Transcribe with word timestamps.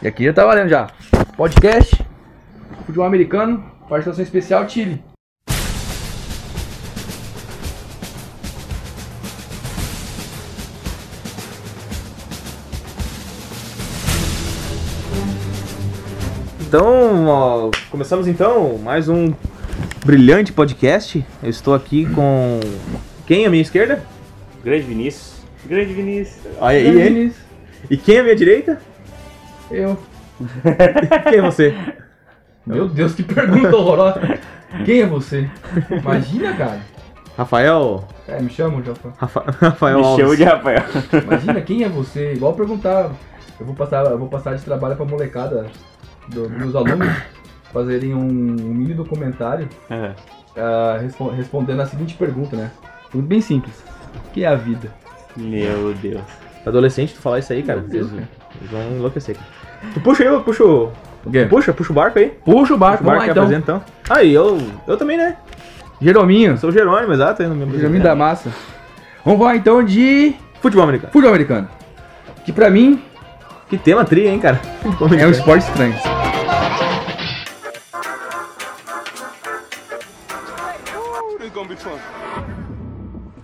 E 0.00 0.06
aqui 0.06 0.24
já 0.24 0.32
tá 0.32 0.44
valendo 0.46 0.68
já. 0.68 0.86
Podcast, 1.36 2.04
futebol 2.86 3.04
americano, 3.04 3.64
participação 3.88 4.22
especial 4.22 4.68
Chile. 4.68 5.02
Então, 16.60 17.26
ó, 17.26 17.70
começamos 17.90 18.28
então 18.28 18.78
mais 18.78 19.08
um 19.08 19.34
brilhante 20.06 20.52
podcast. 20.52 21.26
Eu 21.42 21.50
estou 21.50 21.74
aqui 21.74 22.06
com 22.14 22.60
quem 23.26 23.46
à 23.46 23.50
minha 23.50 23.62
esquerda? 23.62 24.04
Grande 24.62 24.84
Vinícius. 24.84 25.38
Grande 25.66 25.92
Vinícius. 25.92 26.46
Aí, 26.60 26.86
ele. 26.86 27.32
E 27.90 27.96
quem 27.96 28.20
à 28.20 28.22
minha 28.22 28.36
direita? 28.36 28.80
Eu. 29.70 29.98
Quem 31.28 31.38
é 31.38 31.42
você? 31.42 31.74
Meu 32.66 32.88
Deus, 32.88 33.14
que 33.14 33.22
pergunta 33.22 33.74
horrorosa. 33.76 34.20
Quem 34.84 35.00
é 35.02 35.06
você? 35.06 35.48
Imagina, 35.90 36.54
cara. 36.54 36.80
Rafael. 37.36 38.06
É, 38.26 38.40
me 38.40 38.50
chamam, 38.50 38.82
Rafa. 38.82 39.12
Rafa- 39.18 39.44
Rafael 39.66 39.98
Me 40.00 40.04
Alves. 40.04 40.20
chamo 40.24 40.36
de 40.36 40.44
Rafael. 40.44 40.82
Imagina 41.24 41.60
quem 41.60 41.84
é 41.84 41.88
você. 41.88 42.32
Igual 42.34 42.54
perguntar. 42.54 43.10
Eu 43.58 43.66
vou 43.66 43.74
passar, 43.74 44.04
eu 44.06 44.18
vou 44.18 44.28
passar 44.28 44.54
de 44.56 44.62
trabalho 44.64 44.94
pra 44.96 45.04
molecada 45.04 45.66
do- 46.28 46.48
dos 46.48 46.50
meus 46.58 46.76
alunos 46.76 47.08
fazerem 47.72 48.14
um, 48.14 48.20
um 48.20 48.74
mini 48.74 48.94
documentário 48.94 49.68
É. 49.90 50.12
ah, 50.56 50.98
respo- 51.00 51.30
respondendo 51.30 51.80
a 51.80 51.86
seguinte 51.86 52.14
pergunta, 52.14 52.54
né? 52.56 52.70
Tudo 53.10 53.26
bem 53.26 53.40
simples. 53.40 53.82
O 54.14 54.30
que 54.32 54.44
é 54.44 54.48
a 54.48 54.54
vida? 54.54 54.92
Meu 55.36 55.92
Deus. 55.94 56.22
Adolescente, 56.64 57.14
tu 57.14 57.20
falar 57.20 57.38
isso 57.40 57.52
aí, 57.52 57.62
cara. 57.62 57.80
Meu 57.80 57.88
Deus, 57.88 58.12
Eles, 58.12 58.24
eles 58.60 58.70
vão 58.70 58.82
enlouquecer. 58.96 59.34
cara. 59.36 59.46
Tu 59.94 60.00
puxa 60.00 60.22
aí, 60.22 60.28
eu 60.28 60.40
puxo. 60.42 60.90
Puxa, 61.50 61.72
puxa 61.72 61.92
o 61.92 61.94
barco 61.94 62.18
aí. 62.18 62.30
Puxa 62.44 62.74
o 62.74 62.78
barco, 62.78 62.98
Puxa 62.98 63.02
o 63.02 63.04
vamos 63.04 63.04
barco 63.04 63.18
lá 63.18 63.24
que 63.24 63.30
então. 63.30 63.42
apresenta 63.44 63.72
então. 63.72 64.16
Ah, 64.16 64.24
eu, 64.24 64.58
eu 64.86 64.96
também, 64.96 65.16
né? 65.16 65.36
Jerominho, 66.00 66.56
Sou 66.58 66.70
o 66.70 66.72
Jerônimo, 66.72 67.12
exato. 67.12 67.42
aí 67.42 67.48
no 67.48 67.54
meu 67.54 67.70
Jerominho 67.78 68.02
da 68.02 68.14
massa. 68.14 68.50
Vamos 69.24 69.40
falar 69.40 69.56
então 69.56 69.84
de 69.84 70.34
Futebol 70.62 70.84
americano. 70.84 71.12
futebol 71.12 71.30
americano. 71.34 71.68
Que 72.44 72.52
pra 72.52 72.70
mim 72.70 73.02
Que 73.68 73.76
tema 73.76 74.04
tri, 74.04 74.26
hein, 74.26 74.38
cara? 74.38 74.60
É 75.20 75.26
um 75.26 75.30
esporte 75.30 75.62
estranho. 75.66 75.94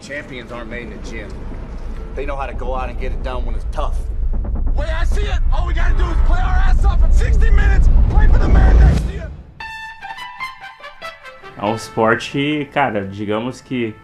Champions 0.00 0.52
aren't 0.52 0.70
made 0.70 0.82
in 0.84 0.90
the 0.90 0.98
gym. 1.08 1.28
They 2.14 2.26
know 2.26 2.36
how 2.36 2.46
to 2.46 2.54
go 2.54 2.74
out 2.74 2.88
and 2.90 2.98
get 2.98 3.12
it 3.12 3.22
done 3.22 3.44
when 3.46 3.54
it's 3.54 3.66
tough. 3.72 3.96
Way 4.76 4.86
I 4.90 5.04
see 5.06 5.22
it, 5.22 5.40
all 5.52 5.66
we 5.66 5.74
gotta 5.74 5.94
do 5.94 6.04
is 6.04 6.18
play 6.26 6.40
our 6.40 6.56
ass 6.68 6.84
off 6.84 7.02
in 7.04 7.12
60 7.12 7.50
minutes, 7.50 7.88
play 8.10 8.26
for 8.28 8.38
the 8.38 8.48
man 8.48 8.74
next 8.76 9.04
year. 9.12 9.30
É 11.56 11.64
um 11.64 11.74
esporte, 11.74 12.68
cara, 12.72 13.04
digamos 13.06 13.60
que 13.60 13.94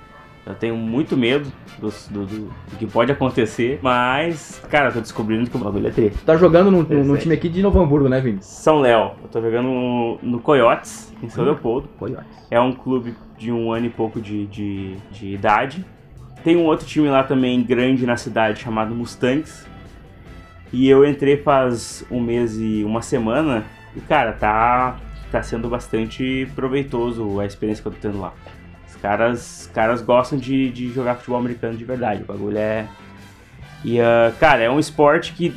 eu 0.46 0.54
tenho 0.54 0.76
muito 0.76 1.16
medo 1.16 1.50
do, 1.78 1.91
do- 2.10 2.26
do 2.26 2.76
que 2.78 2.86
pode 2.86 3.10
acontecer, 3.12 3.78
mas, 3.82 4.62
cara, 4.70 4.88
eu 4.88 4.92
tô 4.94 5.00
descobrindo 5.00 5.50
que 5.50 5.56
o 5.56 5.60
bagulho 5.60 5.88
é 5.88 5.91
treta. 5.91 6.18
Tá 6.24 6.36
jogando 6.36 6.70
no, 6.70 6.82
no- 6.82 7.04
no 7.04 7.18
time 7.18 7.34
aqui 7.34 7.48
de 7.48 7.62
Novo 7.62 7.80
Hamburgo, 7.80 8.08
né, 8.08 8.20
Vini? 8.20 8.38
São 8.41 8.78
Léo, 8.80 9.12
eu 9.22 9.28
tô 9.28 9.41
jogando 9.41 9.66
no, 9.68 10.18
no 10.22 10.41
Coyotes, 10.41 11.12
em 11.22 11.28
São 11.28 11.44
Leopoldo. 11.44 11.88
Coyotes. 11.98 12.26
É 12.50 12.60
um 12.60 12.72
clube 12.72 13.14
de 13.36 13.50
um 13.52 13.72
ano 13.72 13.86
e 13.86 13.91
pouco 13.91 14.20
de, 14.20 14.46
de, 14.46 14.96
de 15.10 15.34
idade. 15.34 15.84
Tem 16.44 16.56
um 16.56 16.64
outro 16.64 16.86
time 16.86 17.08
lá 17.08 17.22
também 17.22 17.62
grande 17.62 18.06
na 18.06 18.16
cidade 18.16 18.60
chamado 18.60 18.94
Mustangs. 18.94 19.68
E 20.72 20.88
eu 20.88 21.04
entrei 21.04 21.36
faz 21.36 22.04
um 22.10 22.20
mês 22.20 22.56
e 22.58 22.84
uma 22.84 23.02
semana. 23.02 23.64
E 23.96 24.00
cara, 24.00 24.32
tá, 24.32 24.98
tá 25.30 25.42
sendo 25.42 25.68
bastante 25.68 26.48
proveitoso 26.54 27.40
a 27.40 27.46
experiência 27.46 27.82
que 27.82 27.88
eu 27.88 27.92
tô 27.92 27.98
tendo 28.00 28.20
lá. 28.20 28.32
Os 28.88 28.96
caras, 28.96 29.70
caras 29.75 30.03
gostam 30.03 30.38
de, 30.38 30.70
de 30.70 30.92
jogar 30.92 31.16
futebol 31.16 31.38
americano 31.38 31.76
de 31.76 31.84
verdade. 31.84 32.22
O 32.22 32.26
bagulho 32.26 32.58
é. 32.58 32.86
E, 33.84 34.00
ah, 34.00 34.32
cara, 34.38 34.62
é 34.62 34.70
um 34.70 34.78
esporte 34.78 35.32
que 35.32 35.54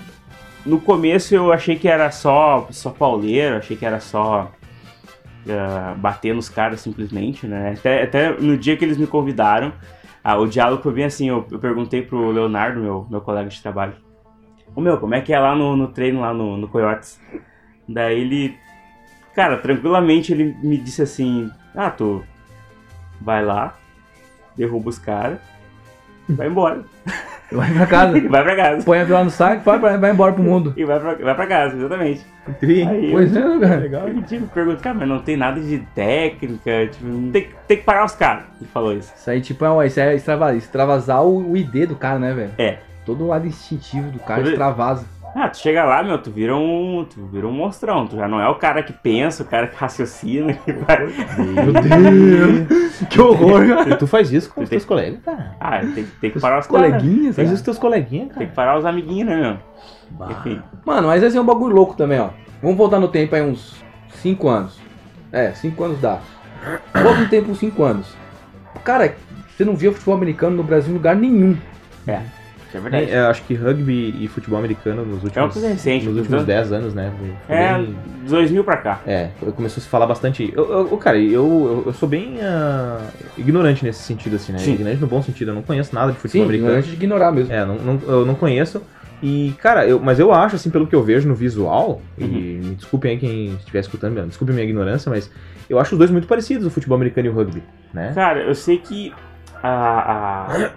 no 0.65 0.79
começo 0.79 1.35
eu 1.35 1.51
achei 1.51 1.75
que 1.75 1.87
era 1.87 2.09
só, 2.09 2.67
só 2.71 2.89
pauleiro, 2.89 3.57
achei 3.57 3.75
que 3.75 3.85
era 3.85 3.99
só 3.99 4.51
ah, 5.49 5.93
bater 5.97 6.33
nos 6.33 6.49
caras 6.49 6.79
simplesmente, 6.79 7.45
né? 7.45 7.75
Até, 7.77 8.03
até 8.03 8.31
no 8.31 8.57
dia 8.57 8.77
que 8.77 8.85
eles 8.85 8.97
me 8.97 9.05
convidaram, 9.05 9.73
ah, 10.23 10.37
o 10.37 10.47
diálogo 10.47 10.81
foi 10.81 10.93
bem 10.93 11.05
assim, 11.05 11.27
eu, 11.29 11.45
eu 11.51 11.59
perguntei 11.59 12.01
pro 12.01 12.31
Leonardo, 12.31 12.79
meu, 12.79 13.05
meu 13.09 13.21
colega 13.21 13.49
de 13.49 13.61
trabalho, 13.61 13.93
ô 14.75 14.81
meu, 14.81 14.97
como 14.97 15.15
é 15.15 15.21
que 15.21 15.33
é 15.33 15.39
lá 15.39 15.55
no, 15.55 15.75
no 15.75 15.87
treino, 15.87 16.21
lá 16.21 16.33
no, 16.33 16.57
no 16.57 16.67
Coyotes? 16.67 17.19
Daí 17.87 18.19
ele, 18.21 18.57
cara, 19.35 19.57
tranquilamente 19.57 20.31
ele 20.31 20.55
me 20.63 20.77
disse 20.77 21.01
assim, 21.01 21.49
ah, 21.75 21.89
tu 21.89 22.23
vai 23.21 23.43
lá, 23.43 23.75
derruba 24.55 24.89
os 24.89 24.97
caras, 24.99 25.39
vai 26.29 26.47
embora, 26.47 26.83
Vai 27.51 27.71
pra 27.71 27.85
casa. 27.85 28.17
e 28.17 28.21
vai 28.27 28.41
pra 28.43 28.55
casa. 28.55 28.83
Põe 28.83 28.99
a 28.99 29.03
viola 29.03 29.25
no 29.25 29.29
saco, 29.29 29.61
vai, 29.63 29.79
pra- 29.79 29.97
vai 29.97 30.09
embora 30.11 30.33
pro 30.33 30.41
mundo. 30.41 30.73
E 30.77 30.83
vai 30.83 30.99
pra, 30.99 31.13
vai 31.13 31.35
pra 31.35 31.45
casa, 31.45 31.75
exatamente. 31.75 32.25
Tri? 32.59 32.81
Aí, 32.81 33.11
Pois 33.11 33.35
é, 33.35 33.39
né, 33.47 33.59
cara. 33.67 33.79
Legal. 33.79 34.05
Aí, 34.07 34.21
tipo, 34.23 34.47
pergunta, 34.47 34.81
cara, 34.81 34.95
mas 34.97 35.07
não 35.07 35.19
tem 35.19 35.37
nada 35.37 35.61
de 35.61 35.77
técnica, 35.93 36.87
tipo, 36.87 37.05
não 37.05 37.31
tem, 37.31 37.49
tem 37.67 37.77
que 37.77 37.83
parar 37.83 38.05
os 38.05 38.15
caras. 38.15 38.45
Ele 38.59 38.67
falou 38.73 38.93
isso. 38.97 39.13
Isso 39.15 39.29
aí, 39.29 39.39
tipo, 39.39 39.63
é, 39.81 39.85
isso 39.85 39.99
é 39.99 40.15
extrava- 40.15 40.55
extravasar 40.55 41.23
o, 41.23 41.51
o 41.51 41.55
ID 41.55 41.87
do 41.87 41.95
cara, 41.95 42.17
né, 42.17 42.33
velho? 42.33 42.51
É. 42.57 42.79
Todo 43.05 43.23
o 43.23 43.27
lado 43.27 43.45
instintivo 43.47 44.09
do 44.11 44.19
cara 44.19 44.41
Todo- 44.41 44.49
extravasa. 44.51 45.05
Ah, 45.35 45.49
tu 45.49 45.57
chega 45.57 45.83
lá, 45.83 46.03
meu, 46.03 46.19
tu 46.19 46.29
vira 46.29 46.55
um. 46.55 47.07
Tu 47.11 47.19
vira 47.25 47.47
um 47.47 47.51
monstrão. 47.51 48.05
Tu 48.05 48.15
já 48.15 48.27
não 48.27 48.39
é 48.39 48.47
o 48.47 48.53
cara 48.55 48.83
que 48.83 48.93
pensa, 48.93 49.41
o 49.41 49.45
cara 49.47 49.65
que 49.65 49.75
raciocina, 49.75 50.53
que 50.63 50.71
vai. 50.73 51.07
Meu 51.07 51.73
Deus! 51.73 52.99
que 53.09 53.19
horror, 53.19 53.67
cara. 53.67 53.89
E 53.89 53.97
tu 53.97 54.05
faz 54.05 54.31
isso 54.31 54.53
com 54.53 54.61
os 54.61 54.69
Tem- 54.69 54.77
teus 54.77 54.85
colegas, 54.87 55.19
cara. 55.25 55.55
Ah, 55.59 55.79
tem, 55.79 56.05
tem 56.21 56.29
que 56.29 56.39
parar 56.39 56.59
os. 56.59 56.67
Coleguinhas, 56.67 57.35
Faz 57.35 57.47
cara. 57.47 57.47
isso 57.47 57.51
com 57.51 57.55
os 57.55 57.61
teus 57.63 57.77
coleguinhas, 57.79 58.27
Tem 58.27 58.33
cara. 58.35 58.45
que 58.45 58.53
parar 58.53 58.77
os 58.77 58.85
amiguinhos, 58.85 59.27
né, 59.27 59.35
meu? 59.41 59.57
Bah. 60.11 60.27
Enfim. 60.31 60.61
Mano, 60.85 61.07
mas 61.07 61.23
esse 61.23 61.35
é 61.35 61.41
um 61.41 61.45
bagulho 61.45 61.75
louco 61.75 61.95
também, 61.95 62.19
ó. 62.19 62.29
Vamos 62.61 62.77
voltar 62.77 62.99
no 62.99 63.07
tempo 63.07 63.33
aí 63.35 63.41
uns 63.41 63.83
5 64.21 64.47
anos. 64.47 64.79
É, 65.31 65.51
5 65.51 65.83
anos 65.83 65.99
dá. 65.99 66.19
Volta 66.93 67.21
no 67.21 67.27
tempo 67.27 67.51
uns 67.51 67.57
5 67.57 67.83
anos. 67.83 68.15
Cara, 68.83 69.15
você 69.49 69.65
não 69.65 69.75
via 69.75 69.91
futebol 69.91 70.13
americano 70.15 70.55
no 70.57 70.63
Brasil 70.63 70.91
em 70.91 70.97
lugar 70.97 71.15
nenhum. 71.15 71.57
É. 72.07 72.21
Isso 72.73 72.77
é 72.77 72.89
verdade. 72.89 73.11
É, 73.11 73.19
eu 73.19 73.27
acho 73.27 73.43
que 73.43 73.53
rugby 73.53 74.15
e 74.19 74.27
futebol 74.27 74.57
americano 74.57 75.05
nos 75.05 75.23
últimos, 75.23 75.37
É 75.37 75.41
uma 75.41 75.49
coisa 75.49 75.67
recente, 75.67 76.05
nos 76.07 76.17
últimos 76.17 76.41
então. 76.41 76.55
10 76.55 76.71
anos, 76.71 76.93
né? 76.95 77.13
foi 77.45 77.55
É, 77.55 77.77
bem- 77.77 77.95
2000 78.27 78.63
pra 78.63 78.77
cá. 78.77 78.99
É, 79.05 79.29
começou 79.55 79.79
a 79.79 79.83
se 79.83 79.87
falar 79.89 80.07
bastante. 80.07 80.51
Eu, 80.55 80.89
eu- 80.89 80.97
cara, 80.97 81.17
eu, 81.19 81.31
eu, 81.33 81.83
eu 81.85 81.93
sou 81.93 82.09
bem 82.09 82.39
ah, 82.41 82.99
ignorante 83.37 83.83
nesse 83.85 84.01
sentido, 84.01 84.37
assim, 84.37 84.51
né? 84.51 84.57
Sim. 84.57 84.73
Ignorante 84.73 85.01
no 85.01 85.07
bom 85.07 85.21
sentido, 85.21 85.51
eu 85.51 85.55
não 85.55 85.61
conheço 85.61 85.93
nada 85.93 86.11
de 86.11 86.17
Sim, 86.17 86.21
futebol 86.21 86.43
americano. 86.45 86.69
ignorante 86.71 86.89
de 86.89 86.95
ignorar 86.95 87.31
mesmo. 87.31 87.53
É, 87.53 87.63
não, 87.63 87.75
não- 87.75 88.01
eu 88.07 88.25
não 88.25 88.33
conheço. 88.33 88.81
E, 89.21 89.53
cara, 89.61 89.85
eu, 89.87 89.99
mas 89.99 90.19
eu 90.19 90.33
acho, 90.33 90.55
assim, 90.55 90.69
pelo 90.71 90.87
que 90.87 90.95
eu 90.95 91.03
vejo 91.03 91.29
no 91.29 91.35
visual, 91.35 92.01
e 92.17 92.23
me 92.25 92.75
desculpem 92.75 93.11
aí 93.11 93.17
quem 93.17 93.53
estiver 93.53 93.79
escutando, 93.79 94.21
desculpe 94.27 94.51
minha 94.51 94.65
ignorância, 94.65 95.09
mas 95.09 95.31
eu 95.69 95.79
acho 95.79 95.93
os 95.93 95.97
dois 95.99 96.09
muito 96.11 96.27
parecidos, 96.27 96.65
o 96.65 96.69
futebol 96.71 96.95
americano 96.97 97.27
e 97.27 97.29
o 97.29 97.33
rugby, 97.33 97.63
né? 97.93 98.11
Cara, 98.15 98.41
eu 98.41 98.53
sei 98.53 98.79
que 98.79 99.13
a, 99.61 100.47
a- 100.47 100.71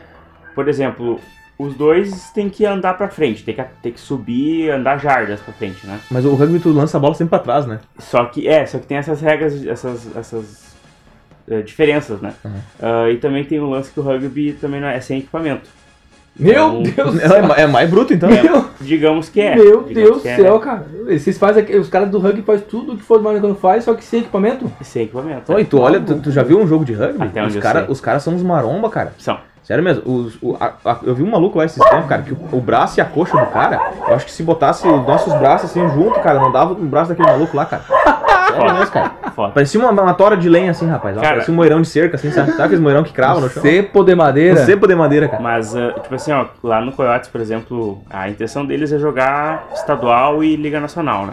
por 0.54 0.66
exemplo, 0.68 1.20
os 1.60 1.74
dois 1.74 2.30
têm 2.30 2.48
que 2.48 2.64
andar 2.64 2.94
pra 2.94 3.08
frente, 3.08 3.44
tem 3.44 3.54
que, 3.54 3.64
tem 3.82 3.92
que 3.92 4.00
subir, 4.00 4.70
andar 4.70 4.98
jardas 4.98 5.40
pra 5.40 5.52
frente, 5.52 5.86
né? 5.86 6.00
Mas 6.10 6.24
o 6.24 6.34
rugby 6.34 6.58
tu 6.58 6.70
lança 6.70 6.96
a 6.96 7.00
bola 7.00 7.14
sempre 7.14 7.30
pra 7.30 7.38
trás, 7.38 7.66
né? 7.66 7.80
Só 7.98 8.24
que 8.24 8.48
é, 8.48 8.64
só 8.64 8.78
que 8.78 8.86
tem 8.86 8.96
essas 8.96 9.20
regras, 9.20 9.66
essas, 9.66 10.16
essas 10.16 10.74
eh, 11.48 11.60
diferenças, 11.62 12.20
né? 12.20 12.32
Uhum. 12.44 12.52
Ah, 12.80 13.10
e 13.10 13.18
também 13.18 13.44
tem 13.44 13.60
o 13.60 13.68
lance 13.68 13.90
que 13.90 14.00
o 14.00 14.02
rugby 14.02 14.52
também 14.54 14.80
não 14.80 14.88
é, 14.88 14.96
é 14.96 15.00
sem 15.00 15.18
equipamento. 15.18 15.68
Meu 16.38 16.80
Então, 16.80 16.82
Deus 16.82 17.14
do 17.14 17.20
É, 17.58 17.62
é 17.62 17.66
mais 17.66 17.90
bruto, 17.90 18.14
então. 18.14 18.30
Meu, 18.30 18.64
Digamos 18.80 19.28
que 19.28 19.40
é. 19.40 19.56
meu 19.56 19.82
Deus 19.82 20.16
do 20.16 20.22
que 20.22 20.28
é 20.28 20.36
céu, 20.36 20.58
cara. 20.60 20.86
Vocês 21.06 21.36
fazem 21.36 21.64
os 21.78 21.88
caras 21.88 22.08
do 22.08 22.18
rugby 22.18 22.42
fazem 22.42 22.64
tudo 22.66 22.92
o 22.92 22.96
que 22.96 23.02
for 23.02 23.20
do 23.20 23.28
americano 23.28 23.54
faz, 23.54 23.84
só 23.84 23.92
que 23.94 24.04
sem 24.04 24.20
equipamento? 24.20 24.70
Sem 24.80 25.02
equipamento. 25.02 25.52
Ó, 25.52 25.58
e 25.58 25.64
tu 25.64 25.78
olha, 25.78 26.00
tu, 26.00 26.18
tu 26.20 26.30
já 26.30 26.42
viu 26.42 26.58
um 26.58 26.66
jogo 26.66 26.84
de 26.84 26.94
rugby? 26.94 27.22
Até 27.22 27.44
os 27.44 27.56
caras 27.56 28.00
caras 28.00 28.22
são 28.22 28.34
uns 28.34 28.42
maromba, 28.42 28.88
cara. 28.88 29.12
São. 29.18 29.38
Sério 29.70 29.84
mesmo, 29.84 30.02
os, 30.04 30.36
o- 30.42 30.56
a- 30.58 30.72
a- 30.84 30.98
eu 31.04 31.14
vi 31.14 31.22
um 31.22 31.30
maluco 31.30 31.56
lá 31.56 31.64
esses 31.64 31.80
tempos, 31.88 32.06
cara, 32.08 32.22
que 32.22 32.32
o, 32.32 32.38
o 32.50 32.60
braço 32.60 32.98
e 32.98 33.00
a 33.00 33.04
coxa 33.04 33.38
do 33.38 33.46
cara, 33.52 33.80
eu 34.08 34.16
acho 34.16 34.24
que 34.26 34.32
se 34.32 34.42
botasse 34.42 34.84
os 34.84 35.06
nossos 35.06 35.32
braços 35.34 35.70
assim 35.70 35.88
junto, 35.90 36.18
cara, 36.18 36.40
não 36.40 36.50
dava 36.50 36.72
o 36.72 36.74
braço 36.74 37.10
daquele 37.10 37.28
maluco 37.30 37.56
lá, 37.56 37.64
cara. 37.64 37.84
Sério 38.50 38.74
mesmo, 38.74 38.90
cara. 38.90 39.12
Foda. 39.32 39.52
Parecia 39.52 39.78
uma, 39.78 39.92
uma 40.02 40.12
tora 40.14 40.36
de 40.36 40.48
lenha 40.48 40.72
assim, 40.72 40.88
rapaz. 40.88 41.16
Ó, 41.16 41.20
Cara- 41.20 41.34
parecia 41.34 41.52
um 41.54 41.56
moirão 41.56 41.80
de 41.80 41.86
cerca, 41.86 42.16
assim, 42.16 42.32
sabe? 42.32 42.50
Sabe 42.50 42.62
aqueles 42.64 42.80
moirão 42.80 43.04
que 43.04 43.12
crava 43.12 43.38
no 43.40 43.48
chão? 43.48 43.62
Cepo 43.62 44.02
de 44.02 44.12
madeira. 44.12 44.60
Um 44.60 44.66
cepo 44.66 44.88
de 44.88 44.94
madeira, 44.96 45.28
cara. 45.28 45.40
Mas, 45.40 45.76
ah, 45.76 45.92
tipo 46.02 46.16
assim, 46.16 46.32
ó, 46.32 46.46
lá 46.64 46.80
no 46.80 46.90
Coyotes, 46.90 47.28
por 47.28 47.40
exemplo, 47.40 48.00
a 48.10 48.28
intenção 48.28 48.66
deles 48.66 48.92
é 48.92 48.98
jogar 48.98 49.68
estadual 49.72 50.42
e 50.42 50.56
Liga 50.56 50.80
Nacional, 50.80 51.26
né? 51.26 51.32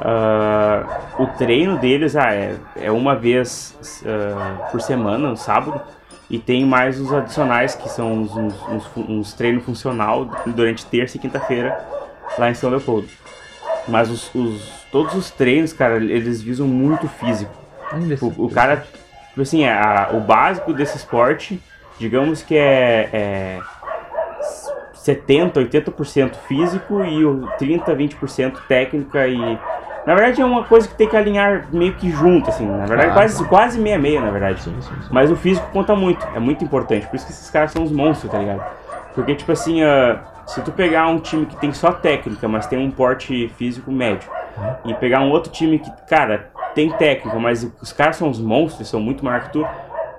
Ah, 0.00 0.82
o 1.18 1.26
treino 1.26 1.76
deles 1.76 2.16
ah, 2.16 2.32
é, 2.32 2.54
é 2.80 2.90
uma 2.90 3.14
vez 3.14 4.02
ah, 4.06 4.68
por 4.72 4.80
semana, 4.80 5.28
no 5.28 5.36
sábado, 5.36 5.78
e 6.30 6.38
tem 6.38 6.64
mais 6.64 6.98
os 7.00 7.12
adicionais, 7.12 7.74
que 7.74 7.88
são 7.88 8.12
uns, 8.12 8.34
uns, 8.36 8.54
uns 8.68 8.90
uns 9.08 9.32
treinos 9.34 9.64
funcional 9.64 10.24
durante 10.46 10.86
terça 10.86 11.16
e 11.16 11.20
quinta-feira 11.20 11.76
lá 12.38 12.48
em 12.48 12.54
São 12.54 12.70
Leopoldo. 12.70 13.08
Mas 13.88 14.08
os, 14.08 14.32
os- 14.34 14.80
todos 14.92 15.14
os 15.14 15.30
treinos, 15.30 15.72
cara, 15.72 15.96
eles 15.96 16.40
visam 16.40 16.66
muito 16.68 17.08
físico. 17.08 17.52
O, 18.22 18.46
o 18.46 18.50
cara, 18.50 18.86
tipo 19.28 19.42
assim, 19.42 19.66
a- 19.66 20.10
o 20.12 20.20
básico 20.20 20.72
desse 20.72 20.96
esporte, 20.96 21.60
digamos 21.98 22.42
que 22.42 22.56
é, 22.56 23.10
é 23.12 23.60
70, 24.94 25.60
80% 25.60 26.34
físico 26.46 27.02
e 27.04 27.24
o 27.24 27.46
30, 27.58 27.94
20% 27.94 28.52
técnica 28.68 29.26
e. 29.26 29.58
Na 30.06 30.14
verdade 30.14 30.40
é 30.40 30.44
uma 30.44 30.64
coisa 30.64 30.88
que 30.88 30.94
tem 30.94 31.08
que 31.08 31.16
alinhar 31.16 31.66
meio 31.72 31.94
que 31.94 32.10
junto, 32.10 32.48
assim. 32.50 32.66
Na 32.66 32.86
verdade, 32.86 33.10
Ah, 33.10 33.14
quase, 33.14 33.44
quase 33.48 33.78
meia 33.78 33.98
meia, 33.98 34.20
na 34.20 34.30
verdade. 34.30 34.62
Sim, 34.62 34.74
sim, 34.80 34.88
sim. 35.02 35.08
Mas 35.10 35.30
o 35.30 35.36
físico 35.36 35.66
conta 35.72 35.94
muito, 35.94 36.26
é 36.34 36.38
muito 36.40 36.64
importante. 36.64 37.06
Por 37.06 37.16
isso 37.16 37.26
que 37.26 37.32
esses 37.32 37.50
caras 37.50 37.70
são 37.72 37.82
os 37.82 37.92
monstros, 37.92 38.32
tá 38.32 38.38
ligado? 38.38 38.64
Porque, 39.14 39.34
tipo 39.34 39.52
assim, 39.52 39.82
ah, 39.82 40.20
se 40.46 40.60
tu 40.62 40.72
pegar 40.72 41.06
um 41.08 41.18
time 41.18 41.44
que 41.46 41.56
tem 41.56 41.72
só 41.72 41.92
técnica, 41.92 42.48
mas 42.48 42.66
tem 42.66 42.78
um 42.78 42.90
porte 42.90 43.48
físico 43.56 43.92
médio, 43.92 44.28
e 44.84 44.94
pegar 44.94 45.20
um 45.20 45.30
outro 45.30 45.52
time 45.52 45.78
que, 45.78 45.90
cara, 46.08 46.50
tem 46.74 46.90
técnica, 46.90 47.38
mas 47.38 47.62
os 47.80 47.92
caras 47.92 48.16
são 48.16 48.28
os 48.30 48.40
monstros, 48.40 48.88
são 48.88 49.00
muito 49.00 49.24
maior 49.24 49.42
que 49.42 49.52
tu, 49.52 49.66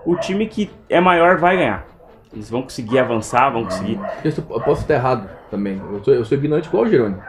o 0.06 0.16
time 0.16 0.45
que 0.45 0.69
é 0.89 1.00
maior 1.00 1.38
vai 1.38 1.57
ganhar. 1.57 1.86
Eles 2.34 2.50
vão 2.50 2.62
conseguir 2.62 3.00
avançar, 3.00 3.50
vão 3.50 3.66
conseguir. 3.66 4.00
Eu, 4.24 4.31
sou- 4.31 4.45
eu 4.51 4.62
posso 4.62 4.81
estar 4.81 4.94
errado 4.94 5.27
também. 5.50 5.81
Eu 5.92 6.04
sou, 6.04 6.13
eu 6.13 6.24
sou 6.25 6.38
ignorante 6.38 6.68
igual 6.68 6.84
o 6.84 6.89
Jerônimo. 6.89 7.22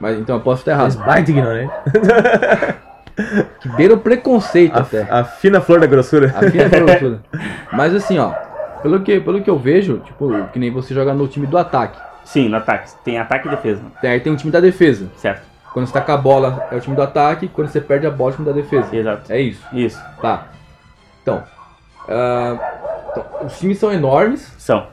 Mas 0.00 0.18
então 0.18 0.36
eu 0.36 0.42
posso 0.42 0.62
estar 0.62 0.76
Mas 0.76 0.94
errado. 0.94 1.06
baita 1.06 1.30
ignorante. 1.30 1.72
Que 3.60 3.68
beira 3.76 3.94
o 3.94 3.98
preconceito 3.98 4.76
A, 4.76 4.80
até. 4.80 5.02
a 5.08 5.22
fina 5.22 5.60
flor 5.60 5.78
da 5.78 5.86
grossura. 5.86 6.34
A 6.36 6.50
fina 6.50 6.68
grossura. 6.68 7.20
Mas 7.72 7.94
assim, 7.94 8.18
ó. 8.18 8.32
Pelo 8.82 9.00
que, 9.02 9.20
pelo 9.20 9.40
que 9.40 9.48
eu 9.48 9.56
vejo, 9.56 9.98
tipo, 10.00 10.30
que 10.52 10.58
nem 10.58 10.70
você 10.72 10.92
joga 10.92 11.14
no 11.14 11.28
time 11.28 11.46
do 11.46 11.56
ataque. 11.56 11.96
Sim, 12.24 12.48
no 12.48 12.56
ataque. 12.56 12.90
Tem 13.04 13.18
ataque 13.18 13.46
e 13.46 13.50
defesa, 13.52 13.80
Tem- 14.00 14.10
Aí 14.10 14.18
tem 14.20 14.32
o 14.32 14.36
time 14.36 14.50
da 14.50 14.58
defesa. 14.60 15.06
certo? 15.16 15.42
Quando 15.72 15.86
você 15.86 15.92
tá 15.92 16.00
com 16.00 16.10
a 16.12 16.16
bola 16.16 16.66
é 16.72 16.76
o 16.76 16.80
time 16.80 16.96
do 16.96 17.02
ataque, 17.02 17.46
quando 17.48 17.68
você 17.68 17.80
perde 17.80 18.04
a 18.06 18.10
bola 18.10 18.30
é 18.30 18.32
o 18.32 18.36
time 18.36 18.46
da 18.48 18.52
defesa. 18.52 18.94
Exato. 18.94 19.32
É 19.32 19.40
isso. 19.40 19.62
Isso, 19.72 20.02
Tá. 20.20 20.46
Então, 21.22 21.42
ah, 22.08 22.56
então, 23.12 23.24
os 23.46 23.56
times 23.58 23.78
são 23.78 23.92
enormes 23.92 24.52
são. 24.58 24.88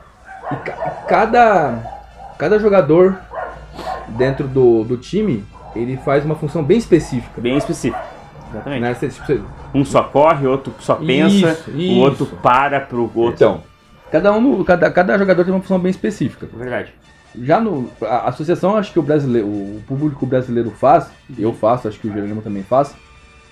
e 0.50 0.54
ca- 0.56 0.72
cada, 1.08 1.74
cada 2.38 2.58
jogador 2.60 3.16
dentro 4.16 4.46
do, 4.48 4.84
do 4.84 4.96
time 4.96 5.44
ele 5.74 5.96
faz 5.96 6.24
uma 6.24 6.34
função 6.34 6.62
bem 6.62 6.78
específica. 6.78 7.40
Bem 7.40 7.56
específico. 7.56 8.02
Exatamente. 8.50 8.80
Né? 8.82 8.94
Você- 8.94 9.08
tipo, 9.08 9.26
você- 9.26 9.40
Um 9.74 9.84
só 9.84 10.02
corre, 10.02 10.46
outro 10.46 10.74
só 10.80 10.96
pensa, 10.96 11.58
Isso, 11.74 11.94
o 11.94 11.98
outro 12.00 12.24
isso. 12.24 12.36
para 12.42 12.80
pro 12.80 13.10
outro. 13.14 13.32
Então, 13.34 13.62
cada, 14.10 14.32
um, 14.32 14.62
cada, 14.62 14.90
cada 14.90 15.16
jogador 15.16 15.44
tem 15.44 15.52
uma 15.54 15.60
função 15.62 15.78
bem 15.78 15.90
específica. 15.90 16.46
Verdade. 16.54 16.92
Já 17.40 17.58
no. 17.58 17.88
A 18.02 18.28
associação, 18.28 18.76
acho 18.76 18.92
que 18.92 18.98
o 18.98 19.02
brasileiro, 19.02 19.46
o 19.48 19.82
público 19.86 20.26
brasileiro 20.26 20.70
faz, 20.70 21.10
eu 21.38 21.54
faço, 21.54 21.88
acho 21.88 21.98
que 21.98 22.06
o 22.06 22.12
Jerônimo 22.12 22.42
também 22.42 22.62
faz, 22.62 22.94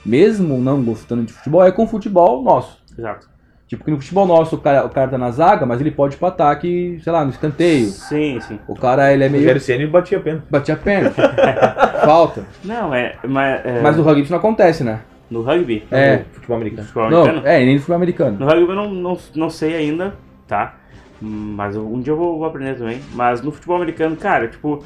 mesmo 0.05 0.59
não 0.59 0.83
gostando 0.83 1.23
de 1.23 1.33
futebol, 1.33 1.65
é 1.65 1.73
com 1.73 1.85
o 1.85 1.87
futebol 1.87 2.43
nosso. 2.43 2.77
Exato. 2.99 3.30
Tipo, 3.71 3.85
que 3.85 3.91
no 3.93 3.99
futebol 4.01 4.27
nosso 4.27 4.57
o 4.57 4.59
cara, 4.59 4.85
o 4.85 4.89
cara 4.91 5.13
tá 5.13 5.17
na 5.17 5.31
zaga, 5.31 5.65
mas 5.65 5.81
ele 5.81 5.93
pode 5.93 6.17
ir 6.17 6.19
pro 6.19 6.27
ataque, 6.27 6.99
sei 7.05 7.13
lá, 7.13 7.25
no 7.25 7.31
escanteio. 7.31 7.87
Sim, 7.87 8.41
sim. 8.41 8.59
O 8.67 8.75
cara, 8.75 9.13
ele 9.13 9.23
é 9.23 9.29
O 9.29 9.31
meio. 9.31 9.43
Rogério 9.45 9.61
Ceni 9.61 9.87
batia 9.87 10.19
a 10.19 10.21
pena. 10.21 10.45
Batia 10.51 10.75
a 10.75 10.77
perna. 10.77 11.11
Falta. 12.05 12.43
Não, 12.65 12.93
é. 12.93 13.15
Mas, 13.29 13.65
é, 13.65 13.81
Mas 13.81 13.97
no 13.97 14.03
rugby 14.03 14.23
isso 14.23 14.33
não 14.33 14.41
acontece, 14.41 14.83
né? 14.83 14.99
no 15.31 15.43
rugby? 15.43 15.85
É. 15.93 16.17
No 16.17 16.25
Futebol 16.33 16.57
No 16.57 16.63
americano. 16.63 16.89
futebol 16.89 17.11
Não, 17.11 17.21
americano? 17.23 17.47
é, 17.47 17.59
nem 17.65 17.75
no 17.75 17.79
futebol 17.81 17.97
americano. 17.97 18.37
No 18.41 18.47
rugby 18.47 18.69
eu 18.71 18.75
não, 18.75 18.91
não, 18.91 19.19
não 19.37 19.49
sei 19.51 19.77
ainda, 19.77 20.15
tá? 20.49 20.75
Mas 21.23 21.77
um 21.77 22.01
dia 22.01 22.13
eu 22.13 22.17
vou, 22.17 22.39
vou 22.39 22.49
aprender 22.49 22.75
também. 22.75 23.01
Mas 23.15 23.41
no 23.41 23.53
futebol 23.53 23.77
americano, 23.77 24.17
cara, 24.17 24.49
tipo, 24.49 24.85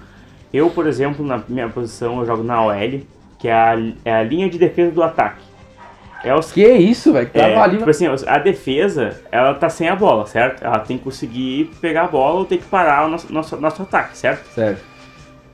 eu, 0.53 0.69
por 0.69 0.87
exemplo, 0.87 1.25
na 1.25 1.41
minha 1.49 1.71
posição, 1.71 2.19
eu 2.21 2.27
jogo 2.27 2.43
na 2.43 2.63
OL, 2.63 3.01
que 3.39 3.49
é 3.49 3.55
a, 3.55 3.77
é 4.05 4.15
a 4.15 4.23
linha 4.23 4.51
de 4.51 4.59
defesa 4.59 4.91
do 4.91 5.03
ataque. 5.03 5.43
É 6.25 6.35
os 6.35 6.51
Que 6.51 6.67
isso, 6.67 7.13
velho? 7.13 7.29
Que 7.29 7.39
É, 7.39 7.51
tava 7.51 7.63
ali. 7.65 7.77
tipo 7.79 7.91
assim, 7.91 8.07
a 8.27 8.39
defesa, 8.39 9.21
ela 9.31 9.55
tá 9.55 9.69
sem 9.69 9.89
a 9.89 9.95
bola, 9.97 10.27
certo? 10.27 10.65
Ela 10.65 10.79
tem 10.79 10.97
que 10.97 11.05
conseguir 11.05 11.71
pegar 11.81 12.05
a 12.05 12.09
bola 12.09 12.41
ou 12.41 12.45
tem 12.47 12.59
que 12.59 12.65
parar 12.65 13.07
o 13.07 13.09
nosso, 13.11 13.33
nosso, 13.33 13.57
nosso 13.59 13.83
ataque, 13.83 14.17
certo? 14.17 14.47
Certo. 14.55 14.83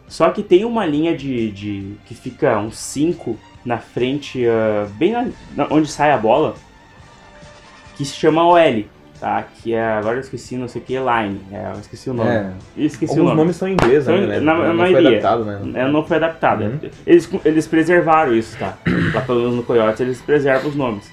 Só 0.06 0.31
que 0.31 0.43
tem 0.43 0.64
uma 0.64 0.87
linha 0.87 1.17
de, 1.17 1.50
de 1.50 1.94
que 2.06 2.14
fica 2.14 2.58
uns 2.58 2.78
5 2.78 3.37
na 3.64 3.78
frente, 3.78 4.46
ah, 4.46 4.87
bem 4.93 5.12
na- 5.56 5.67
onde 5.70 5.88
sai 5.90 6.12
a 6.12 6.17
bola, 6.19 6.55
que 7.96 8.05
se 8.05 8.14
chama 8.14 8.44
OL, 8.46 8.84
tá? 9.20 9.44
Que 9.62 9.75
é, 9.75 9.82
agora 9.84 10.17
eu 10.17 10.20
esqueci, 10.20 10.56
não 10.56 10.67
sei 10.67 10.81
o 10.81 10.84
que, 10.84 10.94
line, 10.99 11.40
é, 11.52 11.72
eu 11.75 11.81
esqueci 11.81 12.08
o 12.11 12.14
nome. 12.14 12.31
É. 12.31 12.50
Esqueci 12.76 13.12
o 13.12 13.14
Alguns 13.17 13.25
nome. 13.28 13.37
nomes 13.43 13.56
são 13.56 13.69
em 13.69 13.72
inglês, 13.75 14.05
São 14.05 14.17
né? 14.17 14.40
na- 14.40 14.55
não 14.55 14.75
maioria. 14.75 15.00
foi 15.02 15.06
adaptado, 15.19 15.44
né? 15.44 15.81
É, 15.82 15.88
não 15.88 16.05
foi 16.05 16.17
adaptado. 16.17 16.64
Uhum. 16.64 16.81
Eles, 17.06 17.31
eles 17.44 17.67
preservaram 17.67 18.34
isso, 18.34 18.56
tá? 18.58 18.76
Lá 19.14 19.20
pelo 19.20 19.40
menos 19.40 19.55
no 19.56 19.62
Coyotes 19.62 20.00
eles 20.00 20.20
preservam 20.22 20.70
os 20.70 20.75
nomes. 20.76 21.11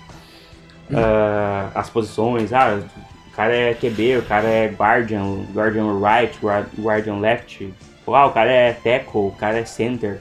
Ah, 0.94 1.70
as 1.76 1.90
posições, 1.90 2.54
ah, 2.54 2.80
o 3.28 3.36
cara 3.36 3.54
é 3.56 3.74
QB, 3.74 4.18
o 4.18 4.22
cara 4.24 4.48
é 4.48 4.68
Guardian, 4.68 5.44
Guardian 5.54 6.00
Right, 6.00 6.38
Guard- 6.42 6.68
Guardian 6.80 7.20
Left. 7.20 7.74
Ah, 8.08 8.26
o 8.26 8.32
cara 8.32 8.50
é 8.50 8.72
Tackle, 8.72 9.22
o 9.28 9.34
cara 9.38 9.60
é 9.60 9.66
Center. 9.66 10.20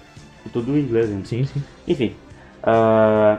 Tudo 0.52 0.76
em 0.76 0.80
inglês 0.80 1.08
ainda. 1.10 1.24
Sim, 1.26 1.44
sim. 1.44 1.62
Enfim. 1.86 2.14
ah, 2.62 3.38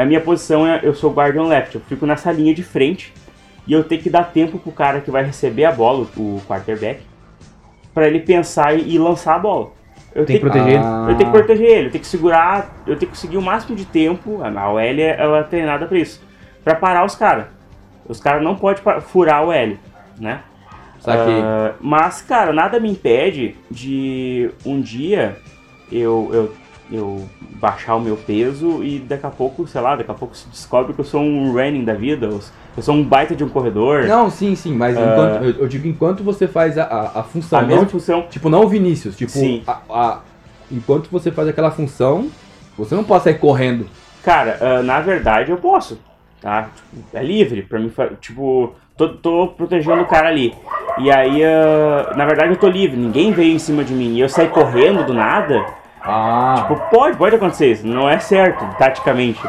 a 0.00 0.04
minha 0.04 0.20
posição 0.20 0.66
é 0.66 0.80
eu 0.82 0.94
sou 0.94 1.12
guardian 1.12 1.44
left, 1.44 1.74
eu 1.74 1.80
fico 1.80 2.06
nessa 2.06 2.30
linha 2.30 2.54
de 2.54 2.62
frente 2.62 3.12
e 3.66 3.72
eu 3.72 3.82
tenho 3.82 4.02
que 4.02 4.10
dar 4.10 4.24
tempo 4.24 4.58
pro 4.58 4.70
cara 4.70 5.00
que 5.00 5.10
vai 5.10 5.24
receber 5.24 5.64
a 5.64 5.72
bola, 5.72 6.06
o 6.16 6.40
quarterback, 6.46 7.00
pra 7.92 8.06
ele 8.06 8.20
pensar 8.20 8.74
e, 8.74 8.98
lançar 8.98 9.34
a 9.34 9.38
bola. 9.38 9.70
Eu 10.14 10.24
Tem 10.24 10.36
que 10.36 10.42
tenho 10.42 10.52
proteger 10.52 10.78
ele. 10.78 11.10
Eu 11.10 11.16
tenho 11.16 11.30
que 11.30 11.38
proteger 11.38 11.66
ele, 11.66 11.86
eu 11.86 11.90
tenho 11.90 12.02
que 12.02 12.08
segurar, 12.08 12.76
eu 12.86 12.96
tenho 12.96 12.98
que 13.10 13.16
conseguir 13.16 13.36
o 13.36 13.42
máximo 13.42 13.74
de 13.74 13.84
tempo. 13.84 14.40
A 14.42 14.70
OL 14.70 14.78
ela 14.78 15.38
é 15.38 15.42
treinada 15.42 15.86
pra 15.86 15.98
isso, 15.98 16.22
Pra 16.62 16.74
parar 16.74 17.04
os 17.04 17.14
caras. 17.14 17.46
Os 18.08 18.20
caras 18.20 18.42
não 18.42 18.54
podem 18.54 18.82
furar 19.00 19.44
o 19.44 19.52
L, 19.52 19.78
né? 20.18 20.40
Ah, 21.06 21.74
mas, 21.80 22.20
cara, 22.22 22.52
nada 22.52 22.80
me 22.80 22.90
impede 22.90 23.56
de 23.70 24.50
um 24.64 24.80
dia 24.80 25.36
eu, 25.90 26.30
eu, 26.32 26.54
eu 26.90 27.28
baixar 27.60 27.96
o 27.96 28.00
meu 28.00 28.16
peso 28.16 28.82
e 28.84 28.98
daqui 28.98 29.26
a 29.26 29.30
pouco, 29.30 29.66
sei 29.66 29.80
lá, 29.80 29.96
daqui 29.96 30.10
a 30.10 30.14
pouco 30.14 30.36
se 30.36 30.48
descobre 30.48 30.92
que 30.94 31.00
eu 31.00 31.04
sou 31.04 31.20
um 31.20 31.52
running 31.52 31.84
da 31.84 31.94
vida, 31.94 32.26
eu 32.26 32.82
sou 32.82 32.94
um 32.94 33.02
baita 33.02 33.34
de 33.34 33.42
um 33.42 33.48
corredor. 33.48 34.04
Não, 34.04 34.30
sim, 34.30 34.54
sim, 34.54 34.74
mas 34.74 34.96
enquanto, 34.96 35.44
eu, 35.44 35.50
eu 35.62 35.68
digo 35.68 35.88
enquanto 35.88 36.22
você 36.22 36.46
faz 36.46 36.78
a, 36.78 36.84
a, 36.84 37.20
a 37.20 37.22
função, 37.22 37.58
a 37.58 37.62
não, 37.62 37.68
mesma 37.68 37.86
tipo, 37.86 37.98
função. 37.98 38.22
tipo, 38.30 38.48
não 38.48 38.64
o 38.64 38.68
Vinícius, 38.68 39.16
tipo, 39.16 39.32
Sim. 39.32 39.62
a, 39.66 39.78
a- 39.90 40.20
enquanto 40.70 41.08
você 41.10 41.30
faz 41.32 41.48
aquela 41.48 41.70
função, 41.70 42.28
você 42.76 42.94
não 42.94 43.04
pode 43.04 43.24
sair 43.24 43.38
correndo. 43.38 43.86
Cara, 44.22 44.58
ah, 44.60 44.82
na 44.82 45.00
verdade 45.00 45.50
eu 45.50 45.56
posso, 45.56 45.98
tá? 46.40 46.68
É 47.14 47.22
livre 47.22 47.62
pra 47.62 47.78
mim, 47.78 47.90
tipo, 48.20 48.74
tô, 48.96 49.08
tô 49.08 49.48
protegendo 49.48 50.02
o 50.02 50.06
cara 50.06 50.28
ali. 50.28 50.54
E 50.98 51.10
aí, 51.10 51.42
ah, 51.44 52.12
na 52.16 52.26
verdade 52.26 52.50
eu 52.52 52.56
tô 52.56 52.68
livre, 52.68 52.96
ninguém 52.96 53.32
veio 53.32 53.54
em 53.54 53.58
cima 53.58 53.82
de 53.82 53.92
mim 53.94 54.14
e 54.16 54.20
eu 54.20 54.28
saí 54.28 54.48
correndo 54.48 55.04
do 55.04 55.14
nada. 55.14 55.64
Ah, 56.06 56.54
Tipo, 56.68 56.80
pode, 56.90 57.16
pode 57.16 57.36
acontecer 57.36 57.72
isso, 57.72 57.86
não 57.86 58.08
é 58.08 58.18
certo, 58.18 58.64
taticamente. 58.78 59.40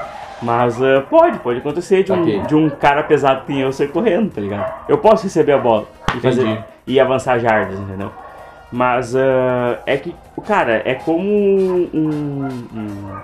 Mas 0.41 0.81
ah, 0.81 1.03
pode, 1.09 1.39
pode 1.39 1.59
acontecer 1.59 2.03
de 2.03 2.11
um, 2.11 2.21
Ok. 2.21 2.39
de 2.41 2.55
um 2.55 2.69
cara 2.69 3.03
pesado 3.03 3.45
que 3.45 3.51
nem 3.53 3.61
eu 3.61 3.71
sair 3.71 3.87
correndo, 3.89 4.31
tá 4.33 4.41
ligado? 4.41 4.71
Eu 4.87 4.97
posso 4.97 5.23
receber 5.23 5.53
a 5.53 5.57
bola 5.57 5.85
e, 6.15 6.19
fazer, 6.19 6.63
e 6.85 6.99
avançar 6.99 7.39
jardas, 7.39 7.79
entendeu? 7.79 8.11
Mas 8.71 9.15
ah, 9.15 9.79
é 9.85 9.97
que, 9.97 10.13
cara, 10.45 10.81
é 10.85 10.93
como 10.95 11.21
um, 11.23 11.89
um, 11.93 13.17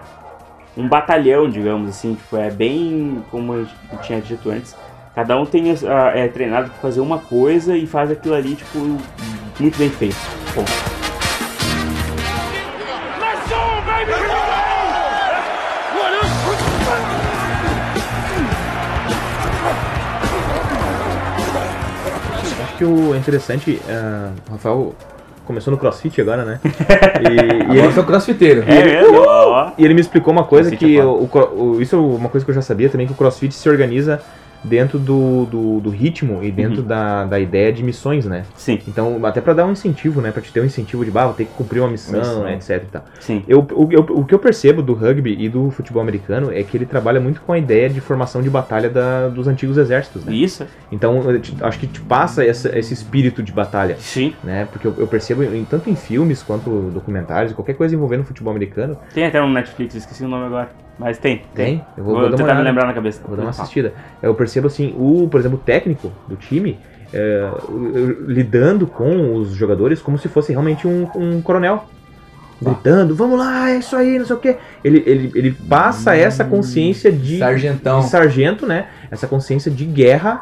um 0.78 0.88
batalhão, 0.88 1.50
digamos 1.50 1.90
assim, 1.90 2.16
tipo, 2.16 2.38
é 2.38 2.50
bem 2.50 3.24
como 3.30 3.54
eu 3.54 3.68
tinha 4.02 4.22
dito 4.22 4.50
antes. 4.50 4.76
Cada 5.14 5.38
um 5.38 5.46
tem 5.46 5.72
ah, 5.72 6.12
é 6.16 6.28
treinado 6.28 6.70
pra 6.72 6.80
fazer 6.80 7.00
uma 7.00 7.20
coisa 7.20 7.78
e 7.78 7.86
faz 7.86 8.10
aquilo 8.10 8.34
ali, 8.34 8.56
tipo, 8.56 8.80
muito 9.60 9.78
bem 9.78 9.90
feito. 9.90 10.16
Bom, 10.56 10.64
que 22.84 22.86
o 22.86 23.16
interessante, 23.16 23.80
ah, 23.90 24.32
o 24.50 24.52
Rafael 24.54 24.94
começou 25.46 25.72
no 25.72 25.78
CrossFit 25.78 26.20
agora, 26.22 26.44
né? 26.44 26.60
E, 27.24 27.74
e 27.76 27.80
ele, 27.80 27.92
sou 27.94 28.04
crossfiteiro. 28.04 28.64
é 28.68 28.84
mesmo? 28.84 29.20
Ó. 29.26 29.72
e 29.78 29.86
ele 29.86 29.94
me 29.94 30.02
explicou 30.02 30.34
uma 30.34 30.44
coisa 30.44 30.70
CrossFit 30.70 30.94
que 30.94 31.00
é 31.00 31.04
o, 31.06 31.28
o- 31.56 31.82
isso 31.82 31.96
é 31.96 32.00
uma 32.00 32.30
coisa 32.30 32.44
que 32.46 32.52
eu 32.52 32.56
já 32.56 32.62
sabia 32.62 32.90
também 32.90 33.08
que 33.08 33.14
o 33.14 33.16
CrossFit 33.16 33.54
se 33.54 33.68
organiza 33.70 34.22
dentro 34.64 34.98
do, 35.00 35.46
do, 35.46 35.80
do 35.82 35.90
ritmo 35.90 36.44
e 36.44 36.52
dentro 36.52 36.82
Uhum. 36.82 36.88
da, 36.88 37.26
da 37.26 37.40
ideia 37.40 37.72
de 37.72 37.84
missões, 37.84 38.26
né? 38.26 38.44
Sim, 38.56 38.80
Então, 38.88 39.24
até 39.26 39.42
pra 39.42 39.54
dar 39.54 39.66
um 39.66 39.72
incentivo, 39.72 40.22
né? 40.22 40.32
Pra 40.32 40.42
te 40.42 40.52
ter 40.52 40.62
um 40.62 40.66
incentivo 40.66 41.04
de, 41.04 41.12
bah, 41.12 41.26
vou 41.26 41.34
ter 41.34 41.46
que 41.46 41.52
cumprir 41.54 41.80
uma 41.82 41.90
missão, 41.90 42.20
Missão. 42.20 42.50
etc 42.50 42.70
e 42.84 42.86
tal. 42.92 43.06
sim. 43.20 43.44
Eu, 43.48 43.60
o, 43.74 43.90
eu- 43.92 44.06
o 44.10 44.26
que 44.26 44.34
eu 44.34 44.40
percebo 44.40 44.82
do 44.82 44.94
rugby 44.94 45.36
e 45.40 45.50
do 45.50 45.70
futebol 45.72 46.02
americano 46.02 46.52
é 46.52 46.64
que 46.64 46.78
ele 46.78 46.86
trabalha 46.86 47.20
muito 47.20 47.42
com 47.42 47.52
a 47.54 47.58
ideia 47.58 47.90
de 47.90 48.00
formação 48.02 48.42
de 48.42 48.50
batalha 48.50 48.90
da- 48.90 49.28
dos 49.30 49.48
antigos 49.48 49.78
exércitos, 49.78 50.24
né? 50.26 50.34
Isso, 50.34 50.66
Então, 50.92 51.22
acho 51.62 51.80
que 51.80 51.88
te 51.88 52.00
passa 52.02 52.46
essa- 52.46 52.78
esse 52.78 52.94
espírito 52.94 53.42
de 53.44 53.52
batalha, 53.52 53.96
sim. 54.00 54.34
né? 54.44 54.68
Porque 54.72 54.88
eu, 54.88 54.94
eu 54.98 55.08
percebo, 55.08 55.44
em, 55.44 55.66
tanto 55.66 55.90
em 55.90 55.96
filmes 55.96 56.42
quanto 56.44 56.90
documentários, 56.94 57.54
qualquer 57.54 57.74
coisa 57.76 57.96
envolvendo 57.96 58.24
futebol 58.24 58.52
americano, 58.52 58.98
Tem 59.14 59.26
até 59.26 59.42
um 59.42 59.52
Netflix, 59.52 59.96
esqueci 59.96 60.24
o 60.24 60.28
nome 60.28 60.46
agora. 60.46 60.70
Mas 60.98 61.18
tem. 61.18 61.42
tem. 61.56 61.84
Eu 61.98 62.04
vou, 62.04 62.14
Vou, 62.14 62.30
vou 62.30 62.38
tentar 62.38 62.54
me 62.54 62.62
lembrar 62.62 62.86
na 62.86 62.94
cabeça. 62.94 63.22
Vou 63.26 63.36
dar 63.36 63.44
uma 63.44 63.50
assistida. 63.50 63.94
Eu 64.22 64.36
percebo 64.36 64.68
assim, 64.68 64.94
o, 64.98 65.28
por 65.28 65.40
exemplo, 65.40 65.58
o 65.58 65.62
técnico 65.62 66.12
do 66.28 66.36
time 66.36 66.78
é, 67.14 67.50
lidando 68.28 68.88
com 68.88 69.36
os 69.36 69.54
jogadores 69.54 70.02
como 70.02 70.18
se 70.18 70.28
fosse 70.28 70.52
realmente 70.52 70.88
um, 70.88 71.08
um 71.16 71.42
coronel. 71.42 71.86
Gritando, 72.62 73.14
vamos 73.14 73.38
lá, 73.38 73.72
é 73.72 73.80
isso 73.80 73.94
aí, 73.94 74.18
não 74.18 74.26
sei 74.26 74.36
o 74.38 74.40
quê. 74.40 74.56
Ele, 74.84 75.04
ele, 75.06 75.32
ele 75.36 75.52
passa 75.52 76.16
essa 76.16 76.46
consciência 76.46 77.12
de, 77.12 77.38
Sargentão. 77.38 78.00
de 78.00 78.08
sargento, 78.08 78.66
né? 78.66 78.88
Essa 79.12 79.28
consciência 79.28 79.70
de 79.70 79.84
guerra 79.84 80.42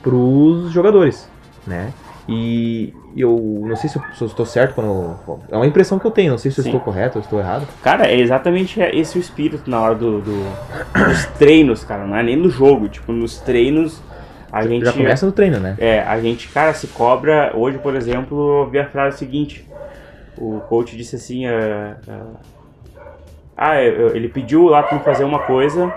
pros 0.00 0.70
jogadores, 0.70 1.28
né? 1.66 1.92
E 2.28 2.92
eu 3.16 3.62
não 3.66 3.76
sei 3.76 3.88
se 3.88 3.96
eu, 3.96 4.02
se 4.12 4.20
eu 4.22 4.26
estou 4.26 4.44
certo 4.44 4.74
quando. 4.74 5.16
É 5.50 5.56
uma 5.56 5.66
impressão 5.66 5.98
que 5.98 6.04
eu 6.04 6.10
tenho, 6.10 6.32
não 6.32 6.38
sei 6.38 6.50
se 6.50 6.58
eu 6.58 6.64
Sim. 6.64 6.70
estou 6.70 6.80
correto 6.80 7.18
ou 7.18 7.22
estou 7.22 7.38
errado. 7.38 7.66
Cara, 7.82 8.06
é 8.08 8.18
exatamente 8.18 8.80
esse 8.80 9.16
o 9.16 9.20
espírito 9.20 9.70
na 9.70 9.80
hora 9.80 9.94
do, 9.94 10.20
do- 10.20 10.44
dos 11.06 11.26
treinos, 11.38 11.84
cara. 11.84 12.04
Não 12.04 12.16
é 12.16 12.22
nem 12.24 12.36
no 12.36 12.48
jogo. 12.50 12.88
Tipo, 12.88 13.12
nos 13.12 13.38
treinos 13.38 14.02
a 14.50 14.66
gente. 14.66 14.84
Já 14.84 14.92
começa 14.92 15.24
no 15.24 15.30
treino, 15.32 15.60
né? 15.60 15.76
É, 15.78 16.00
a 16.00 16.18
gente, 16.20 16.48
cara, 16.48 16.74
se 16.74 16.88
cobra. 16.88 17.52
Hoje, 17.54 17.78
por 17.78 17.94
exemplo, 17.94 18.62
eu 18.64 18.70
vi 18.70 18.80
a 18.80 18.86
frase 18.86 19.18
seguinte: 19.18 19.64
o 20.36 20.58
coach 20.68 20.96
disse 20.96 21.14
assim: 21.14 21.46
ah, 21.46 21.96
ah, 22.08 22.22
ah, 23.56 23.80
ele 23.82 24.28
pediu 24.28 24.64
lá 24.64 24.82
pra 24.82 24.98
fazer 24.98 25.22
uma 25.22 25.38
coisa 25.38 25.92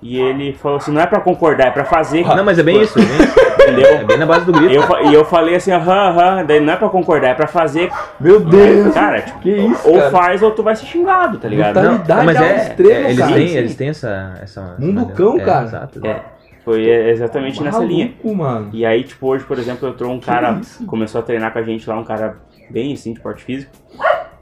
e 0.00 0.18
ele 0.18 0.54
falou 0.54 0.78
assim: 0.78 0.92
não 0.92 1.02
é 1.02 1.06
pra 1.06 1.20
concordar, 1.20 1.66
é 1.66 1.70
pra 1.70 1.84
fazer. 1.84 2.24
Não, 2.26 2.42
mas 2.44 2.58
é 2.58 2.62
bem 2.62 2.80
isso, 2.80 2.98
é 2.98 3.02
bem, 3.02 3.16
isso. 3.16 3.34
Entendeu? 3.64 3.86
é 3.86 4.04
bem 4.04 4.18
na 4.18 4.26
base 4.26 4.44
do 4.44 4.52
grito. 4.52 4.72
Eu 4.74 5.10
e 5.10 5.14
eu 5.14 5.24
falei 5.24 5.54
assim, 5.54 5.72
aham, 5.72 6.08
aham, 6.10 6.44
daí 6.44 6.60
não 6.60 6.72
é 6.72 6.76
pra 6.76 6.88
concordar, 6.88 7.28
é 7.28 7.34
pra 7.34 7.46
fazer. 7.46 7.90
Meu 8.20 8.40
Deus! 8.40 8.94
Cara, 8.94 9.22
tipo, 9.22 9.38
que 9.40 9.50
isso, 9.50 9.88
ou 9.88 9.98
cara? 9.98 10.10
faz 10.10 10.42
ou 10.42 10.50
tu 10.50 10.62
vai 10.62 10.76
ser 10.76 10.86
xingado, 10.86 11.38
tá 11.38 11.48
ligado? 11.48 11.80
Não, 11.82 12.24
mas 12.24 12.40
é, 12.40 12.56
extremo, 12.56 12.90
é, 12.90 13.04
eles, 13.04 13.18
cara. 13.18 13.34
têm, 13.34 13.48
Sim. 13.48 13.56
eles 13.56 13.74
têm 13.74 13.88
essa. 13.88 14.34
essa 14.42 14.76
Mundo 14.78 15.00
essa 15.00 15.12
cão, 15.12 15.36
é, 15.36 15.44
cara. 15.44 15.64
Exato. 15.64 16.06
É, 16.06 16.22
foi 16.64 16.88
exatamente 16.88 17.62
nessa 17.62 17.84
linha. 17.84 18.06
Maluco, 18.06 18.34
mano. 18.34 18.70
E 18.72 18.86
aí, 18.86 19.04
tipo, 19.04 19.26
hoje, 19.26 19.44
por 19.44 19.58
exemplo, 19.58 19.88
entrou 19.88 20.12
um 20.12 20.20
cara, 20.20 20.58
isso? 20.60 20.84
começou 20.86 21.20
a 21.20 21.22
treinar 21.22 21.52
com 21.52 21.58
a 21.58 21.62
gente 21.62 21.88
lá, 21.88 21.96
um 21.98 22.04
cara 22.04 22.36
bem 22.70 22.92
assim, 22.92 23.12
de 23.12 23.20
porte 23.20 23.44
físico. 23.44 23.72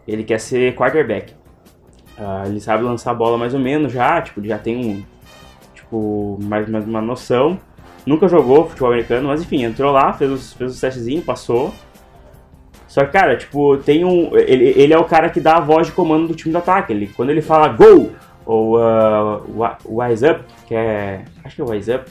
Ele 0.06 0.22
quer 0.22 0.38
ser 0.38 0.74
quarterback. 0.74 1.34
Ah, 2.18 2.44
ele 2.46 2.60
sabe 2.60 2.84
lançar 2.84 3.10
a 3.10 3.14
bola 3.14 3.36
mais 3.36 3.54
ou 3.54 3.60
menos 3.60 3.92
já, 3.92 4.20
tipo, 4.20 4.44
já 4.44 4.58
tem 4.58 4.76
um, 4.76 5.02
tipo, 5.74 6.38
mais, 6.42 6.68
mais 6.68 6.86
uma 6.86 7.00
noção. 7.00 7.58
Nunca 8.04 8.26
jogou 8.28 8.68
futebol 8.68 8.90
americano, 8.90 9.28
mas 9.28 9.42
enfim, 9.42 9.62
entrou 9.64 9.92
lá, 9.92 10.12
fez 10.12 10.30
os, 10.30 10.52
fez 10.54 10.72
os 10.72 10.80
testezinhos, 10.80 11.24
passou. 11.24 11.72
Só 12.88 13.04
que, 13.04 13.12
cara, 13.12 13.36
tipo, 13.36 13.76
tem 13.78 14.04
um. 14.04 14.36
Ele, 14.36 14.74
ele 14.76 14.92
é 14.92 14.98
o 14.98 15.04
cara 15.04 15.30
que 15.30 15.40
dá 15.40 15.56
a 15.56 15.60
voz 15.60 15.86
de 15.86 15.92
comando 15.94 16.28
do 16.28 16.34
time 16.34 16.52
do 16.52 16.58
ataque. 16.58 16.92
Ele, 16.92 17.06
quando 17.16 17.30
ele 17.30 17.40
fala 17.40 17.68
gol, 17.68 18.10
ou 18.44 18.76
uh, 18.78 19.42
wise 19.86 20.26
up, 20.26 20.40
que 20.66 20.74
é. 20.74 21.22
Acho 21.44 21.56
que 21.56 21.62
é 21.62 21.64
wise 21.64 21.92
up. 21.92 22.10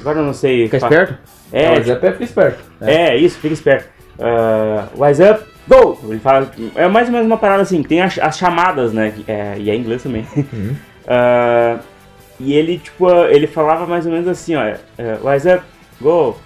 Agora 0.00 0.20
eu 0.20 0.24
não 0.24 0.32
sei. 0.32 0.64
Fica 0.64 0.80
fa- 0.80 0.86
esperto? 0.86 1.18
É, 1.52 1.64
É, 1.64 1.78
o 1.80 1.84
Zé 1.84 1.94
Pé 1.96 2.12
fica 2.12 2.24
esperto. 2.24 2.64
é, 2.80 3.16
isso, 3.16 3.38
fica 3.38 3.52
esperto. 3.52 3.88
Uh, 4.18 5.04
wise 5.04 5.22
up, 5.22 5.44
go! 5.68 5.98
Ele 6.08 6.20
fala. 6.20 6.50
É 6.74 6.88
mais 6.88 7.08
ou 7.08 7.12
menos 7.12 7.26
uma 7.26 7.36
parada 7.36 7.62
assim, 7.62 7.82
tem 7.82 8.00
as, 8.00 8.18
as 8.18 8.38
chamadas, 8.38 8.92
né? 8.94 9.12
É, 9.28 9.56
e 9.58 9.68
é 9.70 9.74
em 9.74 9.80
inglês 9.80 10.02
também. 10.02 10.26
Uhum. 10.36 10.76
Uh, 11.02 11.80
e 12.40 12.54
ele, 12.54 12.78
tipo, 12.78 13.08
ele 13.26 13.46
falava 13.46 13.86
mais 13.86 14.04
ou 14.06 14.12
menos 14.12 14.26
assim, 14.28 14.54
ó. 14.56 14.62
Uh, 14.62 15.28
wise 15.28 15.48
up, 15.48 15.62
go! 16.00 16.36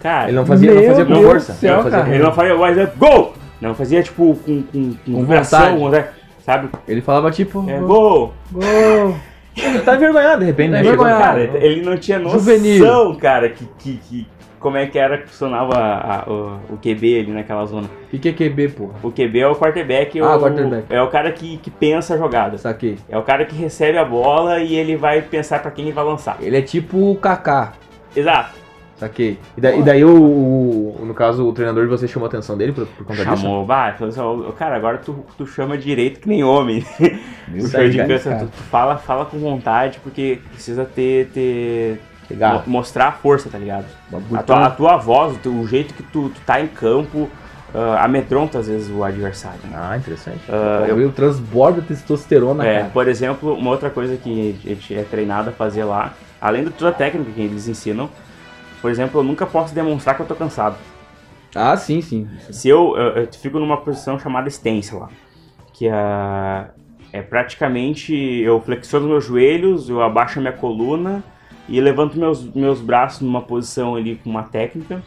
Cara, 0.00 0.28
Ele 0.28 0.36
não 0.36 0.46
fazia, 0.46 0.74
não 0.74 0.82
fazia 0.82 1.04
com 1.04 1.22
força. 1.22 1.52
céu, 1.52 1.70
ele 1.70 1.76
não 1.76 1.82
fazia 1.84 1.98
cara. 1.98 2.04
com 2.08 2.14
ele 2.14 2.22
não 2.24 2.32
fazia 2.32 2.56
wise 2.56 2.80
up, 2.82 2.98
go! 2.98 3.32
Não 3.60 3.74
fazia, 3.74 4.02
tipo, 4.02 4.34
com, 4.44 4.62
com, 4.62 4.94
com, 4.94 5.12
Com 5.12 5.24
vontade. 5.24 5.78
né? 5.90 6.08
sabe? 6.44 6.68
Ele 6.88 7.00
falava 7.00 7.30
tipo. 7.30 7.64
É, 7.70 7.78
go! 7.78 8.32
Gol! 8.50 9.16
Ele 9.56 9.78
tá 9.80 9.94
envergonhado, 9.94 10.40
de 10.40 10.46
repente, 10.46 10.70
né? 10.70 10.82
Tá. 10.82 10.96
Cara, 10.96 11.42
ele 11.42 11.82
não 11.82 11.96
tinha 11.96 12.18
noção, 12.18 12.38
Juvenil. 12.40 13.16
cara, 13.20 13.48
que, 13.50 13.64
que, 13.78 13.96
que- 14.08 14.26
como 14.62 14.76
é 14.78 14.86
que 14.86 14.98
era 14.98 15.18
que 15.18 15.28
funcionava 15.28 15.74
a- 15.76 16.24
o, 16.30 16.74
o 16.74 16.76
QB 16.78 17.20
ali 17.20 17.32
naquela 17.32 17.64
zona. 17.66 17.88
O 18.12 18.18
que 18.18 18.28
é 18.28 18.32
QB, 18.32 18.68
porra? 18.70 18.94
O 19.02 19.10
QB 19.10 19.38
é 19.40 19.46
o 19.48 19.54
quarterback, 19.56 20.18
Ah, 20.20 20.36
o, 20.36 20.40
quarterback. 20.40 20.84
é 20.88 21.02
o 21.02 21.08
cara 21.08 21.32
que, 21.32 21.58
que 21.58 21.70
pensa 21.70 22.14
a 22.14 22.18
jogada. 22.18 22.56
Saquei. 22.56 22.96
É 23.08 23.18
o 23.18 23.22
cara 23.22 23.44
que 23.44 23.54
recebe 23.56 23.98
a 23.98 24.04
bola 24.04 24.60
e 24.60 24.74
ele 24.74 24.96
vai 24.96 25.20
pensar 25.20 25.60
pra 25.60 25.70
quem 25.70 25.84
ele 25.86 25.92
vai 25.94 26.04
lançar. 26.04 26.36
Ele 26.40 26.56
é 26.56 26.62
tipo 26.62 27.10
o 27.10 27.16
Kaká. 27.16 27.72
Exato. 28.16 28.62
Saquei. 28.96 29.36
E 29.56 29.60
daí, 29.60 29.80
e 29.80 29.82
daí 29.82 30.04
o, 30.04 30.14
o- 30.16 31.04
no 31.04 31.12
caso, 31.12 31.44
o 31.48 31.52
treinador 31.52 31.82
de 31.84 31.90
vocês 31.90 32.08
chamou 32.08 32.26
a 32.26 32.28
atenção 32.28 32.56
dele 32.56 32.72
por, 32.72 32.86
por 32.86 33.04
conta 33.04 33.24
disso? 33.24 33.36
Chamou, 33.42 33.66
vai, 33.66 33.94
falou 33.96 34.08
assim, 34.44 34.52
cara, 34.56 34.76
agora 34.76 34.98
tu, 34.98 35.24
tu 35.36 35.44
chama 35.44 35.76
direito 35.76 36.20
que 36.20 36.28
nem 36.28 36.44
homem. 36.44 36.84
Meu 37.48 37.64
O 37.64 37.68
show 37.68 37.80
de 37.88 37.96
Deus, 37.96 38.08
cansa, 38.22 38.30
cara. 38.30 38.44
tu, 38.46 38.52
tu 38.52 38.62
fala, 38.62 38.96
fala 38.96 39.24
com 39.24 39.38
vontade, 39.38 39.98
porque 40.04 40.38
precisa 40.52 40.84
ter, 40.84 41.26
ter. 41.34 42.00
Mo- 42.30 42.62
mostrar 42.66 43.08
a 43.08 43.12
força, 43.12 43.48
tá 43.48 43.58
ligado? 43.58 43.86
A 44.34 44.42
tua, 44.42 44.66
a 44.66 44.70
tua 44.70 44.96
voz, 44.96 45.38
o, 45.44 45.66
jeito 45.66 45.94
que 45.94 46.02
tu, 46.02 46.28
tu 46.30 46.40
tá 46.46 46.60
em 46.60 46.68
campo, 46.68 47.28
ah, 47.74 48.04
amedronta 48.04 48.58
às 48.58 48.68
vezes 48.68 48.90
o 48.90 49.02
adversário. 49.02 49.60
Ah, 49.72 49.96
interessante. 49.96 50.40
Ah, 50.48 50.84
eu- 50.88 51.10
transborda 51.12 51.82
testosterona, 51.82 52.66
é, 52.66 52.78
cara. 52.80 52.90
por 52.90 53.08
exemplo, 53.08 53.54
uma 53.54 53.70
outra 53.70 53.90
coisa 53.90 54.16
que 54.16 54.56
a 54.64 54.68
gente 54.68 54.94
é 54.94 55.02
treinado 55.04 55.50
a 55.50 55.52
fazer 55.52 55.84
lá, 55.84 56.14
além 56.40 56.64
de 56.64 56.70
toda 56.70 56.90
a 56.90 56.94
técnica 56.94 57.30
que 57.30 57.40
eles 57.40 57.68
ensinam, 57.68 58.08
por 58.80 58.90
exemplo, 58.90 59.20
eu 59.20 59.24
nunca 59.24 59.46
posso 59.46 59.74
demonstrar 59.74 60.16
que 60.16 60.22
eu 60.22 60.26
tô 60.26 60.34
cansado. 60.34 60.76
Ah, 61.54 61.76
sim, 61.76 62.00
sim. 62.00 62.28
Se 62.50 62.68
eu, 62.68 62.96
eu, 62.96 63.22
eu 63.22 63.28
fico 63.32 63.58
numa 63.58 63.76
posição 63.76 64.18
chamada 64.18 64.48
stance 64.48 64.94
lá, 64.94 65.08
que 65.72 65.86
é, 65.86 66.66
é 67.12 67.22
praticamente 67.22 68.14
eu 68.14 68.60
flexiono 68.60 69.08
meus 69.08 69.24
joelhos, 69.24 69.88
eu 69.88 70.02
abaixo 70.02 70.38
a 70.38 70.42
minha 70.42 70.52
coluna 70.52 71.22
e 71.72 71.80
levanto 71.80 72.18
meus, 72.18 72.44
meus 72.54 72.80
braços 72.80 73.22
numa 73.22 73.40
posição 73.40 73.94
ali 73.96 74.16
com 74.16 74.28
uma 74.30 74.42
técnica 74.42 75.02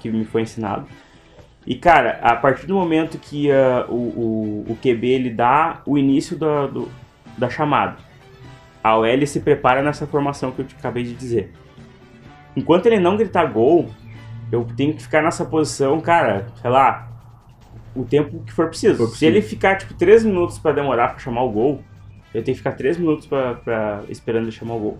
que 0.00 0.10
me 0.10 0.24
foi 0.24 0.42
ensinado. 0.42 0.86
E 1.66 1.74
cara, 1.76 2.18
a 2.22 2.34
partir 2.34 2.66
do 2.66 2.74
momento 2.74 3.18
que 3.18 3.50
ah, 3.52 3.86
o, 3.88 3.94
o, 3.94 4.64
o 4.72 4.76
QB 4.76 5.06
ele 5.06 5.30
dá 5.30 5.80
o 5.86 5.96
início 5.96 6.36
da, 6.36 6.66
do, 6.66 6.88
da 7.36 7.48
chamada, 7.48 7.96
a 8.82 8.96
OL 8.96 9.26
se 9.26 9.40
prepara 9.40 9.82
nessa 9.82 10.06
formação 10.06 10.50
que 10.50 10.60
eu 10.60 10.64
te 10.66 10.74
acabei 10.76 11.04
de 11.04 11.14
dizer. 11.14 11.52
Enquanto 12.56 12.86
ele 12.86 12.98
não 12.98 13.16
gritar 13.16 13.44
gol, 13.46 13.88
eu 14.50 14.66
tenho 14.76 14.94
que 14.94 15.02
ficar 15.02 15.22
nessa 15.22 15.44
posição, 15.44 16.00
cara, 16.00 16.46
sei 16.60 16.70
lá, 16.70 17.08
o 17.94 18.04
tempo 18.04 18.40
que 18.44 18.52
for 18.52 18.68
preciso. 18.68 19.06
For 19.06 19.16
Se 19.16 19.26
ele 19.26 19.40
ficar, 19.42 19.76
tipo, 19.76 19.94
3 19.94 20.24
minutos 20.24 20.58
pra 20.58 20.72
demorar 20.72 21.08
pra 21.08 21.18
chamar 21.18 21.42
o 21.42 21.50
gol, 21.50 21.82
eu 22.34 22.42
tenho 22.42 22.54
que 22.56 22.60
ficar 22.62 22.72
3 22.72 22.96
minutos 22.96 23.26
pra, 23.26 23.54
pra- 23.54 24.02
esperando 24.08 24.44
ele 24.44 24.52
chamar 24.52 24.74
o 24.74 24.80
gol. 24.80 24.98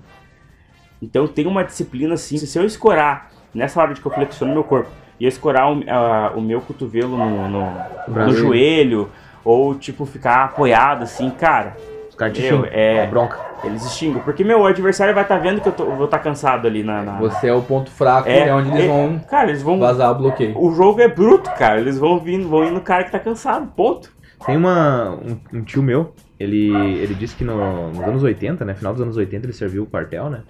Então 1.01 1.27
tem 1.27 1.47
uma 1.47 1.65
disciplina 1.65 2.15
assim, 2.15 2.37
se 2.39 2.59
eu 2.59 2.65
escorar 2.65 3.31
nessa 3.55 3.81
hora 3.81 3.95
de 3.95 4.01
que 4.01 4.07
eu 4.07 4.13
flexiono 4.13 4.53
meu 4.53 4.65
corpo 4.65 4.89
e 5.21 5.25
eu 5.25 5.29
escorar 5.29 5.71
o, 5.73 5.83
a- 5.89 6.33
o 6.37 6.41
meu 6.41 6.61
cotovelo 6.61 7.17
no, 7.17 7.49
no- 7.49 7.73
no 8.09 8.33
joelho, 8.33 9.09
ou 9.45 9.75
tipo 9.75 10.05
ficar 10.07 10.45
apoiado 10.45 11.03
assim, 11.05 11.31
cara, 11.31 11.77
Os 12.09 12.15
caras 12.15 12.35
te 12.37 12.43
xingam. 12.43 12.67
é- 12.71 13.07
Bronca. 13.07 13.39
eles 13.65 13.85
extingam. 13.85 14.21
Porque 14.23 14.43
meu 14.45 14.65
adversário 14.67 15.15
vai 15.15 15.23
estar 15.23 15.39
vendo 15.39 15.61
que 15.61 15.69
eu, 15.69 15.73
tô- 15.73 15.85
eu 15.85 15.97
vou 15.97 16.05
estar 16.05 16.19
cansado 16.19 16.67
ali 16.67 16.83
na. 16.83 17.03
na- 17.03 17.19
Você 17.19 17.49
é 17.49 17.55
o 17.55 17.63
ponto 17.63 17.91
fraco, 17.91 18.29
É, 18.29 18.49
é, 18.49 18.55
onde 18.55 18.69
eles 18.71 18.85
é- 18.85 18.87
vão 18.89 19.19
Cara, 19.29 19.49
eles 19.49 19.63
vão. 19.63 19.79
vazar 19.79 20.11
o 20.13 20.15
bloqueio. 20.17 20.55
O 20.61 20.73
jogo 20.75 21.01
é 21.01 21.09
bruto, 21.09 21.51
cara. 21.53 21.81
Eles 21.81 21.99
vão 21.99 22.19
vindo, 22.19 22.49
vão 22.49 22.65
ir 22.65 22.71
no 22.73 22.81
cara 22.81 23.05
que 23.05 23.11
tá 23.13 23.19
cansado, 23.19 23.67
ponto. 23.75 24.11
Tem 24.47 24.57
uma, 24.57 25.11
um, 25.11 25.59
um 25.59 25.63
tio 25.65 25.83
meu, 25.83 26.13
ele, 26.39 26.71
ele 26.73 27.15
disse 27.15 27.35
que 27.35 27.45
no- 27.45 27.91
nos 27.91 28.01
anos 28.07 28.23
80, 28.23 28.65
né? 28.65 28.75
Final 28.75 28.93
dos 28.93 29.03
anos 29.03 29.17
80, 29.17 29.47
ele 29.47 29.53
serviu 29.53 29.83
o 29.83 29.87
quartel, 29.87 30.31
né? 30.31 30.43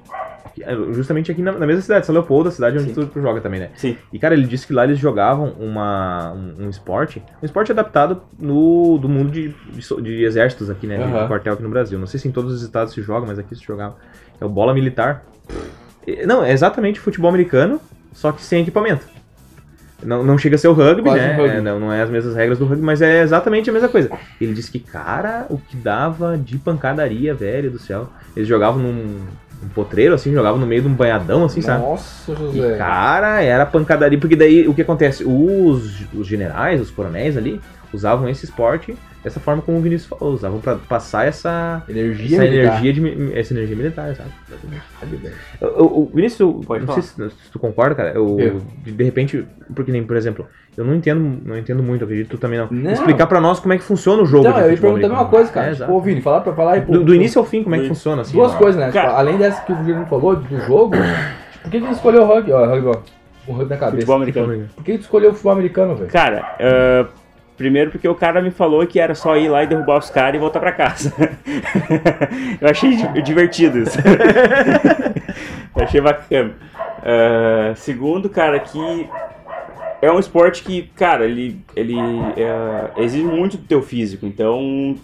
É 0.61 0.75
Justamente 0.93 1.31
aqui 1.31 1.41
na, 1.41 1.53
na 1.53 1.67
mesma 1.67 1.83
cidade, 1.83 2.05
São 2.07 2.13
Leopoldo, 2.13 2.49
a 2.49 2.53
cidade 2.53 2.77
onde 2.79 2.89
Sim. 2.89 2.95
tu, 2.95 3.07
tu 3.07 3.21
joga 3.21 3.41
também, 3.41 3.61
né? 3.61 3.71
Sim. 3.77 3.97
E, 4.13 4.19
cara, 4.19 4.35
ele 4.35 4.47
disse 4.47 4.67
que 4.67 4.73
lá 4.73 4.85
eles 4.85 4.99
jogavam 4.99 5.51
uma, 5.59 6.33
um, 6.33 6.65
um 6.67 6.71
esporte, 6.71 7.23
um 7.43 7.45
esporte 7.47 7.71
adaptado 7.71 8.23
no, 8.39 8.99
do 8.99 9.09
mundo 9.09 9.31
de, 9.31 9.55
de, 9.73 10.03
de 10.03 10.25
exércitos 10.25 10.69
aqui, 10.69 10.87
né? 10.87 10.97
De 10.97 11.03
Aham. 11.05 11.29
quartel 11.29 11.53
aqui 11.55 11.63
no 11.63 11.69
Brasil. 11.69 11.99
Não 11.99 12.07
sei 12.07 12.19
se 12.19 12.27
em 12.29 12.33
todos 12.33 12.53
os 12.53 12.63
estados 12.63 12.93
se 12.93 13.01
joga, 13.03 13.27
mas 13.27 13.39
aqui 13.39 13.55
se 13.55 13.63
jogava. 13.65 13.97
É 14.41 14.45
o 14.45 14.49
bola 14.49 14.75
militar. 14.75 15.25
Não, 16.27 16.43
é 16.43 16.53
exatamente 16.53 16.99
futebol 16.99 17.29
americano, 17.29 17.81
só 18.13 18.33
que 18.33 18.43
sem 18.43 18.63
equipamento. 18.63 19.07
Não, 20.03 20.23
não 20.23 20.39
chega 20.39 20.55
a 20.55 20.59
ser 20.59 20.69
o 20.69 20.73
rugby, 20.73 21.03
Quase 21.03 21.19
né? 21.21 21.35
rugby. 21.37 21.57
É, 21.57 21.61
não, 21.61 21.81
não 21.81 21.93
é 21.93 22.03
as 22.03 22.11
mesmas 22.11 22.35
regras 22.37 22.59
do 22.59 22.65
rugby, 22.65 22.85
mas 22.85 23.03
é 23.03 23.23
exatamente 23.23 23.69
a 23.69 23.73
mesma 23.73 23.89
coisa. 23.89 24.11
Ele 24.41 24.53
disse 24.55 24.71
que, 24.71 24.79
cara, 24.79 25.47
o 25.51 25.59
que 25.59 25.77
dava 25.77 26.39
de 26.39 26.57
pancadaria, 26.59 27.35
velho 27.35 27.71
do 27.71 27.79
céu. 27.79 28.09
Eles 28.37 28.49
jogavam 28.49 28.81
num, 28.81 29.17
um 29.65 29.69
potreiro, 29.75 30.15
assim, 30.15 30.33
jogava 30.33 30.57
no 30.57 30.67
meio 30.67 30.83
de 30.83 30.89
um 30.89 30.95
banhadão, 30.95 31.45
assim, 31.45 31.61
sabe? 31.61 31.83
Nossa, 31.83 32.31
E, 32.33 32.37
José. 32.37 32.77
cara, 32.77 33.43
era 33.43 33.67
pancadaria, 33.67 34.19
porque 34.19 34.37
daí 34.37 34.69
o 34.69 34.75
que 34.75 34.83
acontece? 34.83 35.25
Os, 35.27 36.03
os 36.15 36.27
generais, 36.27 36.81
os 36.81 36.91
coronéis 36.93 37.37
ali, 37.37 37.61
usavam 37.93 38.29
esse 38.29 38.45
esporte 38.45 38.97
dessa 39.23 39.41
forma 39.41 39.61
como 39.63 39.79
o 39.79 39.81
Vinícius 39.81 40.09
falou, 40.09 40.35
usavam 40.35 40.61
pra 40.61 40.77
passar 40.77 41.27
essa, 41.27 41.83
Energia 41.89 42.37
essa 42.37 42.45
militar. 42.51 42.85
energia, 42.85 42.93
de, 42.93 43.39
essa 43.39 43.53
energia 43.55 43.77
militar, 43.77 44.15
sabe? 44.15 44.31
O, 45.61 46.03
o 46.03 46.11
Vinícius, 46.15 46.41
eu 46.41 46.61
Pode 46.67 46.87
não 46.87 46.95
sei 46.95 47.03
se, 47.03 47.15
se 47.31 47.51
tu 47.53 47.59
concorda, 47.59 47.95
cara, 47.95 48.11
eu, 48.15 48.39
Eu. 48.39 48.61
de, 48.85 48.93
de 48.93 49.05
repente, 49.05 49.47
porque 49.75 49.91
nem, 49.93 50.05
por 50.05 50.17
exemplo, 50.17 50.47
eu 50.77 50.85
não 50.85 50.95
entendo, 50.95 51.41
não 51.45 51.59
entendo 51.59 51.83
muito, 51.83 52.05
acredito 52.05 52.27
que 52.29 52.37
tu 52.37 52.41
também 52.41 52.59
não. 52.59 52.69
Não. 52.71 52.93
Explicar 52.93 53.27
pra 53.27 53.41
nós 53.41 53.59
como 53.61 53.73
é 53.75 53.79
que 53.79 53.83
funciona 53.85 54.23
o 54.23 54.27
jogo 54.27 54.47
Então, 54.47 54.59
de 54.59 54.65
eu 54.67 54.71
ia 54.73 54.79
perguntar 54.79 55.07
a 55.07 55.11
mesma 55.11 55.25
coisa, 55.27 55.51
cara. 55.53 55.71
É, 55.73 55.75
tipo, 55.75 55.93
ô, 55.93 56.01
Vini, 56.01 56.21
falar, 56.21 56.41
pra 56.41 56.53
falar 56.53 56.81
do, 56.83 57.03
do 57.05 57.15
início 57.15 57.39
ao 57.41 57.45
fim, 57.45 57.63
como 57.65 57.75
é 57.75 57.79
que 57.79 57.85
Do- 57.85 57.89
funciona, 57.89 58.23
assim? 58.23 58.33
Duas 58.37 58.55
coisas, 58.55 58.81
né? 58.81 58.91
Cara- 58.93 59.09
Tipo, 59.09 59.19
além 59.21 59.37
dessa 59.39 59.61
que 59.63 59.73
o 59.73 59.77
Juliano 59.77 60.07
falou, 60.07 60.37
do 60.37 60.61
jogo, 60.61 60.95
tipo, 60.97 61.63
por 61.63 61.71
que 61.71 61.77
ele 61.79 61.91
escolheu 61.91 62.23
o 62.23 62.27
rugby? 62.27 62.53
Ó, 62.53 62.65
rugby, 62.67 62.87
ó. 62.89 62.97
O 63.49 63.53
rugby 63.53 63.71
na 63.71 63.77
cabeça. 63.77 63.97
Futebol 63.97 64.17
americano. 64.17 64.69
Por 64.77 64.85
que 64.85 64.99
tu 64.99 65.01
escolheu 65.01 65.31
o 65.31 65.33
futebol 65.33 65.53
americano, 65.53 65.97
velho? 65.97 66.11
Cara, 66.11 66.57
ah, 66.61 67.07
primeiro 67.59 67.91
porque 67.91 68.09
o 68.09 68.15
cara 68.15 68.41
me 68.41 68.51
falou 68.51 68.87
que 68.87 68.99
era 68.99 69.15
só 69.15 69.37
ir 69.37 69.49
lá 69.49 69.63
e 69.65 69.67
derrubar 69.67 69.99
os 69.99 70.09
caras 70.09 70.37
e 70.37 70.39
voltar 70.39 70.61
pra 70.61 70.73
casa. 70.73 71.13
eu 72.61 72.69
achei 72.71 72.97
di- 72.97 73.23
divertido 73.23 73.81
isso. 73.81 73.99
eu 75.77 75.85
achei 75.85 76.01
bacana. 76.01 76.55
Ah, 77.03 77.75
segundo, 77.75 78.29
cara, 78.31 78.59
que 78.61 79.09
é 80.01 80.11
um 80.11 80.19
esporte 80.19 80.63
que, 80.63 80.83
cara, 80.95 81.25
ele, 81.25 81.61
ele 81.75 81.97
é, 82.37 83.03
exige 83.03 83.25
muito 83.25 83.57
do 83.57 83.65
teu 83.65 83.83
físico. 83.83 84.25
Então, 84.25 84.97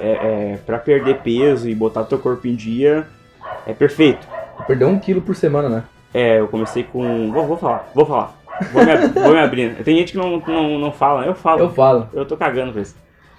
é, 0.00 0.10
é, 0.10 0.58
pra 0.66 0.78
perder 0.78 1.18
peso 1.18 1.68
e 1.68 1.74
botar 1.74 2.04
teu 2.04 2.18
corpo 2.18 2.46
em 2.46 2.54
dia, 2.54 3.06
é 3.66 3.72
perfeito. 3.72 4.26
Perdeu 4.66 4.88
um 4.88 4.98
quilo 4.98 5.20
por 5.20 5.36
semana, 5.36 5.68
né? 5.68 5.84
É, 6.12 6.40
eu 6.40 6.48
comecei 6.48 6.82
com. 6.82 7.30
Vou, 7.30 7.46
vou 7.46 7.56
falar, 7.56 7.90
vou 7.94 8.06
falar. 8.06 8.35
Vou 8.72 8.84
me, 8.84 8.96
vou 9.08 9.32
me 9.32 9.40
abrir. 9.40 9.74
Tem 9.82 9.96
gente 9.96 10.12
que 10.12 10.18
não, 10.18 10.38
não, 10.38 10.78
não 10.78 10.92
fala, 10.92 11.24
eu 11.24 11.34
falo. 11.34 11.60
Eu 11.60 11.70
falo. 11.70 12.08
Eu 12.12 12.24
tô 12.24 12.36
cagando 12.36 12.72
pra 12.72 12.82
isso. 12.82 12.96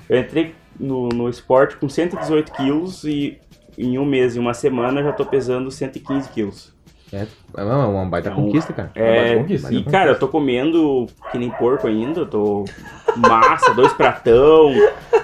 Eu 0.10 0.20
entrei 0.20 0.56
no, 0.80 1.10
no 1.10 1.30
esporte 1.30 1.76
com 1.78 1.90
118 1.90 2.52
quilos 2.54 3.04
e 3.04 3.38
em 3.78 3.98
um 4.00 4.06
mês 4.06 4.36
e 4.36 4.40
uma 4.40 4.54
semana 4.54 5.00
eu 5.02 5.06
já 5.06 5.14
tô 5.14 5.26
pesando 5.26 5.70
115 5.70 6.30
quilos. 6.30 6.76
É, 7.12 7.26
é 7.56 7.64
uma, 7.64 7.88
uma 7.88 8.06
baita 8.06 8.30
Então, 8.30 8.44
conquista, 8.44 8.74
cara. 8.74 8.92
É, 8.94 9.28
baita 9.28 9.42
conquista, 9.42 9.74
e 9.74 9.84
cara, 9.84 10.12
eu 10.12 10.20
tô 10.20 10.28
comendo 10.28 11.08
que 11.32 11.38
nem 11.38 11.50
porco 11.50 11.88
ainda, 11.88 12.22
eu 12.22 12.26
tô 12.26 12.66
massa, 13.16 13.74
dois 13.74 13.94
pratão, 13.94 14.74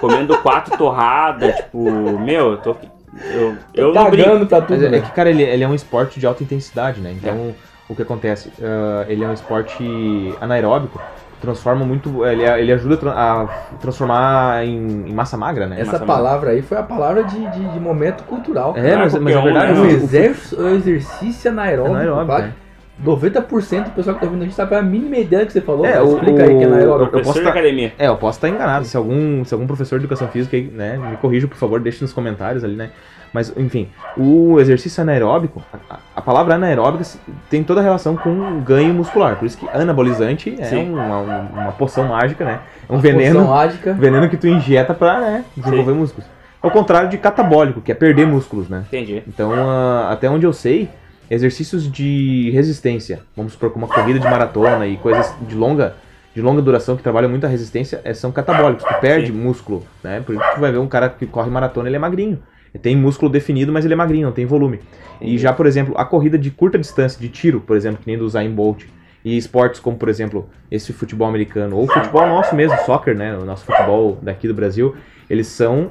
comendo 0.00 0.36
quatro 0.38 0.76
torradas, 0.78 1.54
tipo, 1.56 2.18
meu, 2.18 2.52
eu 2.52 2.56
tô. 2.58 2.76
Eu, 3.30 3.56
eu 3.74 3.94
não 3.94 4.10
brinco. 4.10 4.28
Cagando 4.28 4.46
pra 4.46 4.60
tudo, 4.60 4.70
Mas 4.70 4.82
é, 4.82 4.86
é 4.86 4.90
né? 4.90 5.00
que, 5.00 5.12
cara, 5.12 5.30
ele, 5.30 5.42
ele 5.42 5.62
é 5.62 5.68
um 5.68 5.74
esporte 5.74 6.18
de 6.18 6.26
alta 6.26 6.42
intensidade, 6.42 7.00
né? 7.00 7.12
Então, 7.12 7.54
o 7.88 7.94
que 7.94 8.02
acontece? 8.02 8.50
Ah, 8.62 9.04
ele 9.08 9.22
é 9.24 9.28
um 9.28 9.32
esporte 9.32 10.34
anaeróbico, 10.40 11.00
transforma 11.40 11.84
muito. 11.84 12.24
Ele, 12.24 12.42
ele 12.44 12.72
ajuda 12.72 12.94
a 12.94 12.98
tra- 12.98 13.12
a 13.12 13.46
transformar 13.78 14.64
em, 14.64 15.08
em 15.08 15.12
massa 15.12 15.36
magra, 15.36 15.66
né? 15.66 15.80
Essa 15.80 15.92
Massa 15.92 16.04
palavra 16.06 16.50
aí 16.52 16.62
foi 16.62 16.78
a 16.78 16.82
palavra 16.82 17.24
de, 17.24 17.38
de, 17.50 17.68
de 17.72 17.80
momento 17.80 18.24
cultural. 18.24 18.74
É, 18.76 18.96
mas, 18.96 19.14
mas 19.18 19.36
é 19.36 19.40
verdade. 19.42 19.72
né? 19.72 19.78
um 19.78 19.82
o- 19.82 19.86
o- 19.86 19.90
exercício, 19.90 20.60
um 20.62 20.74
exercício 20.74 21.50
anaeróbico. 21.50 21.94
Anaeróbico, 21.96 22.26
vai. 22.32 22.42
né? 22.42 22.52
90% 23.04 23.84
do 23.86 23.90
pessoal 23.90 24.14
que 24.14 24.20
tá 24.20 24.26
ouvindo 24.26 24.42
a 24.42 24.44
gente 24.44 24.54
sabe 24.54 24.76
a 24.76 24.80
mínima 24.82 25.16
ideia 25.16 25.44
que 25.44 25.52
você 25.52 25.60
falou. 25.60 25.84
É, 25.84 26.00
o- 26.00 26.14
Explica 26.14 26.44
aí 26.44 26.56
que 26.56 26.62
é 26.62 26.66
anaeróbico. 26.66 27.04
eu 27.06 27.10
Professor 27.10 27.32
posso 27.32 27.42
tá- 27.44 27.50
academia. 27.50 27.92
É, 27.98 28.06
eu 28.06 28.16
posso 28.16 28.38
estar 28.38 28.48
enganado. 28.48 28.84
Se 28.84 28.96
algum, 28.96 29.44
se 29.44 29.52
algum 29.52 29.66
professor 29.66 29.98
de 29.98 30.04
educação 30.04 30.28
física 30.28 30.56
aí, 30.56 30.62
né, 30.62 30.96
me 30.96 31.16
corrija, 31.16 31.48
por 31.48 31.56
favor, 31.56 31.80
deixe 31.80 32.00
nos 32.02 32.12
comentários 32.12 32.62
ali, 32.62 32.76
né? 32.76 32.90
Mas, 33.34 33.52
enfim, 33.56 33.88
o 34.16 34.60
exercício 34.60 35.02
anaeróbico, 35.02 35.60
a, 35.90 35.98
a 36.14 36.22
palavra 36.22 36.54
anaeróbica 36.54 37.04
tem 37.50 37.64
toda 37.64 37.80
a 37.80 37.82
relação 37.82 38.16
com 38.16 38.60
ganho 38.60 38.94
muscular. 38.94 39.34
Por 39.34 39.44
isso 39.44 39.58
que 39.58 39.68
anabolizante 39.68 40.54
é 40.56 40.64
Sim. 40.66 40.92
uma, 40.92 41.18
uma 41.18 41.72
poção 41.72 42.06
mágica, 42.06 42.44
né? 42.44 42.60
É 42.88 42.92
um 42.92 43.00
Poção 43.00 43.00
veneno, 43.00 43.44
mágica. 43.48 43.92
veneno 43.92 44.30
que 44.30 44.36
tu 44.36 44.46
injeta 44.46 44.94
pra 44.94 45.20
né, 45.20 45.44
desenvolver 45.56 45.92
músculos. 45.94 46.30
Ao 46.62 46.70
contrário 46.70 47.08
de 47.10 47.18
catabólico, 47.18 47.80
que 47.80 47.90
é 47.90 47.94
perder 47.94 48.24
músculos, 48.24 48.68
né? 48.68 48.84
Entendi. 48.86 49.24
Então, 49.26 49.52
ah, 49.52 50.10
até 50.12 50.30
onde 50.30 50.46
eu 50.46 50.52
sei, 50.52 50.88
exercícios 51.28 51.90
de 51.90 52.52
resistência, 52.52 53.18
vamos 53.36 53.54
supor 53.54 53.70
como 53.70 53.84
uma 53.84 53.92
corrida 53.92 54.20
de 54.20 54.28
maratona 54.28 54.86
e 54.86 54.96
coisas 54.96 55.34
de 55.42 55.56
longa, 55.56 55.96
de 56.32 56.40
longa 56.40 56.62
duração 56.62 56.96
que 56.96 57.02
trabalham 57.02 57.28
muito 57.28 57.44
a 57.44 57.48
resistência, 57.48 58.00
eh, 58.04 58.14
são 58.14 58.30
catabólicos. 58.30 58.84
Tu 58.84 58.94
perde 59.00 59.26
Sim. 59.32 59.32
músculo, 59.32 59.84
né? 60.04 60.22
Por 60.24 60.36
isso 60.36 60.44
que 60.44 60.54
tu 60.54 60.60
vai 60.60 60.70
ver 60.70 60.78
um 60.78 60.86
cara 60.86 61.08
que 61.08 61.26
corre 61.26 61.50
maratona, 61.50 61.88
ele 61.88 61.96
é 61.96 61.98
magrinho. 61.98 62.38
Ele 62.74 62.82
tem 62.82 62.96
músculo 62.96 63.30
definido, 63.30 63.72
mas 63.72 63.84
ele 63.84 63.94
é 63.94 63.96
magrinho, 63.96 64.26
não 64.26 64.32
tem 64.34 64.44
volume. 64.44 64.80
E 65.20 65.38
já, 65.38 65.52
por 65.52 65.64
exemplo, 65.64 65.94
a 65.96 66.04
corrida 66.04 66.36
de 66.36 66.50
curta 66.50 66.76
distância, 66.76 67.20
de 67.20 67.28
tiro, 67.28 67.60
por 67.60 67.76
exemplo, 67.76 68.00
que 68.02 68.06
nem 68.08 68.18
do 68.18 68.24
Usain 68.24 68.50
Bolt, 68.50 68.82
e 69.24 69.36
esportes 69.38 69.80
como, 69.80 69.96
por 69.96 70.08
exemplo, 70.08 70.48
esse 70.70 70.92
futebol 70.92 71.28
americano, 71.28 71.76
ou 71.76 71.84
o 71.84 71.86
futebol 71.86 72.26
nosso 72.26 72.54
mesmo, 72.54 72.76
soccer, 72.84 73.16
né? 73.16 73.34
O 73.38 73.44
nosso 73.44 73.64
futebol 73.64 74.18
daqui 74.20 74.48
do 74.48 74.52
Brasil, 74.54 74.94
eles 75.30 75.46
são 75.46 75.90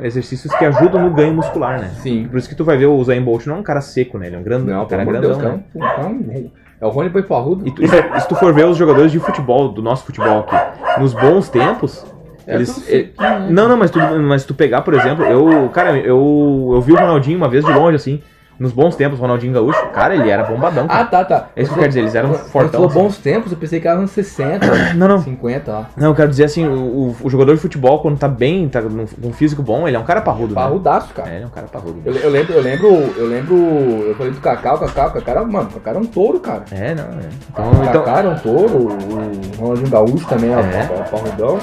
exercícios 0.00 0.52
que 0.54 0.64
ajudam 0.64 1.02
no 1.02 1.10
ganho 1.14 1.34
muscular, 1.34 1.78
né? 1.80 1.90
Sim. 2.02 2.26
Por 2.28 2.38
isso 2.38 2.48
que 2.48 2.54
tu 2.54 2.64
vai 2.64 2.76
ver 2.76 2.86
o 2.86 2.94
Usain 2.96 3.22
Bolt 3.22 3.46
não 3.46 3.56
é 3.56 3.58
um 3.58 3.62
cara 3.62 3.80
seco, 3.80 4.18
né? 4.18 4.26
Ele 4.26 4.36
é 4.36 4.38
um 4.38 4.42
grandão, 4.42 4.74
Não, 4.74 4.84
um 4.84 4.88
cara 4.88 5.04
Deus, 5.04 5.18
grandão, 5.36 5.40
cara. 5.40 5.54
né? 5.54 5.64
É 5.74 6.00
é 6.00 6.06
um- 6.06 6.50
É 6.78 6.84
o 6.86 6.90
Rony 6.90 7.08
Boi 7.08 7.22
Parrudo. 7.22 7.66
E, 7.66 7.70
tu- 7.70 7.82
e 7.84 8.20
se 8.20 8.28
tu 8.28 8.34
for 8.36 8.52
ver 8.52 8.66
os 8.66 8.76
jogadores 8.76 9.10
de 9.12 9.18
futebol, 9.18 9.68
do 9.70 9.80
nosso 9.80 10.04
futebol 10.04 10.40
aqui, 10.40 11.00
nos 11.00 11.14
bons 11.14 11.48
tempos, 11.48 12.04
É 12.04 12.15
eles... 12.46 12.74
tudo 12.74 12.84
ele- 12.88 13.12
sequinho, 13.14 13.28
né? 13.40 13.46
Não, 13.50 13.68
não, 13.68 13.76
mas 13.76 13.90
tu, 13.90 13.98
mas 13.98 14.44
tu 14.44 14.54
pegar, 14.54 14.82
por 14.82 14.94
exemplo, 14.94 15.24
eu, 15.24 15.68
cara, 15.70 15.96
eu, 15.98 16.70
eu 16.74 16.80
vi 16.80 16.92
o 16.92 16.96
Ronaldinho 16.96 17.36
uma 17.36 17.48
vez 17.48 17.64
de 17.64 17.72
longe, 17.72 17.96
assim, 17.96 18.22
nos 18.58 18.72
bons 18.72 18.96
tempos, 18.96 19.18
o 19.18 19.20
Ronaldinho 19.22 19.52
Gaúcho, 19.52 19.86
cara, 19.92 20.14
ele 20.14 20.30
era 20.30 20.42
bombadão, 20.44 20.86
cara. 20.88 21.00
Ah, 21.00 21.04
tá, 21.04 21.22
tá. 21.26 21.48
É 21.54 21.60
isso 21.60 21.70
que 21.70 21.76
eu 21.76 21.80
quero 21.80 21.88
dizer, 21.88 22.00
eles 22.00 22.14
eram 22.14 22.30
Quando 22.30 22.40
fortão, 22.48 22.70
falou 22.70 22.86
assim. 22.88 22.98
bons 23.00 23.18
tempos, 23.18 23.52
eu 23.52 23.58
pensei 23.58 23.80
que 23.80 23.86
era 23.86 23.98
anos 23.98 24.12
60, 24.12 24.94
Não, 24.94 25.06
não. 25.08 25.18
50, 25.18 25.70
ó. 25.70 25.84
Não, 25.94 26.06
eu 26.08 26.14
quero 26.14 26.30
dizer 26.30 26.44
assim, 26.44 26.66
o, 26.66 27.14
o 27.22 27.28
jogador 27.28 27.54
de 27.54 27.60
futebol, 27.60 27.98
quando 28.00 28.16
tá 28.18 28.26
bem, 28.28 28.66
tá 28.66 28.80
com 28.80 29.28
um 29.28 29.32
físico 29.34 29.62
bom, 29.62 29.86
ele 29.86 29.94
é 29.94 30.00
um 30.00 30.04
cara 30.04 30.22
parrudo, 30.22 30.54
né? 30.54 30.60
Parrudaço, 30.62 31.12
cara. 31.12 31.28
É, 31.28 31.34
ele 31.34 31.44
é 31.44 31.46
um 31.46 31.50
cara 31.50 31.66
parrudo. 31.66 32.00
Eu, 32.02 32.14
eu 32.14 32.30
lembro, 32.30 32.54
eu 32.54 32.62
lembro, 32.62 32.86
eu 33.18 33.26
lembro, 33.26 33.54
eu 33.56 34.14
falei 34.14 34.32
do 34.32 34.40
Cacau, 34.40 34.78
Cacau, 34.78 35.10
Cacau 35.10 35.34
era, 35.34 35.44
mano, 35.44 35.68
Cacau 35.74 35.90
era 35.92 35.98
um 35.98 36.06
touro, 36.06 36.40
cara. 36.40 36.62
É, 36.70 36.94
não, 36.94 37.04
é. 37.04 37.28
Então, 37.52 37.66
O 37.66 37.84
então, 37.84 38.04
Cacau 38.04 38.16
era 38.16 38.28
um 38.30 38.38
touro, 38.38 38.74
o 38.78 38.86
o 38.88 39.60
Ronaldinho 39.60 39.90
Gaúcho 39.90 40.26
também 40.28 40.50
era 40.50 40.62
É. 40.62 40.80
é. 40.80 41.02
parrudão. 41.10 41.58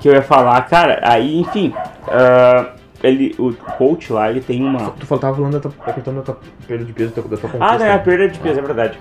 Que 0.00 0.08
eu 0.08 0.12
ia 0.14 0.22
falar, 0.22 0.60
cara, 0.68 1.00
aí, 1.02 1.40
enfim, 1.40 1.72
ah, 2.08 2.72
ele, 3.02 3.34
o 3.38 3.52
coach 3.52 4.12
lá, 4.12 4.30
ele 4.30 4.40
tem 4.40 4.62
uma. 4.62 4.90
tu 4.92 5.06
fal- 5.06 5.18
tava 5.18 5.36
falando 5.36 5.52
da, 5.54 5.60
tua, 5.60 5.72
da 5.86 5.92
questão 5.92 6.14
da 6.14 6.22
tua 6.22 6.38
perda 6.66 6.84
de 6.84 6.92
peso, 6.92 7.10
da 7.14 7.22
tua, 7.22 7.36
tua 7.36 7.50
conquista. 7.50 7.64
Ah, 7.74 7.78
não, 7.78 7.86
é 7.86 7.92
a 7.92 7.98
perda 7.98 8.28
de 8.28 8.38
peso, 8.38 8.58
é 8.58 8.62
verdade. 8.62 8.98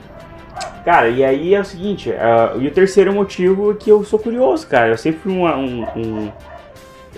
Cara, 0.85 1.09
e 1.09 1.23
aí 1.23 1.53
é 1.53 1.59
o 1.59 1.65
seguinte, 1.65 2.11
ah, 2.13 2.53
e 2.57 2.67
o 2.67 2.71
terceiro 2.71 3.11
motivo 3.13 3.71
é 3.71 3.73
que 3.75 3.89
eu 3.89 4.03
sou 4.03 4.19
curioso, 4.19 4.67
cara. 4.67 4.89
Eu 4.89 4.97
sempre 4.97 5.19
fui 5.21 5.33
uma- 5.33 5.55
um. 5.57 5.83
um- 5.95 6.31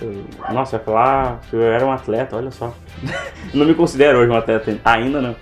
eu- 0.00 0.24
nossa, 0.52 0.78
vai 0.78 0.84
falar 0.86 1.40
que 1.48 1.54
eu 1.56 1.62
era 1.62 1.84
um 1.84 1.92
atleta, 1.92 2.36
olha 2.36 2.50
só. 2.50 2.72
não 3.54 3.66
me 3.66 3.74
considero 3.74 4.18
hoje 4.18 4.30
um 4.30 4.36
atleta, 4.36 4.74
ainda 4.84 5.20
não. 5.20 5.36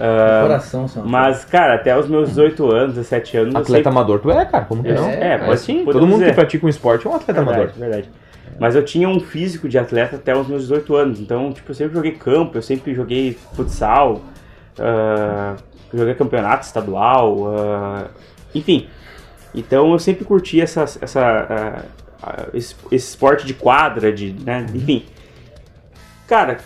Ah, 0.00 0.40
Coração, 0.42 0.88
só. 0.88 1.02
mas, 1.04 1.44
cara, 1.44 1.74
até 1.76 1.96
os 1.96 2.08
meus 2.08 2.30
18 2.30 2.70
anos, 2.72 2.94
17 2.96 3.36
anos, 3.36 3.54
eu 3.54 3.60
Atleta 3.60 3.84
sempre... 3.84 3.88
amador, 3.98 4.18
tu 4.20 4.30
é, 4.30 4.44
cara, 4.44 4.64
como 4.64 4.82
que 4.82 4.88
É, 4.90 4.94
não? 4.94 5.08
é, 5.08 5.38
pode- 5.38 5.60
sim. 5.60 5.84
Todo 5.84 6.00
mundo 6.06 6.18
dizer. 6.20 6.30
que 6.30 6.34
pratica 6.34 6.66
um 6.66 6.68
esporte 6.68 7.06
é 7.06 7.10
um 7.10 7.14
atleta 7.14 7.32
Verdade, 7.42 7.58
amador. 7.60 7.78
verdade. 7.78 8.10
Mas 8.58 8.74
eu 8.76 8.84
tinha 8.84 9.08
um 9.08 9.20
físico 9.20 9.68
de 9.68 9.78
atleta 9.78 10.16
até 10.16 10.36
os 10.36 10.46
meus 10.48 10.62
18 10.62 10.94
anos. 10.96 11.20
Então, 11.20 11.52
tipo, 11.52 11.70
eu 11.70 11.74
sempre 11.74 11.94
joguei 11.94 12.12
campo, 12.12 12.56
eu 12.58 12.62
sempre 12.62 12.94
joguei 12.94 13.36
futsal, 13.54 14.20
ah, 14.78 15.54
joguei 15.92 16.14
campeonato 16.14 16.64
estadual, 16.66 17.54
ah, 17.56 18.04
enfim. 18.54 18.88
Então 19.54 19.92
eu 19.92 19.98
sempre 20.00 20.24
curti 20.24 20.60
essa, 20.60 20.82
essa, 21.00 21.84
ah, 22.22 22.46
esse, 22.52 22.74
esse 22.90 23.08
esporte 23.10 23.46
de 23.46 23.54
quadra, 23.54 24.12
de, 24.12 24.32
né, 24.44 24.66
enfim. 24.74 25.04
Cara, 26.26 26.58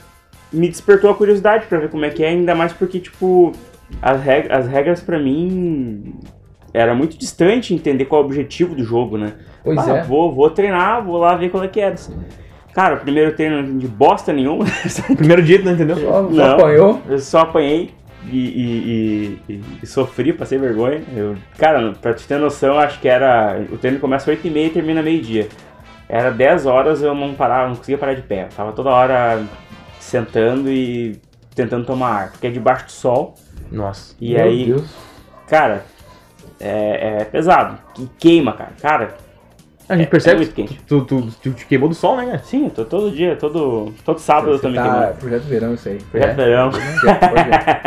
me 0.52 0.68
despertou 0.68 1.10
a 1.10 1.14
curiosidade 1.14 1.66
pra 1.66 1.78
ver 1.78 1.90
como 1.90 2.04
é 2.04 2.10
que 2.10 2.22
é, 2.24 2.28
ainda 2.28 2.54
mais 2.54 2.72
porque, 2.72 2.98
tipo, 3.00 3.52
as, 4.00 4.20
reg 4.22 4.50
as 4.50 4.66
regras 4.68 5.00
pra 5.00 5.18
mim 5.18 6.14
era 6.72 6.94
muito 6.94 7.18
distante 7.18 7.74
entender 7.74 8.04
qual 8.06 8.20
é 8.20 8.24
o 8.24 8.26
objetivo 8.26 8.74
do 8.74 8.84
jogo, 8.84 9.16
né? 9.18 9.34
Pois 9.64 9.78
Ah, 9.88 9.98
é. 9.98 10.02
Vou, 10.02 10.34
vou 10.34 10.50
treinar, 10.50 11.02
vou 11.04 11.18
lá 11.18 11.34
ver 11.34 11.50
qual 11.50 11.62
é 11.64 11.68
que 11.68 11.80
é. 11.80 11.94
Cara, 12.74 12.94
o 12.96 12.98
primeiro 13.00 13.32
treino 13.34 13.78
de 13.78 13.88
bosta 13.88 14.32
nenhuma. 14.32 14.64
Primeiro 15.16 15.42
dia, 15.42 15.58
tu 15.58 15.64
não 15.64 15.72
entendeu? 15.72 15.96
Só, 15.96 16.22
só 16.22 16.30
Não. 16.30 16.54
apanhou. 16.56 17.02
Eu 17.08 17.18
só 17.18 17.40
apanhei 17.40 17.90
e, 18.30 18.36
e- 18.38 19.40
e- 19.48 19.52
e- 19.54 19.60
e 19.82 19.86
sofri, 19.86 20.32
passei 20.32 20.58
vergonha. 20.58 21.02
Eu, 21.16 21.34
cara, 21.58 21.92
pra 22.00 22.14
te 22.14 22.26
ter 22.28 22.38
noção, 22.38 22.78
acho 22.78 23.00
que 23.00 23.08
era. 23.08 23.60
O 23.72 23.78
treino 23.78 23.98
começa 23.98 24.30
às 24.30 24.38
8h30 24.38 24.66
e 24.66 24.70
termina 24.70 25.02
meio-dia. 25.02 25.48
Era 26.08 26.30
10 26.30 26.66
horas 26.66 27.02
eu 27.02 27.14
não 27.14 27.34
parava, 27.34 27.68
não 27.68 27.76
conseguia 27.76 27.98
parar 27.98 28.14
de 28.14 28.22
pé. 28.22 28.44
Eu 28.44 28.48
tava 28.56 28.72
toda 28.72 28.90
hora 28.90 29.42
sentando 30.08 30.70
e 30.70 31.20
tentando 31.54 31.84
tomar 31.84 32.10
ar, 32.10 32.30
porque 32.32 32.46
é 32.46 32.50
debaixo 32.50 32.86
do 32.86 32.92
sol. 32.92 33.34
Nossa. 33.70 34.14
E 34.20 34.34
Meu 34.34 34.44
aí, 34.44 34.66
Deus. 34.66 34.84
cara, 35.48 35.84
é, 36.60 37.18
é 37.20 37.24
pesado. 37.24 37.78
E 37.98 38.06
queima, 38.18 38.52
cara. 38.52 38.72
Cara, 38.80 39.14
A 39.90 39.96
gente 39.96 40.06
É- 40.06 40.10
percebe 40.10 40.34
é 40.34 40.38
muito 40.40 40.54
que 40.54 40.62
quente. 40.64 40.82
tu, 40.86 41.02
tu, 41.02 41.22
tu 41.42 41.50
te 41.52 41.64
queimou 41.66 41.88
do 41.88 41.94
sol, 41.94 42.14
né, 42.18 42.26
cara? 42.26 42.38
sim, 42.40 42.68
tô 42.68 42.84
todo 42.84 43.10
dia, 43.10 43.36
todo, 43.36 43.90
todo 44.04 44.18
sábado 44.18 44.50
eu 44.52 44.58
tô 44.58 44.68
me 44.68 44.74
Tá, 44.74 44.82
queimando. 44.82 45.14
projeto 45.14 45.42
verão 45.44 45.72
isso 45.74 45.88
aí. 45.88 45.96
Projeto 46.10 46.36
verão. 46.36 46.70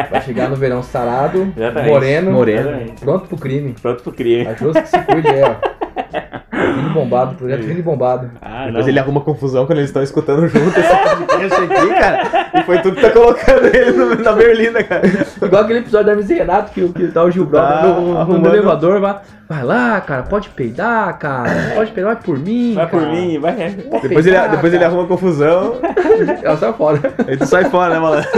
Vai 0.09 0.21
chegar 0.21 0.49
no 0.49 0.55
verão 0.55 0.81
sarado, 0.81 1.53
Exatamente. 1.55 1.91
moreno, 1.91 2.31
Moreno. 2.31 2.69
Exatamente. 2.69 3.01
pronto 3.01 3.27
pro 3.27 3.37
crime. 3.37 3.75
Pronto 3.79 4.01
pro 4.01 4.11
crime. 4.13 4.47
A 4.47 4.53
Jus 4.55 4.73
que 4.79 4.87
se 4.87 4.99
cuide 5.03 5.27
aí, 5.27 5.41
ó. 5.43 5.55
Vini 6.73 6.89
bombado, 6.89 7.35
projeto 7.35 7.61
Vini 7.63 7.81
bombado. 7.81 8.31
Ah, 8.41 8.65
Depois 8.65 8.85
não. 8.85 8.89
ele 8.89 8.99
arruma 8.99 9.21
confusão 9.21 9.65
quando 9.65 9.77
eles 9.79 9.89
estão 9.89 10.01
escutando 10.03 10.47
junto 10.47 10.79
esse 10.79 10.95
podcast 11.27 11.63
aqui, 11.63 11.89
cara. 11.93 12.49
E 12.59 12.63
foi 12.63 12.79
tudo 12.81 12.95
que 12.95 13.01
tá 13.01 13.09
colocando 13.11 13.65
ele 13.67 13.91
no- 13.91 14.15
na 14.15 14.31
berlina, 14.33 14.83
cara. 14.83 15.01
Igual 15.41 15.63
aquele 15.63 15.79
episódio 15.79 16.07
da 16.07 16.13
MC 16.13 16.33
Renato 16.35 16.71
que, 16.71 16.83
o- 16.83 16.93
que 16.93 17.07
tá 17.07 17.23
o 17.23 17.31
Gil 17.31 17.45
Brother 17.45 17.69
Tá 17.81 17.87
no, 17.87 18.13
no 18.13 18.17
arrumando. 18.19 18.47
elevador, 18.47 18.99
vai, 18.99 19.15
vai 19.47 19.63
lá, 19.63 20.01
cara, 20.01 20.23
pode 20.23 20.49
peidar, 20.49 21.17
cara, 21.17 21.49
pode 21.75 21.91
peidar, 21.91 22.13
vai 22.15 22.23
por 22.23 22.37
mim, 22.37 22.73
Vai 22.75 22.87
por 22.87 22.99
cara. 23.01 23.11
mim, 23.11 23.39
vai. 23.39 23.53
Pode 23.53 24.07
Depois 24.07 24.25
ele, 24.25 24.35
peidar, 24.35 24.49
depois 24.51 24.73
ele 24.73 24.83
cara. 24.83 24.91
arruma 24.93 25.07
confusão, 25.07 25.75
Ela 26.43 26.57
sai 26.57 26.73
fora. 26.73 26.99
aí 27.27 27.37
tu 27.37 27.45
sai 27.45 27.65
fora, 27.65 27.93
né, 27.93 27.99
malandro? 27.99 28.29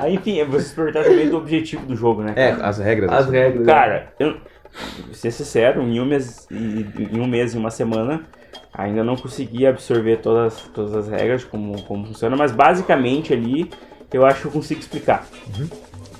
Aí, 0.00 0.14
enfim, 0.14 0.44
vocês 0.44 0.72
perguntaram 0.72 1.06
também 1.10 1.28
do 1.28 1.36
objetivo 1.36 1.84
do 1.86 1.96
jogo, 1.96 2.22
né? 2.22 2.32
É, 2.36 2.54
as 2.60 2.78
regras. 2.78 3.10
As 3.12 3.20
assim. 3.24 3.32
regras. 3.32 3.66
né? 3.66 3.72
Cara, 3.72 4.06
eu, 4.18 4.34
ser 5.12 5.30
sincero, 5.30 5.82
em 5.82 6.00
um 6.00 6.04
mês, 6.04 6.46
em 6.50 6.86
em 7.16 7.20
um 7.20 7.26
mês 7.26 7.54
e 7.54 7.58
uma 7.58 7.70
semana, 7.70 8.22
ainda 8.72 9.02
não 9.02 9.16
consegui 9.16 9.66
absorver 9.66 10.16
todas, 10.18 10.54
todas 10.74 10.94
as 10.94 11.08
regras, 11.08 11.44
como, 11.44 11.82
como 11.82 12.06
funciona, 12.06 12.36
mas 12.36 12.52
basicamente 12.52 13.32
ali 13.32 13.70
eu 14.12 14.24
acho 14.24 14.42
que 14.42 14.46
eu 14.46 14.52
consigo 14.52 14.80
explicar. 14.80 15.26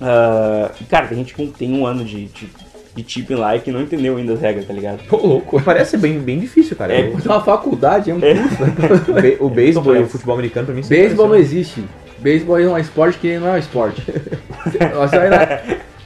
Ah, 0.00 0.70
e, 0.80 0.84
cara, 0.84 1.06
tem 1.06 1.18
gente 1.18 1.34
que 1.34 1.46
tem 1.48 1.72
um 1.72 1.86
ano 1.86 2.04
de, 2.04 2.26
de, 2.26 2.48
de 3.22 3.34
lá 3.34 3.56
e 3.56 3.60
que 3.60 3.70
não 3.70 3.80
entendeu 3.82 4.16
ainda 4.16 4.32
as 4.34 4.40
regras, 4.40 4.66
tá 4.66 4.72
ligado? 4.72 5.00
Tô 5.08 5.16
louco. 5.16 5.60
Parece 5.62 5.96
bem, 5.96 6.18
bem 6.20 6.38
difícil, 6.40 6.76
cara. 6.76 6.92
É, 6.92 7.00
É 7.10 7.28
uma 7.28 7.42
faculdade, 7.42 8.10
é 8.10 8.14
um 8.14 8.20
curso. 8.20 9.10
o, 9.10 9.14
be- 9.20 9.36
o 9.40 9.48
beisebol 9.48 9.96
e 9.96 10.00
o 10.02 10.06
futebol 10.08 10.34
americano 10.34 10.66
pra 10.66 10.74
mim 10.74 10.82
sempre 10.82 10.98
Beisebol 10.98 11.28
não 11.28 11.36
existe. 11.36 11.84
Beisebol 12.18 12.58
é 12.58 12.68
um 12.68 12.78
esporte 12.78 13.18
que 13.18 13.38
não 13.38 13.48
é 13.48 13.52
um 13.52 13.58
esporte. 13.58 14.02
Você 14.68 15.18
vai 15.18 15.30
na, 15.30 15.46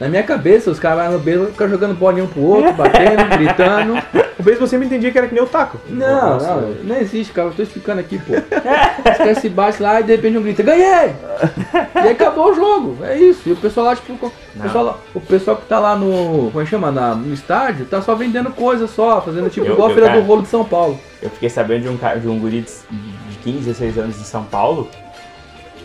na 0.03 0.09
minha 0.09 0.23
cabeça, 0.23 0.71
os 0.71 0.79
caras 0.79 1.05
vão 1.05 1.13
no 1.15 1.19
beisebol 1.19 1.49
ficam 1.51 1.69
jogando 1.69 1.95
bolinha 1.95 2.25
um 2.25 2.29
pro 2.29 2.41
outro, 2.43 2.73
batendo, 2.75 3.25
gritando. 3.39 3.95
O 4.39 4.43
beisebol 4.43 4.67
sempre 4.67 4.87
entendia 4.87 5.11
que 5.11 5.19
era 5.19 5.29
que 5.29 5.35
nem 5.35 5.43
o 5.43 5.47
taco. 5.47 5.79
Não, 5.89 6.31
Nossa. 6.35 6.47
não, 6.55 6.61
não 6.85 6.97
existe, 6.97 7.33
cara. 7.33 7.49
Eu 7.49 7.53
tô 7.55 7.63
explicando 7.63 8.01
aqui, 8.01 8.19
pô. 8.19 8.33
Os 8.35 9.17
caras 9.17 9.39
se 9.39 9.49
bate 9.49 9.83
lá 9.83 10.01
e 10.01 10.05
de 10.05 10.13
repente 10.17 10.37
um 10.39 10.43
grita, 10.43 10.63
ganhei! 10.63 11.13
E 11.95 11.99
aí 11.99 12.11
acabou 12.11 12.51
o 12.51 12.55
jogo. 12.55 12.99
É 13.05 13.17
isso. 13.19 13.49
E 13.49 13.53
o 13.53 13.57
pessoal 13.57 13.87
lá, 13.87 13.97
tipo, 13.97 14.13
o 14.15 14.61
pessoal, 14.61 14.85
lá- 14.85 14.97
o 15.15 15.21
pessoal 15.21 15.57
que 15.57 15.67
tá 15.67 15.79
lá 15.79 15.97
no. 15.97 16.51
Como 16.51 16.61
é 16.61 16.65
que 16.65 16.71
chama? 16.71 16.91
Na, 16.91 17.15
no 17.15 17.33
estádio, 17.33 17.85
tá 17.87 18.03
só 18.03 18.15
vendendo 18.15 18.51
coisa 18.51 18.87
só, 18.87 19.21
fazendo 19.21 19.49
tipo 19.49 19.67
Eu- 19.67 19.73
igual 19.75 19.89
a 19.89 19.91
eu, 19.91 19.95
Feira 19.95 20.09
cara, 20.11 20.21
do 20.21 20.27
Rolo 20.27 20.43
de 20.43 20.49
São 20.49 20.65
Paulo. 20.65 20.99
Eu 21.23 21.31
fiquei 21.31 21.49
sabendo 21.49 21.83
de 21.83 21.89
um, 21.89 21.97
cara, 21.97 22.19
de 22.19 22.27
um 22.29 22.39
guri 22.39 22.63
de 22.63 22.73
de 23.31 23.39
15, 23.45 23.59
16 23.67 23.99
anos 23.99 24.21
em 24.21 24.25
São 24.25 24.43
Paulo, 24.45 24.89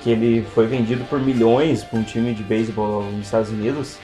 que 0.01 0.09
ele 0.11 0.45
foi 0.55 0.65
vendido 0.67 1.03
por 1.05 1.19
milhões 1.19 1.83
para 1.83 1.99
um 1.99 2.03
time 2.03 2.33
de 2.33 2.43
beisebol 2.43 3.03
nos 3.03 3.25
Estados 3.25 3.49
Unidos, 3.49 3.97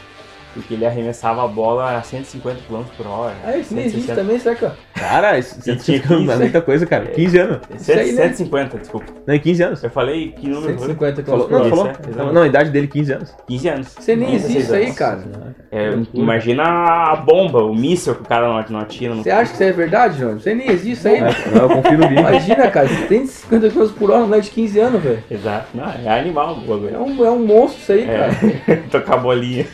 porque 0.54 0.74
ele 0.74 0.86
arremessava 0.86 1.44
a 1.44 1.48
bola 1.48 1.98
a 1.98 2.02
150 2.02 2.62
km 2.68 2.84
por 2.96 3.08
hora. 3.08 3.34
É 3.46 3.58
isso, 3.58 3.74
nem 3.74 3.86
existe 3.86 4.08
160. 4.08 4.22
também, 4.22 4.39
será 4.39 4.56
que. 4.56 4.66
ó, 4.66 4.72
Cara, 4.94 5.38
isso, 5.39 5.58
E 5.66 5.74
isso 5.74 5.84
tinha 5.86 5.98
não 6.10 6.16
é 6.18 6.20
15. 6.20 6.38
muita 6.38 6.62
coisa, 6.62 6.86
cara. 6.86 7.06
15 7.08 7.38
anos. 7.39 7.60
Isso 7.76 7.92
aí, 7.92 8.12
né? 8.13 8.24
150, 8.28 8.78
desculpa. 8.78 9.13
Não, 9.26 9.38
15 9.39 9.63
anos. 9.63 9.84
Eu 9.84 9.89
falei 9.89 10.32
que 10.32 10.48
número 10.48 10.78
foi? 10.78 10.88
150 10.88 11.24
Falou, 11.24 11.50
não, 11.50 11.70
falou. 11.70 11.88
é. 11.88 12.34
Não, 12.34 12.42
a 12.44 12.48
idade 12.48 12.70
dele 12.70 12.88
15 12.88 13.13
anos. 13.13 13.36
15 13.48 13.68
anos. 13.70 13.88
Você 14.00 14.16
nem 14.16 14.32
16 14.32 14.44
existe 14.52 14.63
isso 14.63 14.74
aí, 14.76 14.94
cara. 14.94 15.24
É, 15.72 15.92
imagina 16.13 16.63
a 16.63 17.16
bomba, 17.16 17.63
o 17.63 17.74
míssil 17.76 18.16
que 18.16 18.22
o 18.22 18.26
cara 18.26 18.48
não, 18.48 18.63
não 18.70 18.80
atira. 18.80 19.16
No... 19.16 19.24
Você 19.24 19.32
acha 19.32 19.50
que 19.50 19.54
isso 19.56 19.63
é 19.63 19.72
verdade, 19.72 20.20
João? 20.20 20.39
Você 20.39 20.54
nem 20.54 20.70
existe 20.70 20.92
isso 20.92 21.08
aí. 21.08 21.20
Não, 21.22 21.63
eu 21.63 21.70
confio 21.70 21.98
no 21.98 22.08
vídeo. 22.08 22.20
Imagina, 22.20 22.70
cara, 22.70 22.88
150 22.88 23.70
km 23.72 23.88
por 23.98 24.12
hora, 24.12 24.22
um 24.24 24.28
moleque 24.28 24.46
de 24.46 24.52
15 24.52 24.80
anos, 24.80 25.02
velho. 25.04 25.24
Exato. 25.30 25.68
Não, 25.74 25.86
é 25.89 26.20
animal 26.20 26.56
o 26.56 26.63
É 26.63 26.68
bagulho. 26.68 27.02
um, 27.04 27.26
é 27.26 27.32
um 27.32 27.46
monstro 27.46 27.82
isso 27.82 27.92
aí, 27.92 28.06
cara. 28.06 28.32
É. 28.68 28.76
Tocar 28.92 29.16
a 29.16 29.18
bolinha. 29.18 29.66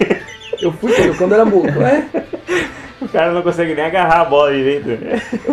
Eu 0.61 0.71
fui 0.73 0.91
quando, 1.17 1.33
era 1.33 1.45
moço. 1.45 1.67
É, 1.81 2.05
O 3.01 3.07
cara 3.07 3.31
não 3.31 3.41
consegue 3.41 3.73
nem 3.75 3.85
agarrar 3.85 4.21
a 4.21 4.25
bola 4.25 4.51
direito. 4.51 4.89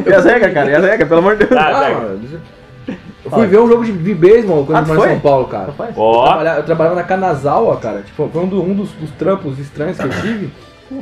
E 0.05 0.13
as 0.13 0.25
regras, 0.25 0.53
cara? 0.53 0.71
E 0.71 0.75
as 0.75 0.85
regras, 0.85 1.09
pelo 1.09 1.21
amor 1.21 1.37
de 1.37 1.47
Deus. 1.47 1.51
Tá, 1.61 1.69
ah, 1.71 1.81
pega. 1.81 2.01
mano, 2.01 2.21
eu 3.25 3.31
fui 3.31 3.47
ver 3.47 3.59
um 3.61 3.69
jogo 3.69 3.85
de, 3.85 3.93
de 3.93 4.15
beisebol 4.15 4.65
quando 4.67 4.77
Ah, 4.77 4.81
eu 4.81 4.85
tu 4.85 4.89
morava 4.89 5.05
em 5.07 5.09
foi? 5.09 5.09
São 5.15 5.21
Paulo, 5.21 5.47
cara. 5.47 5.75
Eu 5.79 6.03
Ó, 6.03 6.25
trabalhava, 6.27 6.59
eu 6.61 6.65
trabalhava 6.65 6.97
na 6.97 7.03
Kanazawa, 7.05 7.77
cara. 7.79 8.03
Tipo, 8.03 8.29
foi 8.33 8.43
um, 8.43 8.49
do- 8.49 8.63
um 8.63 8.75
dos, 8.75 8.91
dos 8.93 9.11
trampos 9.13 9.59
estranhos 9.59 9.97
que 9.99 10.05
eu 10.05 10.11
tive. 10.11 10.51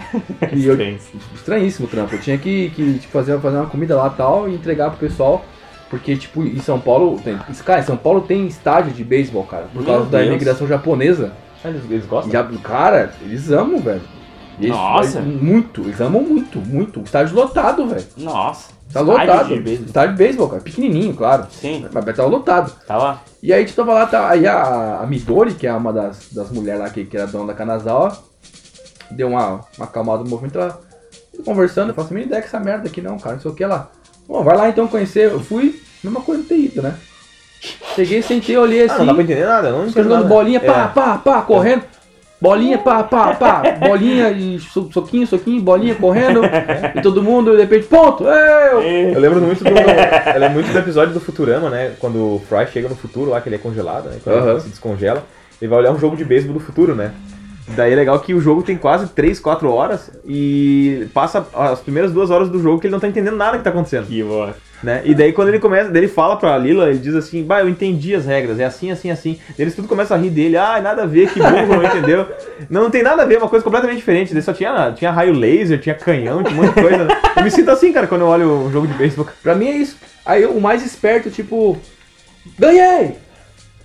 E 0.55 0.65
eu, 0.67 0.73
estranho. 0.73 0.99
estranhíssimo 1.35 1.87
o 1.87 1.91
trampo. 1.91 2.15
Eu 2.15 2.19
tinha 2.21 2.39
que, 2.39 2.71
que 2.71 2.95
tipo, 3.01 3.13
fazer, 3.13 3.39
fazer 3.41 3.57
uma 3.59 3.67
comida 3.67 3.95
lá 3.95 4.11
e 4.13 4.17
tal 4.17 4.49
e 4.49 4.55
entregar 4.55 4.89
pro 4.89 4.99
pessoal. 4.99 5.45
Porque, 5.91 6.17
tipo, 6.17 6.43
em 6.43 6.59
São 6.61 6.81
Paulo 6.81 7.21
tem. 7.23 7.37
Cara, 7.67 7.81
em 7.81 7.85
São 7.85 7.97
Paulo 7.97 8.23
tem 8.23 8.47
estádio 8.47 8.93
de 8.93 9.05
beisebol, 9.05 9.45
cara. 9.45 9.65
Por 9.73 9.83
Meu 9.83 9.93
causa 9.93 10.09
da 10.09 10.19
Deus. 10.19 10.31
imigração 10.31 10.67
japonesa. 10.67 11.33
Eles, 11.65 11.83
eles 11.91 12.07
gostam? 12.07 12.33
Já, 12.33 12.45
cara, 12.63 13.13
eles 13.23 13.51
amam, 13.51 13.81
velho. 13.81 14.03
E 14.59 14.67
eles- 14.67 14.77
Nossa. 14.77 15.19
eles- 15.19 15.43
muito, 15.43 15.81
eles 15.83 16.01
amam 16.01 16.23
muito, 16.23 16.59
muito. 16.61 17.01
O 17.01 17.05
estádio 17.05 17.35
lotado, 17.35 17.87
velho. 17.87 18.05
Nossa. 18.17 18.73
Tá 18.93 19.01
lotado. 19.01 19.49
de 19.49 19.61
beisebol. 19.61 19.87
Estádio 19.87 20.13
de 20.13 20.19
beisebol, 20.19 20.49
cara. 20.49 20.63
Pequenininho, 20.63 21.15
claro. 21.15 21.47
Sim, 21.51 21.87
Mas 21.93 22.05
tava 22.17 22.29
lotado. 22.29 22.73
tá 22.87 22.97
lá. 22.97 23.23
E 23.43 23.53
aí 23.53 23.63
a 23.63 23.67
gente 23.67 23.75
tava 23.75 23.93
lá, 23.93 24.07
tá, 24.07 24.29
aí 24.31 24.47
a, 24.47 25.01
a 25.01 25.07
Midori, 25.07 25.55
que 25.55 25.67
é 25.67 25.73
uma 25.75 25.93
das, 25.93 26.29
das 26.33 26.51
mulheres 26.51 26.81
lá 26.81 26.89
que, 26.91 27.05
que 27.05 27.17
era 27.17 27.27
dona 27.27 27.49
da 27.49 27.55
Kanazawa, 27.55 28.17
deu 29.11 29.29
uma, 29.29 29.63
uma 29.77 29.87
acalmada 29.87 30.23
no 30.23 30.31
movimento, 30.31 30.59
ela 30.59 30.81
conversando, 31.45 31.89
eu 31.89 31.95
falei 31.95 32.07
assim, 32.07 32.15
me 32.15 32.23
ideia 32.25 32.41
que 32.41 32.47
essa 32.47 32.61
merda 32.61 32.87
aqui 32.89 33.01
não, 33.03 33.19
cara, 33.19 33.35
não 33.35 33.43
sei 33.43 33.51
o 33.51 33.55
que 33.55 33.67
lá. 33.67 33.91
Bom, 34.29 34.43
vai 34.45 34.57
lá 34.57 34.69
então 34.69 34.87
conhecer. 34.87 35.31
Eu 35.31 35.41
fui, 35.41 35.83
mesma 36.03 36.21
coisa 36.21 36.41
não 36.43 36.49
ter 36.49 36.59
ido, 36.59 36.81
né? 36.81 36.95
Cheguei, 37.95 38.23
sentei, 38.23 38.57
olhei 38.57 38.83
Ah, 38.83 38.87
assim, 38.87 38.99
não 38.99 39.07
dá 39.07 39.15
pra 39.15 39.23
entender 39.23 39.45
nada. 39.47 39.71
Não 39.71 39.79
fica 39.81 39.91
entendo 39.91 40.05
jogando 40.05 40.23
nada. 40.25 40.35
bolinha, 40.35 40.61
pá, 40.61 40.91
É. 40.91 40.95
pá, 40.95 41.19
pá, 41.19 41.43
correndo. 41.43 41.83
Bolinha, 42.41 42.77
pá, 42.77 43.03
pá, 43.05 43.35
pá, 43.35 43.63
bolinha 43.89 44.29
e 44.31 44.59
so- 44.61 44.91
soquinho, 44.93 45.27
soquinho, 45.27 45.63
bolinha 45.63 45.95
correndo. 45.95 46.43
e 46.95 47.01
todo 47.01 47.23
mundo, 47.23 47.53
de 47.53 47.63
repente, 47.63 47.87
ponto! 47.87 48.25
Eu! 48.25 48.83
Eu 48.83 49.21
lembro 49.21 49.41
muito 49.41 49.65
do. 49.65 49.71
eu 49.71 50.41
lembro 50.41 50.55
muito 50.55 50.71
do 50.71 50.79
episódio 50.79 51.15
do 51.15 51.21
Futurama, 51.21 51.71
né? 51.71 51.93
Quando 51.99 52.17
o 52.19 52.43
Fry 52.47 52.67
chega 52.71 52.89
no 52.89 52.97
futuro 52.97 53.31
lá, 53.31 53.41
que 53.41 53.49
ele 53.49 53.57
é 53.57 53.59
congelado, 53.59 54.11
né? 54.11 54.17
Quando 54.23 54.51
ele 54.51 54.61
se 54.61 54.69
descongela, 54.69 55.23
ele 55.63 55.69
vai 55.71 55.79
olhar 55.79 55.93
um 55.93 55.99
jogo 55.99 56.17
de 56.17 56.25
beisebol 56.25 56.55
do 56.55 56.61
futuro, 56.61 56.95
né? 56.95 57.13
Daí 57.69 57.93
é 57.93 57.97
legal 57.97 58.21
que 58.21 58.35
o 58.35 58.41
jogo 58.41 58.63
tem 58.63 58.77
quase 58.77 59.09
3, 59.09 59.41
4 59.41 59.71
horas 59.71 60.11
e 60.27 61.07
passa 61.15 61.47
as 61.55 61.81
primeiras 61.81 62.13
duas 62.13 62.31
horas 62.31 62.49
do 62.51 62.61
jogo 62.61 62.79
que 62.79 62.87
ele 62.87 62.93
não 62.93 63.01
tá 63.01 63.09
entendendo 63.09 63.37
nada 63.37 63.57
que 63.57 63.65
tá 63.65 63.71
acontecendo. 63.71 64.07
Que 64.07 64.23
boa. 64.23 64.55
Né? 64.83 65.01
E 65.07 65.15
daí 65.15 65.33
quando 65.33 65.49
ele 65.49 65.59
começa, 65.59 65.89
daí 65.89 66.03
ele 66.03 66.13
fala 66.13 66.37
pra 66.37 66.59
Lila, 66.59 66.91
ele 66.91 66.99
diz 66.99 67.15
assim, 67.15 67.43
bah, 67.43 67.61
eu 67.61 67.69
entendi 67.71 68.15
as 68.15 68.27
regras, 68.27 68.61
é 68.61 68.65
assim, 68.67 68.91
assim, 68.91 69.11
assim. 69.11 69.39
Daí 69.49 69.65
Eles 69.65 69.75
tudo 69.75 69.89
começam 69.89 70.15
a 70.15 70.21
rir 70.21 70.29
dele, 70.29 70.59
ah, 70.59 70.79
nada 70.83 71.05
a 71.05 71.07
ver, 71.07 71.31
que 71.33 71.41
burro, 71.41 71.77
não 71.77 71.85
entendeu? 71.89 72.29
Não, 72.69 72.83
não 72.83 72.91
tem 72.91 73.03
nada 73.03 73.23
a 73.23 73.25
ver, 73.25 73.37
é 73.37 73.39
uma 73.39 73.49
coisa 73.49 73.65
completamente 73.65 73.97
diferente. 73.97 74.35
Daí 74.35 74.43
só 74.43 74.53
tinha, 74.53 74.93
tinha 74.93 75.11
raio 75.11 75.33
laser, 75.33 75.81
tinha 75.81 75.95
canhão, 75.95 76.43
tinha 76.43 76.61
um 76.61 76.63
monte 76.63 76.75
de 76.75 76.83
coisa. 76.83 77.09
Eu 77.35 77.43
me 77.43 77.51
sinto 77.51 77.71
assim, 77.71 77.95
cara, 77.95 78.07
quando 78.07 78.21
eu 78.21 78.29
olho 78.29 78.67
um 78.67 78.71
jogo 78.71 78.87
de 78.87 78.93
beisebol. 78.93 79.27
Pra 79.43 79.55
mim 79.55 79.69
é 79.69 79.77
isso. 79.77 79.97
Aí 80.27 80.45
o 80.45 80.61
mais 80.61 80.85
esperto, 80.85 81.31
tipo, 81.31 81.79
ganhei! 82.59 83.24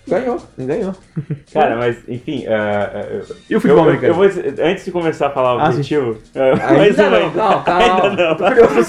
Ganhou. 0.10 0.42
Ganhou. 0.58 0.96
Cara, 1.54 1.76
mas 1.78 1.98
enfim. 2.08 2.44
eu- 2.46 3.36
E 3.50 3.56
o 3.56 3.62
futebol 3.62 3.84
eu, 3.86 3.90
americano? 3.92 4.14
eu 4.14 4.16
vou 4.16 4.66
antes 4.66 4.86
de 4.86 4.92
começar 4.92 5.28
a 5.28 5.30
falar 5.30 5.56
o 5.56 5.60
Ah, 5.60 5.70
objetivo. 5.70 6.18
ah, 6.36 6.74
mais 6.74 7.00
Ainda 7.00 7.04
uma 7.08 7.20
não, 7.20 7.26
ainda. 7.28 7.62
calma. 7.64 8.04
Ainda 8.10 8.38
não. 8.40 8.82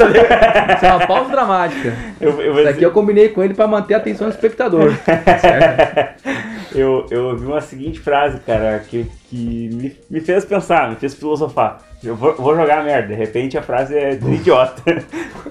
Isso 0.74 0.85
é 0.87 0.92
uma 0.94 1.06
pausa 1.06 1.30
dramática. 1.30 1.94
Eu, 2.20 2.30
eu, 2.30 2.40
Isso 2.40 2.56
dizer- 2.56 2.68
aqui 2.68 2.83
eu 2.85 2.90
combinei 2.92 3.28
com 3.28 3.42
ele 3.42 3.54
pra 3.54 3.66
manter 3.66 3.94
a 3.94 3.98
atenção 3.98 4.28
do 4.28 4.33
espectador. 4.35 4.92
eu, 6.74 7.06
eu 7.11 7.24
ouvi 7.28 7.46
uma 7.46 7.61
seguinte 7.61 8.00
frase, 8.00 8.38
cara, 8.40 8.78
que, 8.88 9.06
que 9.28 9.70
me, 9.72 9.96
me 10.09 10.20
fez 10.20 10.44
pensar, 10.44 10.88
me 10.90 10.96
fez 10.96 11.14
filosofar. 11.14 11.78
Eu 12.02 12.16
vou, 12.16 12.35
vou 12.35 12.56
jogar 12.56 12.83
merda, 12.85 13.09
de 13.09 13.14
repente 13.14 13.59
a 13.59 13.62
frase 13.62 13.96
é 13.96 14.14
de 14.14 14.30
idiota. 14.35 14.83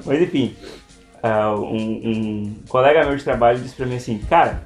Mas 0.05 0.21
enfim, 0.21 0.55
ah, 1.21 1.53
um, 1.55 1.75
um 1.75 2.55
colega 2.67 3.05
meu 3.05 3.15
de 3.15 3.23
trabalho 3.23 3.59
disse 3.59 3.75
pra 3.75 3.85
mim 3.85 3.95
assim, 3.97 4.19
cara, 4.29 4.61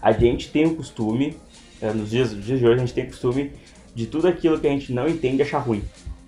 a 0.00 0.12
gente 0.12 0.48
tem 0.50 0.66
o 0.66 0.74
costume, 0.74 1.36
eh, 1.80 1.92
nos 1.92 2.10
dias, 2.10 2.32
nos 2.32 2.44
dias 2.44 2.58
de 2.58 2.66
hoje 2.66 2.74
a 2.76 2.78
gente 2.80 2.94
tem 2.94 3.04
o 3.04 3.08
costume 3.08 3.52
de 3.94 4.06
tudo 4.06 4.26
aquilo 4.28 4.58
que 4.58 4.66
a 4.66 4.70
gente 4.70 4.92
não 4.92 5.08
entende 5.08 5.42
achar 5.42 5.58
ruim. 5.58 5.82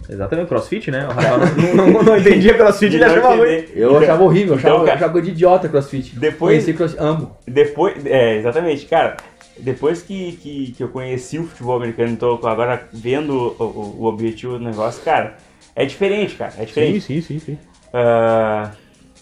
Exatamente, 0.08 0.48
crossfit, 0.48 0.90
né? 0.90 1.06
O 1.06 1.12
Rafael 1.14 1.38
não, 1.74 1.86
não, 1.86 2.02
não 2.02 2.16
entendia 2.18 2.52
crossfit, 2.54 2.94
ele 2.94 3.04
achava 3.04 3.36
ruim. 3.36 3.64
Eu 3.74 3.90
Então- 3.90 3.96
achava 4.02 4.22
horrível, 4.22 4.52
eu 4.54 4.58
achava, 4.58 4.74
então, 4.74 4.86
cara, 4.86 4.98
eu 5.00 5.04
achava 5.06 5.22
de 5.22 5.30
idiota 5.30 5.68
crossfit. 5.68 6.14
Depois- 6.18 6.56
Conheci 6.62 6.74
crossfit, 6.74 7.00
amo. 7.02 7.36
Depois, 7.46 8.04
é, 8.04 8.36
exatamente, 8.36 8.84
cara. 8.86 9.16
Depois 9.58 10.02
que, 10.02 10.32
que, 10.32 10.72
que 10.72 10.82
eu 10.82 10.88
conheci 10.88 11.38
o 11.38 11.44
futebol 11.44 11.76
americano 11.76 12.12
e 12.12 12.16
tô 12.16 12.34
agora 12.46 12.86
vendo 12.92 13.54
o, 13.58 13.62
o, 13.62 13.96
o 14.00 14.04
objetivo 14.06 14.58
do 14.58 14.64
negócio, 14.64 15.00
cara, 15.02 15.36
é 15.76 15.86
diferente, 15.86 16.34
cara. 16.34 16.52
É 16.58 16.60
Sim, 16.60 16.64
diferente. 16.66 17.00
sim, 17.00 17.20
sim, 17.22 17.38
sim. 17.38 17.58
Ah, 17.92 18.72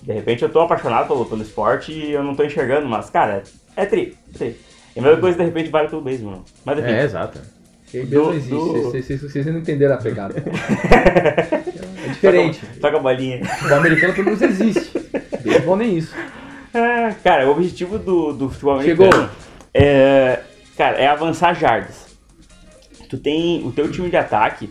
de 0.03 0.13
repente 0.13 0.43
eu 0.43 0.49
tô 0.49 0.61
apaixonado 0.61 1.07
pelo, 1.07 1.27
pelo 1.27 1.43
esporte 1.43 1.93
e 1.93 2.11
eu 2.13 2.25
não 2.25 2.35
tô 2.35 2.43
enxergando, 2.43 2.89
mas, 2.89 3.09
cara, 3.11 3.43
é 3.77 3.85
tri, 3.85 4.17
é 4.35 4.39
tri. 4.39 4.57
É 4.95 5.01
a 5.01 5.03
mesma 5.03 5.19
coisa 5.21 5.39
de 5.39 5.45
repente 5.45 5.71
vale 5.71 5.89
pelo 5.89 6.03
base, 6.03 6.23
mano. 6.23 6.45
Mas 6.65 6.79
enfim. 6.79 6.89
É, 6.91 7.05
exato. 7.05 7.41
Ele 7.95 8.07
Do- 8.07 8.23
não 8.25 8.33
existe. 8.35 8.51
do- 8.51 8.83
Vocês, 8.83 9.07
vocês- 9.07 9.21
vocês 9.23 9.47
não 9.47 9.59
entenderam 9.59 9.95
a 9.95 9.99
pegada. 9.99 10.35
é 12.05 12.09
diferente. 12.09 12.61
Toca 12.81 12.97
a 12.97 13.01
bolinha. 13.01 13.41
O 13.71 13.75
americano 13.75 14.15
pelo 14.15 14.27
menos 14.27 14.43
existe. 14.43 14.91
Beisebol 15.43 15.77
nem 15.77 15.99
isso. 15.99 16.15
Ah, 16.75 17.15
cara, 17.23 17.47
o 17.49 17.53
objetivo 17.53 17.99
do, 17.99 18.33
do 18.33 18.49
futebol 18.49 18.81
Chegou. 18.83 19.07
americano 19.07 19.31
é, 19.75 20.41
cara, 20.77 20.97
é 20.99 21.07
avançar 21.07 21.55
jardas. 21.55 22.07
Tu 23.11 23.19
tem, 23.19 23.63
o 23.67 23.73
teu 23.73 23.91
time 23.91 24.09
de 24.09 24.17
ataque 24.17 24.71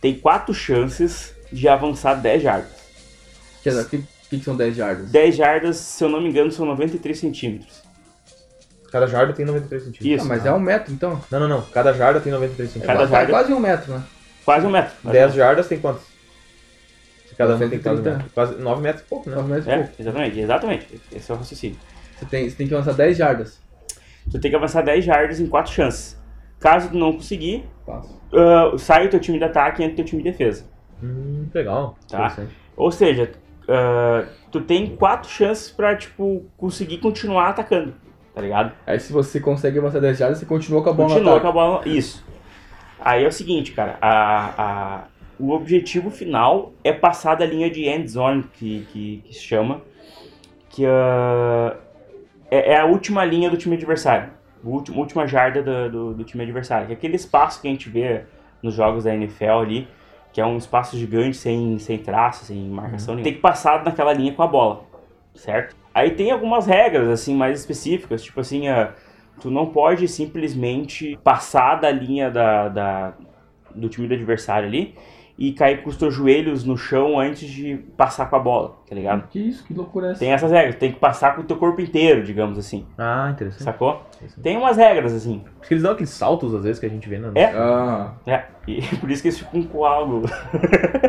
tem 0.00 0.14
quatro 0.18 0.54
chances 0.54 1.34
de 1.52 1.66
avançar 1.68 2.14
10 2.14 2.42
jardas. 2.42 2.70
Quer 3.62 3.70
dizer, 3.70 3.82
O 3.82 3.88
que, 3.88 3.98
que 4.30 4.38
que 4.38 4.44
são 4.44 4.56
10 4.56 4.76
jardas? 4.76 5.10
10 5.10 5.36
jardas, 5.36 5.76
se 5.76 6.02
eu 6.04 6.08
não 6.08 6.20
me 6.20 6.28
engano, 6.28 6.50
são 6.52 6.64
93 6.66 7.18
centímetros. 7.18 7.82
Cada 8.92 9.06
jarda 9.06 9.32
tem 9.32 9.46
93 9.46 9.82
centímetros. 9.84 10.06
Isso. 10.20 10.24
Ah, 10.26 10.28
mas 10.28 10.44
é 10.46 10.52
um 10.52 10.60
metro 10.60 10.92
então. 10.92 11.18
Não, 11.30 11.40
não, 11.40 11.48
não. 11.48 11.62
Cada 11.62 11.92
jarda 11.94 12.20
tem 12.20 12.30
93 12.30 12.68
É 12.68 12.72
centímetros. 12.72 12.98
Cada 12.98 13.10
jarda- 13.10 13.32
quase 13.32 13.52
um 13.54 13.58
metro, 13.58 13.92
né? 13.94 14.02
Quase 14.44 14.66
um 14.66 14.70
metro. 14.70 14.92
quase 15.02 15.18
10 15.18 15.32
um 15.32 15.36
jardas 15.36 15.66
tem 15.68 15.78
quantos? 15.80 16.02
Se 17.26 17.34
cada 17.34 17.54
um 17.54 17.58
tem 17.58 17.68
quase, 17.70 17.82
130. 17.82 18.10
metro. 18.18 18.30
quase 18.34 18.54
9 18.56 18.82
metros 18.82 19.02
e 19.04 19.08
pouco, 19.08 19.30
né? 19.30 19.36
9 19.36 19.48
metros 19.48 19.66
e 19.66 19.70
metro. 19.70 19.86
pouco. 19.86 20.00
É, 20.00 20.02
exatamente, 20.02 20.40
exatamente. 20.40 21.00
Esse 21.10 21.30
é 21.30 21.34
o 21.34 21.38
raciocínio. 21.38 21.78
Você 22.18 22.26
tem, 22.26 22.50
você 22.50 22.56
tem 22.56 22.68
que 22.68 22.74
avançar 22.74 22.92
10 22.92 23.16
jardas. 23.16 23.60
Tu 24.30 24.38
tem 24.38 24.50
que 24.50 24.56
avançar 24.56 24.82
10 24.82 25.04
jardas 25.04 25.40
em 25.40 25.46
4 25.46 25.72
chances. 25.72 26.20
Caso 26.60 26.90
tu 26.90 26.96
não 26.98 27.14
conseguir, 27.14 27.64
ah, 27.88 28.72
sai 28.78 29.06
o 29.06 29.10
teu 29.10 29.18
time 29.18 29.38
de 29.38 29.44
ataque 29.44 29.80
e 29.80 29.84
entra 29.84 29.94
o 29.94 29.96
teu 29.96 30.04
time 30.04 30.22
de 30.22 30.30
defesa. 30.30 30.64
Hum, 31.02 31.46
legal. 31.54 31.96
Tá. 32.08 32.18
Interessante. 32.18 32.54
Ou 32.76 32.92
seja, 32.92 33.32
ah, 33.68 34.24
tu 34.50 34.60
tem 34.60 34.94
4 34.96 35.28
chances 35.30 35.70
pra, 35.70 35.96
tipo, 35.96 36.44
conseguir 36.56 36.98
continuar 36.98 37.48
atacando. 37.48 37.94
Tá 38.34 38.40
ligado? 38.40 38.72
Aí 38.86 38.98
se 38.98 39.12
você 39.12 39.38
consegue 39.40 39.78
avançar 39.78 40.00
10 40.00 40.18
jardas, 40.18 40.38
você 40.38 40.46
continua 40.46 40.82
com 40.82 40.90
a 40.90 40.92
bola 40.92 41.08
no 41.10 41.14
Continua 41.14 41.36
ataque. 41.36 41.52
com 41.52 41.60
a 41.60 41.64
bola. 41.66 41.82
Isso. 41.88 42.24
Aí 43.00 43.24
é 43.24 43.28
o 43.28 43.32
seguinte, 43.32 43.72
cara. 43.72 43.98
A, 44.00 44.46
a- 44.62 45.04
o 45.38 45.50
objetivo 45.50 46.10
final 46.10 46.72
é 46.84 46.92
passar 46.92 47.34
da 47.34 47.44
linha 47.44 47.68
de 47.70 47.84
end 47.84 48.08
zone, 48.08 48.44
que, 48.54 48.86
que, 48.92 49.22
que 49.26 49.34
se 49.34 49.42
chama. 49.42 49.82
Que 50.70 50.86
ah, 50.86 51.76
é, 52.50 52.72
é 52.72 52.80
a 52.80 52.86
última 52.86 53.24
linha 53.24 53.50
do 53.50 53.56
time 53.56 53.76
adversário. 53.76 54.30
A 54.64 54.68
última, 54.68 54.98
última 54.98 55.26
jarda 55.26 55.62
do, 55.62 55.90
do, 55.90 56.14
do 56.14 56.24
time 56.24 56.42
adversário. 56.44 56.86
Que 56.86 56.92
é 56.92 56.96
aquele 56.96 57.16
espaço 57.16 57.60
que 57.60 57.68
a 57.68 57.70
gente 57.70 57.88
vê 57.90 58.22
nos 58.62 58.74
jogos 58.74 59.04
da 59.04 59.14
NFL 59.14 59.58
ali. 59.60 59.88
Que 60.32 60.40
é 60.40 60.46
um 60.46 60.56
espaço 60.56 60.96
gigante, 60.96 61.36
sem, 61.36 61.78
sem 61.78 61.98
traço, 61.98 62.46
sem 62.46 62.56
marcação 62.70 63.14
nenhuma. 63.14 63.24
Tem 63.24 63.34
que 63.34 63.40
passar 63.40 63.84
naquela 63.84 64.14
linha 64.14 64.32
com 64.32 64.42
a 64.42 64.46
bola. 64.46 64.84
Certo? 65.34 65.76
Aí 65.94 66.12
tem 66.12 66.30
algumas 66.30 66.66
regras, 66.66 67.08
assim, 67.08 67.34
mais 67.34 67.60
específicas. 67.60 68.22
Tipo 68.22 68.40
assim, 68.40 68.68
ah, 68.68 68.94
tu 69.40 69.50
não 69.50 69.66
pode 69.66 70.08
simplesmente 70.08 71.18
passar 71.22 71.76
da 71.76 71.90
linha 71.90 72.30
da, 72.30 72.68
da- 72.68 73.14
do 73.74 73.88
time 73.88 74.06
do 74.08 74.14
adversário 74.14 74.68
ali 74.68 74.94
e 75.48 75.52
cair 75.52 75.82
com 75.82 75.90
os 75.90 75.96
teus 75.96 76.14
joelhos 76.14 76.64
no 76.64 76.76
chão 76.76 77.18
antes 77.18 77.48
de 77.48 77.74
passar 77.96 78.30
com 78.30 78.36
a 78.36 78.38
bola, 78.38 78.76
tá 78.88 78.94
ligado? 78.94 79.26
Que 79.28 79.40
isso, 79.40 79.64
que 79.66 79.74
loucura 79.74 80.06
é 80.06 80.10
essa? 80.12 80.20
Tem 80.20 80.32
essas 80.32 80.52
regras, 80.52 80.76
tem 80.76 80.92
que 80.92 81.00
passar 81.00 81.34
com 81.34 81.40
o 81.40 81.44
teu 81.44 81.56
corpo 81.56 81.80
inteiro, 81.80 82.22
digamos 82.22 82.56
assim, 82.58 82.86
Ah, 82.96 83.28
interessante. 83.32 83.64
sacou? 83.64 84.02
Tem 84.40 84.56
umas 84.56 84.76
regras, 84.76 85.12
assim, 85.12 85.42
Porque 85.58 85.74
eles 85.74 85.82
dão 85.82 85.92
aqueles 85.92 86.10
saltos, 86.10 86.54
às 86.54 86.62
vezes, 86.62 86.78
que 86.78 86.86
a 86.86 86.88
gente 86.88 87.08
vê 87.08 87.18
na... 87.18 87.32
É. 87.34 87.46
Ah, 87.56 88.12
é, 88.24 88.44
e 88.68 88.80
por 88.98 89.10
isso 89.10 89.20
que 89.20 89.28
eles 89.28 89.38
ficam 89.40 89.62
com 89.64 89.84
algo. 89.84 90.22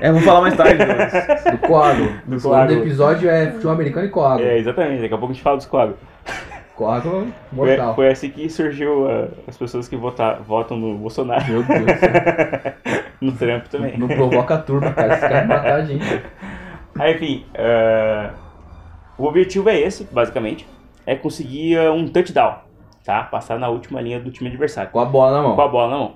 É, 0.02 0.10
vamos 0.12 0.26
falar 0.26 0.41
mais 0.41 0.56
tarde. 0.58 0.78
né? 0.84 1.52
do 1.52 1.58
coágulo. 1.60 2.10
Do 2.26 2.38
O 2.38 2.41
coágulo. 2.41 2.69
segundo 2.69 2.88
episódio 2.88 3.30
é 3.30 3.52
futebol 3.52 3.74
americano 3.74 4.08
e 4.08 4.10
coágulo. 4.10 4.48
É, 4.48 4.58
exatamente, 4.58 5.02
daqui 5.04 5.13
a 5.13 5.17
pouco 5.17 5.32
a 5.32 5.36
gente 5.36 5.43
fala 5.43 5.58
dos 5.58 5.67
quadros. 5.67 5.98
Foi, 7.10 7.34
mortal. 7.52 7.96
foi 7.96 8.10
assim 8.10 8.30
que 8.30 8.50
surgiu 8.50 9.10
ah, 9.10 9.28
as 9.48 9.58
pessoas 9.58 9.88
que 9.88 9.96
vota- 9.96 10.36
votam 10.46 10.78
no 10.78 10.96
Bolsonaro, 10.98 11.43
Meu 11.46 11.63
Deus 11.63 11.82
do 11.86 11.88
céu. 12.00 12.74
no 13.22 13.32
Trump 13.34 13.65
também. 13.67 13.98
Não 13.98 14.08
provoca 14.08 14.56
a 14.56 14.58
turma, 14.58 14.91
cara. 14.91 15.08
Esses 15.13 15.22
caras 15.22 15.39
vão 15.48 15.58
matar 15.58 15.74
a 15.76 15.86
gente. 15.86 16.22
Aí, 17.00 17.13
enfim, 17.15 17.46
eh, 17.54 18.30
o 19.17 19.26
objetivo 19.26 19.69
é 19.69 19.80
esse, 19.80 20.04
basicamente, 20.06 20.67
é 21.06 21.15
conseguir 21.15 21.76
eh, 21.76 21.89
um 21.89 22.08
touchdown, 22.08 22.56
tá? 23.04 23.24
Passar 23.24 23.58
na 23.58 23.69
última 23.69 24.00
linha 24.02 24.19
do 24.19 24.30
time 24.32 24.50
adversário, 24.50 24.91
Com 24.91 25.00
a 25.00 25.06
bola 25.06 25.32
na 25.38 25.41
mão. 25.48 25.56
com 25.56 25.62
a 25.62 25.67
bola 25.67 25.89
na 25.91 25.98
mão. 25.98 26.15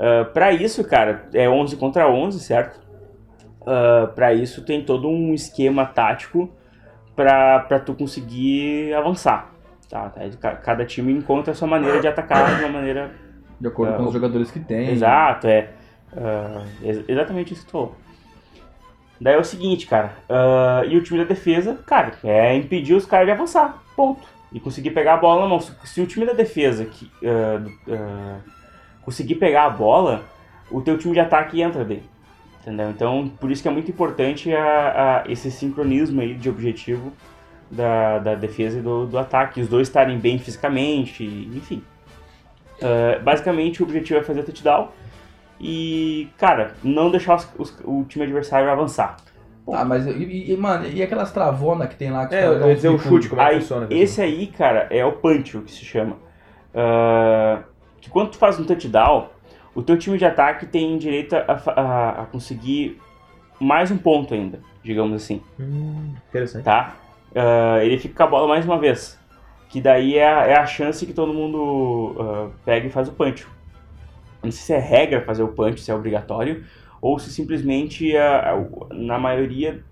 Eh, 0.00 0.24
pra 0.24 0.52
isso, 0.52 0.82
cara, 0.84 1.26
é 1.34 1.48
11 1.48 1.76
contra 1.76 2.08
11, 2.08 2.40
certo? 2.40 2.80
Eh, 3.66 4.06
pra 4.14 4.32
isso 4.32 4.64
tem 4.64 4.82
todo 4.84 5.08
um 5.08 5.34
esquema 5.34 5.84
tático 5.84 6.48
pra, 7.16 7.60
pra 7.60 7.78
tu 7.80 7.94
conseguir 7.94 8.94
avançar, 8.94 9.50
tá? 9.88 10.12
Ca- 10.40 10.56
Cada 10.56 10.84
time 10.84 11.12
encontra 11.12 11.52
a 11.52 11.54
sua 11.54 11.68
maneira 11.68 12.00
de 12.00 12.08
atacar 12.08 12.56
de 12.58 12.64
uma 12.64 12.72
maneira 12.72 13.10
De 13.60 13.68
acordo 13.68 13.94
É, 13.94 13.96
com 13.96 14.04
os 14.04 14.12
jogadores 14.12 14.50
que 14.50 14.60
tem. 14.60 14.90
Exato, 14.90 15.46
é. 15.46 15.70
Ex- 16.82 17.04
exatamente 17.08 17.52
isso 17.52 17.62
que 17.62 17.68
tu 17.68 17.72
falou. 17.72 17.96
Daí 19.20 19.34
é 19.34 19.38
o 19.38 19.44
seguinte, 19.44 19.86
cara. 19.86 20.12
ah, 20.28 20.82
e 20.86 20.96
o 20.96 21.02
time 21.02 21.18
da 21.20 21.24
defesa, 21.24 21.78
cara, 21.86 22.12
é 22.22 22.54
impedir 22.54 22.94
os 22.94 23.06
caras 23.06 23.26
de 23.26 23.32
avançar. 23.32 23.82
Ponto. 23.96 24.26
E 24.52 24.60
conseguir 24.60 24.90
pegar 24.90 25.14
a 25.14 25.16
bola 25.16 25.42
na 25.42 25.48
mão. 25.48 25.58
Se, 25.60 26.00
o 26.00 26.06
time 26.06 26.24
da 26.26 26.32
defesa 26.32 26.84
que, 26.84 27.10
conseguir 29.02 29.36
pegar 29.36 29.64
a 29.66 29.70
bola, 29.70 30.24
o 30.70 30.80
teu 30.80 30.98
time 30.98 31.14
de 31.14 31.20
ataque 31.20 31.60
entra 31.60 31.84
dele. 31.84 32.04
Entendeu? 32.62 32.90
Então, 32.90 33.28
por 33.40 33.50
isso 33.50 33.62
que 33.62 33.68
é 33.68 33.70
muito 33.70 33.90
importante 33.90 34.52
a- 34.52 35.22
a- 35.24 35.30
esse 35.30 35.50
sincronismo 35.50 36.20
aí 36.20 36.34
de 36.34 36.48
objetivo 36.50 37.12
da, 37.70 38.18
da 38.18 38.34
defesa 38.34 38.78
e 38.78 38.82
do, 38.82 39.06
do 39.06 39.18
ataque. 39.18 39.60
Os 39.60 39.68
dois 39.68 39.88
estarem 39.88 40.18
bem 40.18 40.38
fisicamente, 40.38 41.24
enfim. 41.24 41.82
Uh, 42.80 43.22
basicamente, 43.22 43.82
o 43.82 43.86
objetivo 43.86 44.18
é 44.20 44.22
fazer 44.22 44.42
touchdown 44.42 44.88
e, 45.60 46.28
cara, 46.36 46.74
não 46.84 47.10
deixar 47.10 47.36
os- 47.36 47.48
os- 47.58 47.78
o 47.84 48.04
time 48.04 48.24
adversário 48.24 48.70
avançar. 48.70 49.16
Ah, 49.72 49.84
mas, 49.84 50.06
e, 50.06 50.52
e, 50.52 50.56
mano, 50.56 50.86
e 50.86 51.02
aquelas 51.02 51.32
travanas 51.32 51.88
que 51.88 51.96
tem 51.96 52.10
lá? 52.10 52.26
Que 52.26 52.34
É, 52.36 52.46
eu 52.46 52.68
ia 52.68 52.74
dizer 52.74 52.88
o 52.88 52.98
chute, 52.98 53.28
como 53.28 53.40
é 53.40 53.46
que 53.46 53.50
Aí, 53.54 53.60
funciona? 53.60 53.86
esse 53.90 54.20
aí, 54.20 54.46
cara, 54.46 54.86
é 54.90 55.04
o 55.04 55.12
punch, 55.12 55.56
o 55.56 55.62
que 55.62 55.72
se 55.72 55.84
chama. 55.84 56.16
Uh, 56.72 57.64
que 58.00 58.10
quando 58.10 58.30
tu 58.30 58.36
faz 58.38 58.60
um 58.60 58.64
touchdown, 58.64 59.28
o 59.74 59.82
teu 59.82 59.98
time 59.98 60.18
de 60.18 60.24
ataque 60.24 60.66
tem 60.66 60.96
direito 60.98 61.34
a, 61.34 61.40
a- 61.48 62.22
a 62.22 62.26
conseguir 62.26 63.00
mais 63.58 63.90
um 63.90 63.96
ponto 63.96 64.34
ainda, 64.34 64.60
digamos 64.84 65.14
assim. 65.20 65.42
Hum, 65.58 66.14
interessante. 66.28 66.62
tá? 66.64 66.94
Ah, 67.34 67.84
ele 67.84 67.98
fica 67.98 68.14
com 68.14 68.22
a 68.22 68.26
bola 68.26 68.48
mais 68.48 68.64
uma 68.64 68.78
vez. 68.78 69.18
Que 69.68 69.80
daí 69.80 70.16
é 70.16 70.26
a, 70.26 70.46
é 70.46 70.54
a 70.56 70.66
chance 70.66 71.04
que 71.04 71.12
todo 71.12 71.32
mundo 71.34 72.14
ah, 72.18 72.48
pega 72.64 72.86
e 72.86 72.90
faz 72.90 73.08
o 73.08 73.12
punch. 73.12 73.46
Não 74.42 74.50
sei 74.50 74.62
se 74.62 74.72
é 74.72 74.78
regra 74.78 75.22
fazer 75.22 75.42
o 75.42 75.48
punch, 75.48 75.80
se 75.80 75.90
é 75.90 75.94
obrigatório, 75.94 76.64
ou 77.00 77.18
se 77.18 77.30
simplesmente 77.30 78.16
ah, 78.16 78.64
na 78.92 79.18
maioria 79.18 79.82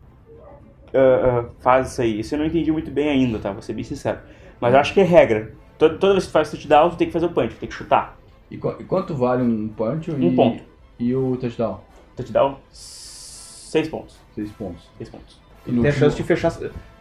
ah, 0.94 1.47
faz 1.61 1.92
isso 1.92 2.03
aí. 2.03 2.20
Isso 2.20 2.35
eu 2.35 2.38
não 2.38 2.47
entendi 2.47 2.70
muito 2.73 2.90
bem 2.90 3.09
ainda, 3.09 3.38
tá? 3.38 3.53
Vou 3.53 3.62
ser 3.62 3.73
bem 3.73 3.85
sincero. 3.85 4.18
Mas 4.61 4.73
eu 4.73 4.81
acho 4.81 4.94
que 4.94 5.01
é 5.01 5.05
regra. 5.05 5.53
Toda, 5.77 5.99
toda 5.99 6.12
vez 6.14 6.25
que 6.25 6.31
tu 6.31 6.33
faz 6.33 6.51
touchdown, 6.51 6.90
tu 6.90 6.97
tem 6.97 7.07
que 7.09 7.12
fazer 7.12 7.27
o 7.27 7.31
punch, 7.31 7.55
tem 7.57 7.68
que 7.68 7.75
chutar. 7.75 8.16
E, 8.51 8.57
qu- 8.57 8.77
e 8.79 8.85
quanto 8.85 9.14
vale 9.14 9.42
um 9.42 9.68
punch? 9.68 10.11
Um 10.12 10.23
e, 10.33 10.37
ponto. 10.37 10.62
E 11.01 11.14
o 11.14 11.37
touchdown? 11.37 11.81
Touchdown, 12.14 12.59
seis 12.70 13.88
pontos. 13.88 14.16
Seis 14.35 14.51
pontos. 14.53 14.88
Seis 14.97 15.11
pontos. 15.11 15.40
E 15.66 15.73
Tem 15.73 15.88
a 15.88 15.92
chance 15.92 16.16
de 16.16 16.23
fechar, 16.23 16.53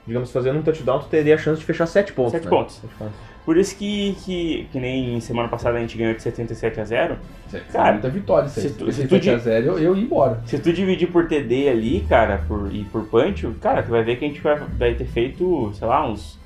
digamos, 0.06 0.32
fazendo 0.32 0.60
um 0.60 0.62
touchdown, 0.62 1.00
tu 1.00 1.08
teria 1.08 1.36
a 1.36 1.38
chance 1.38 1.60
de 1.60 1.66
fechar 1.66 1.86
7 1.86 2.14
pontos. 2.14 2.32
Sete 2.34 2.44
né? 2.46 2.50
pontos. 2.50 2.76
Sete 2.76 2.94
pontos. 2.96 3.14
Por 3.46 3.58
isso 3.58 3.76
que, 3.78 4.16
que, 4.24 4.68
que 4.72 4.80
nem 4.80 5.20
semana 5.20 5.50
passada 5.50 5.78
a 5.78 5.82
gente 5.82 5.98
ganhou 5.98 6.14
de 6.14 6.22
77 6.24 6.80
a 6.80 6.86
0. 6.86 7.18
Cara, 7.52 7.64
Cara, 7.74 7.92
muita 7.92 8.10
vitória 8.10 8.48
isso 8.48 8.60
aí. 8.62 8.70
se 8.70 8.74
tu- 8.76 8.90
se 8.92 9.04
tu 9.06 9.10
7 9.16 9.30
a 9.32 9.36
di- 9.36 9.44
0 9.44 9.66
eu, 9.66 9.80
eu 9.80 9.96
ia 9.98 10.02
embora. 10.04 10.42
Se 10.46 10.58
tu 10.60 10.72
dividir 10.72 11.08
por 11.12 11.28
TD 11.28 11.68
ali, 11.68 12.06
cara, 12.08 12.42
por, 12.48 12.74
e 12.74 12.86
por 12.86 13.04
punch, 13.06 13.46
cara, 13.60 13.84
tu 13.84 13.90
vai 13.90 14.02
ver 14.02 14.16
que 14.16 14.24
a 14.24 14.28
gente 14.30 14.40
vai, 14.40 14.56
vai 14.58 14.96
ter 14.96 15.06
feito, 15.06 15.72
sei 15.74 15.86
lá, 15.88 16.08
uns. 16.10 16.40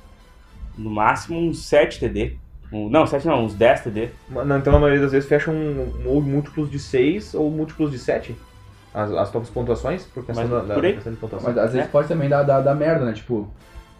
No 0.75 0.89
máximo 0.89 1.39
uns 1.39 1.65
7 1.65 1.99
TD. 1.99 2.33
Um- 2.73 2.89
não, 2.89 3.05
7 3.05 3.27
não, 3.27 3.45
uns 3.45 3.53
10 3.53 3.81
TD. 3.81 4.09
Não, 4.29 4.57
Então, 4.57 4.75
a 4.75 4.79
maioria 4.79 5.01
das 5.01 5.11
vezes 5.11 5.29
fecham 5.29 5.53
um- 5.53 5.93
ou 6.05 6.19
múltiplos 6.21 6.69
de 6.69 6.79
6 6.79 7.35
ou 7.35 7.49
múltiplos 7.51 7.91
de 7.91 7.99
7. 7.99 8.35
As, 8.97 9.11
as 9.11 9.31
tuas 9.31 9.49
pontuações, 9.49 10.05
por 10.05 10.25
questão 10.25 10.47
Mas 10.47 10.67
da, 10.67 10.73
por 10.73 10.81
da 10.81 10.91
questão 10.93 11.13
de 11.13 11.19
pontuação. 11.19 11.49
Mas 11.49 11.57
às 11.63 11.71
vezes 11.73 11.87
É. 11.87 11.91
pode 11.91 12.07
também 12.07 12.27
dar, 12.27 12.41
dar, 12.43 12.61
dar 12.61 12.73
merda, 12.73 13.05
né? 13.05 13.13
Tipo, 13.13 13.47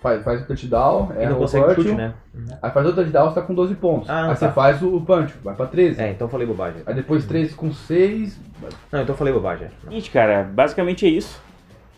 faz, 0.01 0.23
faz 0.23 0.41
o 0.41 0.45
touchdown, 0.47 1.11
é 1.15 1.29
o 1.31 1.35
consegue 1.35 1.65
punch, 1.65 1.81
chute, 1.83 1.95
né? 1.95 2.13
Aí 2.61 2.71
faz 2.71 2.87
o 2.87 2.93
touchdown, 2.93 3.29
você 3.29 3.35
tá 3.39 3.45
com 3.45 3.53
12 3.53 3.75
pontos. 3.75 4.09
Ah, 4.09 4.23
aí 4.23 4.27
tá. 4.29 4.35
você 4.35 4.49
faz 4.51 4.81
o 4.81 4.99
punch, 5.01 5.33
vai 5.43 5.53
pra 5.55 5.67
13. 5.67 6.01
É, 6.01 6.11
então 6.11 6.25
eu 6.27 6.31
falei 6.31 6.47
bobagem. 6.47 6.81
Aí 6.85 6.95
depois 6.95 7.25
13 7.25 7.53
com 7.53 7.71
6. 7.71 8.39
Não, 8.91 9.01
então 9.01 9.13
eu 9.13 9.17
falei 9.17 9.31
bobagem. 9.33 9.67
Seguinte, 9.83 10.09
cara, 10.09 10.43
basicamente 10.43 11.05
é 11.05 11.09
isso. 11.09 11.39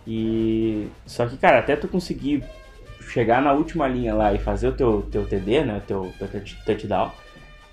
E. 0.06 0.88
Só 1.06 1.26
que, 1.26 1.38
cara, 1.38 1.60
até 1.60 1.76
tu 1.76 1.88
conseguir 1.88 2.44
chegar 3.02 3.42
na 3.42 3.54
última 3.54 3.88
linha 3.88 4.14
lá 4.14 4.34
e 4.34 4.40
fazer 4.40 4.68
o 4.68 4.72
teu, 4.74 5.04
teu 5.12 5.26
TD, 5.26 5.64
né? 5.64 5.78
O 5.78 5.82
teu, 5.82 6.12
teu 6.20 6.28
touch- 6.28 6.58
touchdown, 6.66 7.12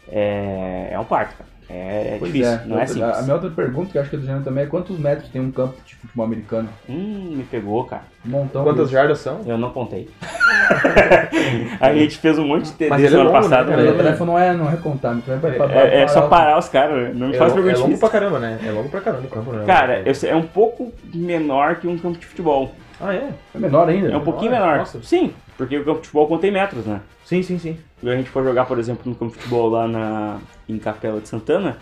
é, 0.08 0.88
é 0.92 0.98
um 0.98 1.04
parto, 1.04 1.36
cara. 1.36 1.50
É, 1.68 2.14
é 2.14 2.16
Pois 2.20 2.32
difícil, 2.32 2.52
é. 2.54 2.62
não 2.64 2.76
é 2.76 2.80
Outra- 2.80 2.86
simples. 2.94 3.18
A 3.18 3.22
minha 3.22 3.34
outra 3.34 3.50
pergunta, 3.50 3.90
que 3.90 3.98
eu 3.98 4.02
acho 4.02 4.10
que 4.10 4.16
é 4.16 4.18
do 4.20 4.24
Jean 4.24 4.40
também, 4.42 4.64
é 4.64 4.66
quantos 4.68 4.96
metros 4.98 5.28
tem 5.30 5.40
um 5.40 5.50
campo 5.50 5.74
de 5.84 5.96
futebol 5.96 6.24
americano? 6.24 6.68
Hum, 6.88 7.32
me 7.36 7.42
pegou, 7.42 7.82
cara. 7.84 8.02
Um 8.24 8.30
montão. 8.30 8.62
Quantas 8.62 8.88
jardas 8.88 9.18
são? 9.18 9.40
Eu 9.44 9.58
não 9.58 9.70
contei. 9.70 10.08
a 11.80 11.92
gente 11.92 12.18
fez 12.18 12.38
um 12.38 12.46
monte 12.46 12.66
de 12.66 12.72
TD 12.72 12.94
ele 12.94 13.06
é 13.06 13.08
semana 13.08 13.24
longo, 13.24 13.34
né, 13.36 13.42
passada. 13.42 13.70
cara? 13.70 13.82
Meu 13.82 13.92
né? 13.92 13.98
telefone 14.02 14.30
não 14.30 14.38
é, 14.38 14.52
não 14.54 14.70
é 14.72 14.76
contar, 14.76 15.16
telefone 15.24 15.54
é, 15.54 15.56
pra- 15.56 15.68
pra- 15.68 15.80
É, 15.80 16.02
é 16.02 16.08
só 16.08 16.28
parar 16.28 16.58
os 16.58 16.68
caras, 16.68 17.14
não 17.16 17.28
me 17.28 17.34
É, 17.34 17.38
faz 17.38 17.52
lo- 17.52 17.58
é 17.58 17.62
pergunta 17.62 17.78
longo 17.80 17.88
difícil. 17.94 18.08
pra 18.10 18.20
caramba, 18.20 18.38
né? 18.38 18.58
É 18.64 18.70
longo 18.70 18.88
pra 18.88 19.00
caramba 19.00 19.26
o 19.26 19.30
campo, 19.30 19.52
né? 19.52 19.64
Cara, 19.66 20.02
eu 20.04 20.14
sei- 20.14 20.30
é 20.30 20.36
um 20.36 20.42
pouco 20.42 20.92
menor 21.14 21.76
que 21.76 21.86
um 21.88 21.98
campo 21.98 22.18
de 22.18 22.26
futebol. 22.26 22.72
Ah, 23.00 23.12
é? 23.14 23.28
É 23.54 23.58
menor 23.58 23.88
ainda. 23.88 24.10
É 24.10 24.16
um 24.16 24.20
pouquinho 24.24 24.52
Menor? 24.52 24.66
menor. 24.66 24.78
Nossa. 24.78 25.02
Sim, 25.02 25.32
porque 25.58 25.76
o 25.78 25.84
campo 25.84 26.00
de 26.00 26.06
futebol 26.06 26.26
contém 26.28 26.50
metros, 26.50 26.86
né? 26.86 27.00
Sim, 27.26 27.42
sim, 27.42 27.58
sim. 27.58 27.76
E 28.02 28.08
a 28.08 28.16
gente 28.16 28.30
foi 28.30 28.44
jogar, 28.44 28.66
por 28.66 28.78
exemplo, 28.78 29.02
no 29.10 29.16
campo 29.16 29.32
de 29.32 29.38
futebol 29.38 29.68
lá 29.68 29.88
na, 29.88 30.38
em 30.68 30.78
Capela 30.78 31.20
de 31.20 31.28
Santana. 31.28 31.76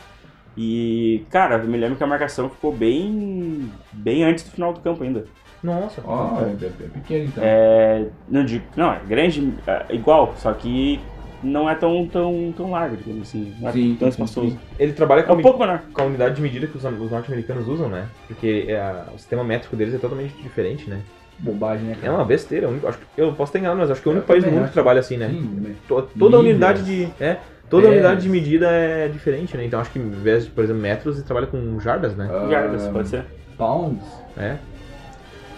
E, 0.56 1.26
cara, 1.30 1.56
eu 1.58 1.68
me 1.68 1.76
lembro 1.76 1.96
que 1.96 2.02
a 2.02 2.06
marcação 2.06 2.48
ficou 2.48 2.72
bem, 2.72 3.70
bem 3.92 4.24
antes 4.24 4.44
do 4.44 4.50
final 4.52 4.72
do 4.72 4.80
campo 4.80 5.04
ainda. 5.04 5.26
Nossa. 5.62 6.00
Ó, 6.02 6.40
é, 6.40 6.44
é- 6.44 6.66
é 6.66 6.88
pequeno 6.88 7.24
então. 7.26 7.44
É, 7.44 8.06
não 8.26 8.42
digo, 8.44 8.64
não, 8.74 8.90
é 8.92 9.00
grande, 9.06 9.52
é 9.66 9.94
igual, 9.94 10.32
só 10.38 10.50
que 10.54 10.98
não 11.42 11.68
é 11.68 11.74
tão, 11.74 12.06
tão, 12.06 12.54
tão 12.56 12.70
largo, 12.70 12.96
digamos 12.96 13.28
assim. 13.28 13.54
Não 13.60 13.68
é 13.68 13.72
Sim, 13.72 13.96
tão 13.98 14.08
espaçoso. 14.08 14.50
sim. 14.52 14.58
Ele 14.78 14.92
trabalha 14.94 15.20
É 15.20 15.24
com, 15.24 15.34
um 15.34 15.42
pouco 15.42 15.58
menor. 15.58 15.82
com 15.92 16.00
a 16.02 16.04
unidade 16.06 16.36
de 16.36 16.42
medida 16.42 16.66
que 16.66 16.76
os, 16.78 16.84
os 16.84 17.10
norte-americanos 17.10 17.68
usam, 17.68 17.90
né? 17.90 18.08
Porque 18.28 18.64
é, 18.68 18.80
o 19.14 19.18
sistema 19.18 19.44
métrico 19.44 19.76
deles 19.76 19.92
é 19.94 19.98
totalmente 19.98 20.34
diferente, 20.42 20.88
né? 20.88 21.00
Bobagem, 21.38 21.84
né, 21.86 21.96
É 21.98 22.06
cara? 22.06 22.14
uma 22.14 22.24
besteira. 22.24 22.68
único- 22.68 22.86
acho 22.86 22.98
que- 22.98 23.04
eu 23.20 23.28
posso 23.32 23.50
estar 23.50 23.58
enganado, 23.58 23.80
mas 23.80 23.90
acho 23.90 24.00
que 24.00 24.08
é 24.08 24.10
o 24.10 24.12
Eu 24.12 24.16
único 24.16 24.28
país 24.28 24.44
do 24.44 24.50
mundo 24.50 24.60
acho. 24.60 24.68
que 24.68 24.74
trabalha 24.74 25.00
assim, 25.00 25.16
né? 25.16 25.28
Sim, 25.28 25.76
Toda 25.88 26.06
Milhas. 26.38 26.40
unidade 26.40 26.82
de. 26.84 27.08
É, 27.20 27.38
toda 27.68 27.82
Pés. 27.88 27.94
unidade 27.94 28.22
de 28.22 28.28
medida 28.28 28.70
é 28.70 29.08
diferente, 29.08 29.56
né? 29.56 29.64
Então 29.64 29.80
acho 29.80 29.90
que 29.90 29.98
em 29.98 30.08
vez 30.10 30.44
de, 30.44 30.50
por 30.50 30.62
exemplo, 30.64 30.80
metros, 30.82 31.16
ele 31.16 31.24
trabalha 31.26 31.46
com 31.46 31.78
jardas, 31.80 32.14
né? 32.16 32.28
Ah, 32.32 32.48
Jardas, 32.50 32.86
pode 32.88 33.08
ser. 33.08 33.24
Pounds? 33.58 34.04
É. 34.36 34.56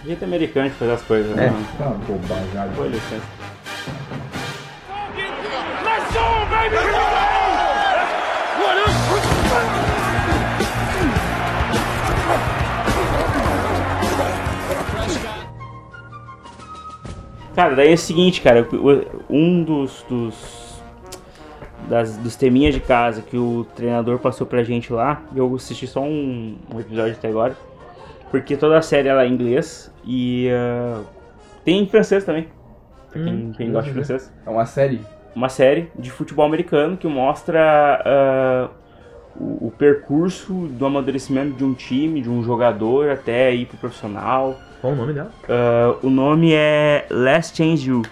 Jeito 0.05 0.25
americano 0.25 0.69
de 0.71 0.75
fazer 0.77 0.93
as 0.93 1.03
coisas, 1.03 1.33
É. 1.37 1.51
né? 1.51 1.53
Ah, 1.81 1.95
bobagem. 2.07 2.53
jardas. 2.55 2.77
Foi 2.77 2.89
licença. 2.89 3.27
Let's 5.85 6.13
go, 6.13 6.47
baby! 6.51 7.06
Cara, 17.57 17.75
daí 17.75 17.91
é 17.91 17.95
o 17.95 17.99
seguinte, 17.99 18.43
cara, 18.43 18.69
um 19.31 19.65
dos, 19.65 20.05
dos, 20.07 20.83
das, 21.89 22.15
dos 22.19 22.37
teminhas 22.37 22.75
de 22.75 22.81
casa 22.81 23.23
que 23.23 23.39
o 23.39 23.67
treinador 23.75 24.19
passou 24.19 24.47
pra 24.47 24.63
gente 24.63 24.93
lá, 24.93 25.23
eu 25.35 25.55
assisti 25.55 25.87
só 25.87 26.03
um, 26.03 26.59
um 26.71 26.79
episódio 26.79 27.15
até 27.15 27.29
agora, 27.29 27.57
porque 28.31 28.59
toda 28.59 28.77
a 28.77 28.83
série 28.83 29.09
ela 29.09 29.25
é 29.25 29.27
em 29.27 29.33
inglês 29.33 29.91
e 30.05 30.51
ah, 30.53 31.01
tem 31.65 31.83
em 31.83 31.87
francês 31.87 32.25
também, 32.25 32.47
pra 33.11 33.23
quem, 33.23 33.33
Hum, 33.33 33.53
quem 33.57 33.73
gosta 33.73 33.89
de 33.89 33.95
francês. 33.95 34.31
É 34.45 34.51
uma 34.51 34.67
série. 34.67 35.01
Uma 35.35 35.49
série 35.49 35.91
de 35.99 36.11
futebol 36.11 36.45
americano 36.45 36.99
que 36.99 37.07
mostra 37.07 38.03
ah, 38.05 38.69
o, 39.35 39.69
o 39.69 39.71
percurso 39.71 40.53
do 40.53 40.85
amadurecimento 40.85 41.57
de 41.57 41.65
um 41.65 41.73
time, 41.73 42.21
de 42.21 42.29
um 42.29 42.43
jogador 42.43 43.09
até 43.09 43.55
ir 43.55 43.65
pro 43.65 43.79
profissional. 43.79 44.59
Qual 44.81 44.93
o 44.93 44.97
nome 44.97 45.13
dela? 45.13 45.31
Ah, 45.49 45.97
o 46.03 46.11
nome 46.11 46.53
é 46.53 47.07
Last 47.11 47.57
Change 47.57 47.89
You. 47.89 48.03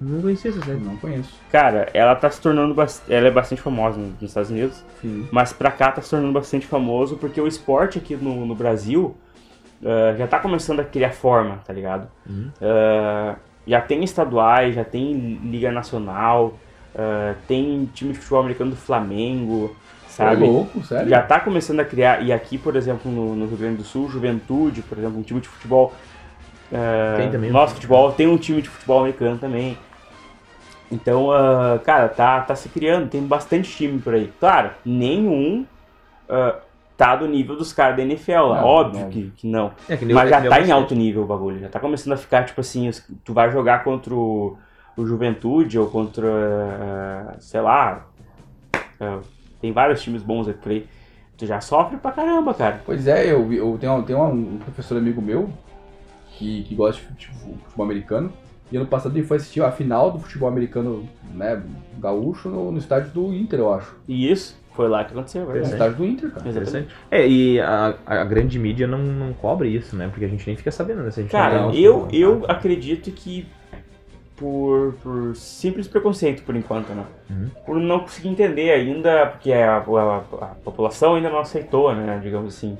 Não 0.00 0.20
conhecia 0.20 0.50
essa 0.50 0.62
série. 0.62 0.80
Não 0.80 0.96
conheço. 0.96 1.32
Cara, 1.50 1.88
ela 1.94 2.14
tá 2.14 2.30
se 2.30 2.40
tornando 2.40 2.74
ela 3.08 3.28
é 3.28 3.30
bastante 3.30 3.62
famosa 3.62 3.98
nos 3.98 4.20
Estados 4.22 4.50
Unidos, 4.50 4.84
Sim. 5.00 5.26
mas 5.30 5.52
pra 5.52 5.70
cá 5.70 5.92
tá 5.92 6.02
se 6.02 6.10
tornando 6.10 6.32
bastante 6.32 6.66
famoso 6.66 7.16
porque 7.16 7.40
o 7.40 7.46
esporte 7.46 7.98
aqui 7.98 8.16
no, 8.16 8.44
no 8.44 8.54
Brasil 8.54 9.16
ah, 9.84 10.14
já 10.16 10.26
tá 10.26 10.38
começando 10.38 10.80
a 10.80 10.84
criar 10.84 11.10
forma, 11.10 11.60
tá 11.64 11.72
ligado? 11.72 12.08
Ah, 12.60 13.36
já 13.66 13.80
tem 13.80 14.02
estaduais, 14.02 14.74
já 14.74 14.84
tem 14.84 15.38
liga 15.44 15.70
nacional, 15.70 16.54
ah, 16.94 17.34
tem 17.46 17.88
time 17.94 18.12
de 18.12 18.18
futebol 18.18 18.40
americano 18.40 18.70
do 18.70 18.76
Flamengo, 18.76 19.76
sabe? 20.14 20.44
Ô, 20.44 20.50
louco, 20.50 20.82
sério? 20.84 21.08
já 21.08 21.22
tá 21.22 21.40
começando 21.40 21.80
a 21.80 21.84
criar, 21.84 22.22
e 22.22 22.32
aqui, 22.32 22.56
por 22.58 22.76
exemplo, 22.76 23.10
no, 23.10 23.34
no 23.34 23.46
Rio 23.46 23.56
Grande 23.56 23.76
do 23.78 23.84
Sul, 23.84 24.08
Juventude, 24.08 24.82
por 24.82 24.98
exemplo, 24.98 25.18
um 25.18 25.22
time 25.22 25.40
de 25.40 25.48
futebol. 25.48 25.92
ah, 26.72 27.14
Tem 27.16 27.30
também 27.30 27.50
Nosso 27.50 27.74
futebol 27.74 28.12
tem 28.12 28.26
um 28.26 28.36
time 28.38 28.62
de 28.62 28.68
futebol 28.68 29.00
americano 29.00 29.38
também. 29.38 29.76
Então, 30.90 31.32
ah, 31.32 31.80
cara, 31.84 32.08
tá, 32.08 32.40
tá 32.40 32.54
se 32.54 32.68
criando, 32.68 33.08
tem 33.08 33.22
bastante 33.26 33.70
time 33.74 33.98
por 33.98 34.14
aí. 34.14 34.32
Claro, 34.38 34.70
nenhum 34.84 35.66
ah, 36.28 36.56
tá 36.96 37.16
do 37.16 37.26
nível 37.26 37.56
dos 37.56 37.72
caras 37.72 37.96
da 37.96 38.02
NFL 38.02 38.32
lá, 38.32 38.60
Não, 38.60 38.66
óbvio 38.68 39.00
não. 39.02 39.10
Que, 39.10 39.30
que 39.36 39.46
não. 39.48 39.72
É, 39.88 39.96
que 39.96 40.04
Mas 40.06 40.30
já 40.30 40.40
tá 40.42 40.60
o 40.60 40.64
em 40.64 40.70
alto 40.70 40.94
nível 40.94 41.22
o 41.22 41.26
bagulho, 41.26 41.58
já 41.58 41.68
tá 41.68 41.80
começando 41.80 42.12
a 42.12 42.16
ficar 42.16 42.44
tipo 42.44 42.60
assim, 42.60 42.88
os- 42.88 43.04
tu 43.24 43.32
vai 43.32 43.50
jogar 43.50 43.82
contra 43.82 44.14
o, 44.14 44.56
o 44.96 45.04
Juventude 45.06 45.78
ou 45.78 45.88
contra, 45.88 46.28
ah, 46.28 47.34
sei 47.40 47.60
lá, 47.60 48.06
tem 49.64 49.72
vários 49.72 50.02
times 50.02 50.22
bons 50.22 50.46
aqui 50.46 50.58
por 50.58 50.72
aí. 50.72 50.86
Tu 51.38 51.46
já 51.46 51.58
sofre 51.58 51.96
pra 51.96 52.12
caramba, 52.12 52.52
cara. 52.52 52.82
Pois 52.84 53.06
é, 53.06 53.24
eu, 53.32 53.50
eu 53.50 53.78
tenho, 53.80 54.02
tenho 54.02 54.22
um 54.22 54.58
professor 54.58 54.98
amigo 54.98 55.22
meu 55.22 55.48
que, 56.32 56.64
que 56.64 56.74
gosta 56.74 57.00
de 57.00 57.08
fute- 57.08 57.30
futebol 57.64 57.86
americano. 57.86 58.30
E 58.70 58.76
ano 58.76 58.86
passado 58.86 59.16
ele 59.16 59.26
foi 59.26 59.38
assistir 59.38 59.62
a 59.62 59.72
final 59.72 60.10
do 60.10 60.18
futebol 60.18 60.48
americano, 60.48 61.08
né, 61.32 61.62
gaúcho, 61.98 62.48
no, 62.50 62.70
no 62.72 62.78
estádio 62.78 63.10
do 63.10 63.32
Inter, 63.32 63.58
eu 63.60 63.72
acho. 63.72 63.96
E 64.06 64.30
isso 64.30 64.58
foi 64.72 64.86
lá 64.88 65.02
que 65.04 65.12
aconteceu, 65.12 65.42
é 65.42 65.44
No 65.46 65.52
verdade. 65.52 65.72
estádio 65.74 65.96
do 65.96 66.04
Inter, 66.04 66.30
cara. 66.30 66.48
Exatamente. 66.48 66.68
Interessante. 66.70 66.94
É, 67.10 67.26
e 67.26 67.60
a, 67.60 67.94
a 68.04 68.24
grande 68.24 68.58
mídia 68.58 68.86
não, 68.86 68.98
não 68.98 69.32
cobre 69.32 69.68
isso, 69.68 69.96
né? 69.96 70.08
Porque 70.08 70.24
a 70.26 70.28
gente 70.28 70.46
nem 70.46 70.56
fica 70.56 70.70
sabendo, 70.70 71.02
né? 71.02 71.10
Se 71.10 71.20
a 71.20 71.22
gente 71.22 71.32
Cara, 71.32 71.62
não- 71.62 71.72
eu, 71.72 72.06
eu 72.12 72.44
acredito 72.48 73.10
que 73.12 73.46
por, 74.36 74.94
por 75.02 75.36
simples 75.36 75.86
preconceito, 75.86 76.42
por 76.42 76.56
enquanto, 76.56 76.88
né? 76.92 77.04
Uhum. 77.30 77.50
Por 77.64 77.76
não 77.76 78.00
conseguir 78.00 78.28
entender 78.28 78.70
ainda, 78.72 79.26
porque 79.26 79.52
a, 79.52 79.76
a- 79.78 80.16
a 80.44 80.46
população 80.64 81.14
ainda 81.14 81.30
não 81.30 81.38
aceitou, 81.38 81.94
né? 81.94 82.20
Digamos 82.22 82.56
assim. 82.56 82.76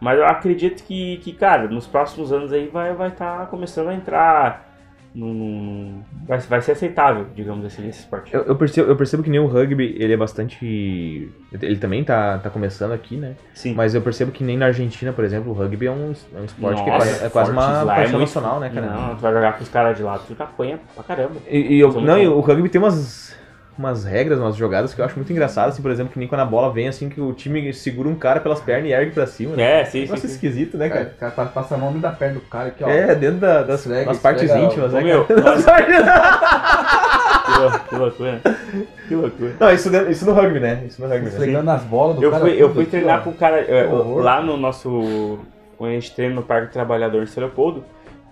Mas 0.00 0.18
eu 0.18 0.26
acredito 0.26 0.82
que, 0.84 1.18
que, 1.18 1.32
cara, 1.32 1.68
nos 1.68 1.86
próximos 1.86 2.32
anos 2.32 2.52
aí 2.52 2.66
vai 2.66 2.92
vai 2.92 3.08
estar 3.08 3.46
começando 3.46 3.88
a 3.88 3.94
entrar 3.94 4.71
num... 5.14 5.32
num- 5.34 6.02
vai, 6.26 6.38
vai 6.38 6.60
ser 6.62 6.72
aceitável, 6.72 7.26
digamos 7.34 7.64
assim, 7.64 7.86
esse 7.88 8.00
esporte. 8.00 8.32
Eu, 8.34 8.42
eu 8.42 8.56
percebo, 8.56 8.90
eu 8.90 8.96
percebo 8.96 9.22
que 9.22 9.30
nem 9.30 9.40
o 9.40 9.46
rugby, 9.46 9.94
ele 9.98 10.12
é 10.12 10.16
bastante. 10.16 11.30
Ele 11.60 11.76
também 11.76 12.02
tá, 12.04 12.38
tá 12.38 12.48
começando 12.50 12.92
aqui, 12.92 13.16
né? 13.16 13.34
Sim. 13.54 13.74
Mas 13.74 13.94
eu 13.94 14.00
percebo 14.02 14.32
que 14.32 14.42
nem 14.42 14.56
na 14.56 14.66
Argentina, 14.66 15.12
por 15.12 15.24
exemplo, 15.24 15.50
o 15.50 15.54
rugby 15.54 15.86
é 15.86 15.90
um, 15.90 16.12
é 16.34 16.40
um 16.40 16.44
esporte 16.44 16.82
que 16.82 16.88
é 16.88 16.92
Nossa, 16.92 17.06
quase, 17.06 17.24
é 17.24 17.28
quase 17.28 17.50
uma 17.52 17.82
é 17.82 17.84
paixão 17.84 18.18
muito- 18.18 18.20
nacional, 18.20 18.60
né, 18.60 18.70
cara? 18.70 18.86
Não, 18.86 19.14
tu 19.16 19.20
vai 19.20 19.32
jogar 19.32 19.52
com 19.56 19.62
os 19.62 19.68
caras 19.68 19.96
de 19.96 20.02
lá, 20.02 20.18
tu 20.18 20.34
já 20.34 20.44
apanha 20.44 20.80
pra 20.94 21.04
caramba. 21.04 21.34
E, 21.48 21.74
e 21.76 21.80
eu- 21.80 21.92
não, 22.00 22.18
e 22.18 22.26
o 22.26 22.40
rugby 22.40 22.68
tem 22.68 22.80
umas, 22.80 23.36
umas 23.78 24.04
regras, 24.04 24.38
umas 24.38 24.54
jogadas 24.54 24.92
que 24.94 25.00
eu 25.00 25.04
acho 25.04 25.16
muito 25.16 25.32
engraçadas, 25.32 25.74
assim, 25.74 25.82
por 25.82 25.90
exemplo, 25.90 26.12
que 26.12 26.18
nem 26.18 26.28
quando 26.28 26.42
a 26.42 26.44
bola 26.44 26.70
vem, 26.72 26.88
assim, 26.88 27.08
que 27.08 27.20
o 27.20 27.32
time 27.32 27.72
segura 27.72 28.08
um 28.08 28.14
cara 28.14 28.38
pelas 28.40 28.60
pernas 28.60 28.90
e 28.90 28.92
ergue 28.92 29.12
pra 29.12 29.26
cima. 29.26 29.56
né? 29.56 29.80
É, 29.80 29.84
sim, 29.84 30.06
sim. 30.06 30.16
Sim. 30.16 30.26
esquisito, 30.26 30.76
né, 30.76 30.88
Cara, 30.88 31.12
o 31.16 31.18
cara 31.18 31.32
pa- 31.32 31.46
passa 31.46 31.74
a 31.74 31.78
mão 31.78 31.98
da 31.98 32.10
perna 32.10 32.34
do 32.34 32.40
cara 32.42 32.68
aqui, 32.68 32.84
ó. 32.84 32.88
É, 32.88 33.14
dentro 33.14 33.38
da- 33.38 33.62
das, 33.62 33.80
Esfrega, 33.80 34.04
das 34.06 34.18
partes 34.18 34.42
esfrega, 34.44 34.66
íntimas, 34.66 34.92
Ô, 34.92 34.96
né, 34.96 35.02
meu, 35.04 35.26
nós- 35.42 35.64
Que 37.44 37.60
lou- 37.60 37.70
Que 37.88 37.94
loucura. 37.96 38.40
Que 39.08 39.14
loucura. 39.14 39.52
Não, 39.58 39.72
isso, 39.72 39.90
dentro- 39.90 40.10
isso 40.10 40.24
no 40.26 40.32
rugby, 40.32 40.60
né? 40.60 40.84
Isso 40.86 41.00
no 41.02 41.08
rugby, 41.08 41.24
né? 41.24 41.30
Esfregando 41.30 41.64
nas 41.64 41.82
bolas 41.82 42.16
do 42.16 42.22
Eu 42.22 42.30
cara. 42.30 42.42
fui, 42.44 42.62
eu 42.62 42.72
fui 42.72 42.86
treinar 42.86 43.20
ó. 43.20 43.22
com 43.22 43.30
o 43.30 43.34
cara 43.34 43.60
é, 43.60 43.88
lá 43.90 44.40
no 44.42 44.56
nosso. 44.56 45.38
Quando 45.76 45.90
a 45.90 45.94
gente 45.94 46.14
treina 46.14 46.34
no 46.34 46.42
Parque 46.42 46.68
do 46.68 46.72
Trabalhador 46.72 47.22
em 47.22 47.26
São 47.26 47.42
Leopoldo, 47.42 47.84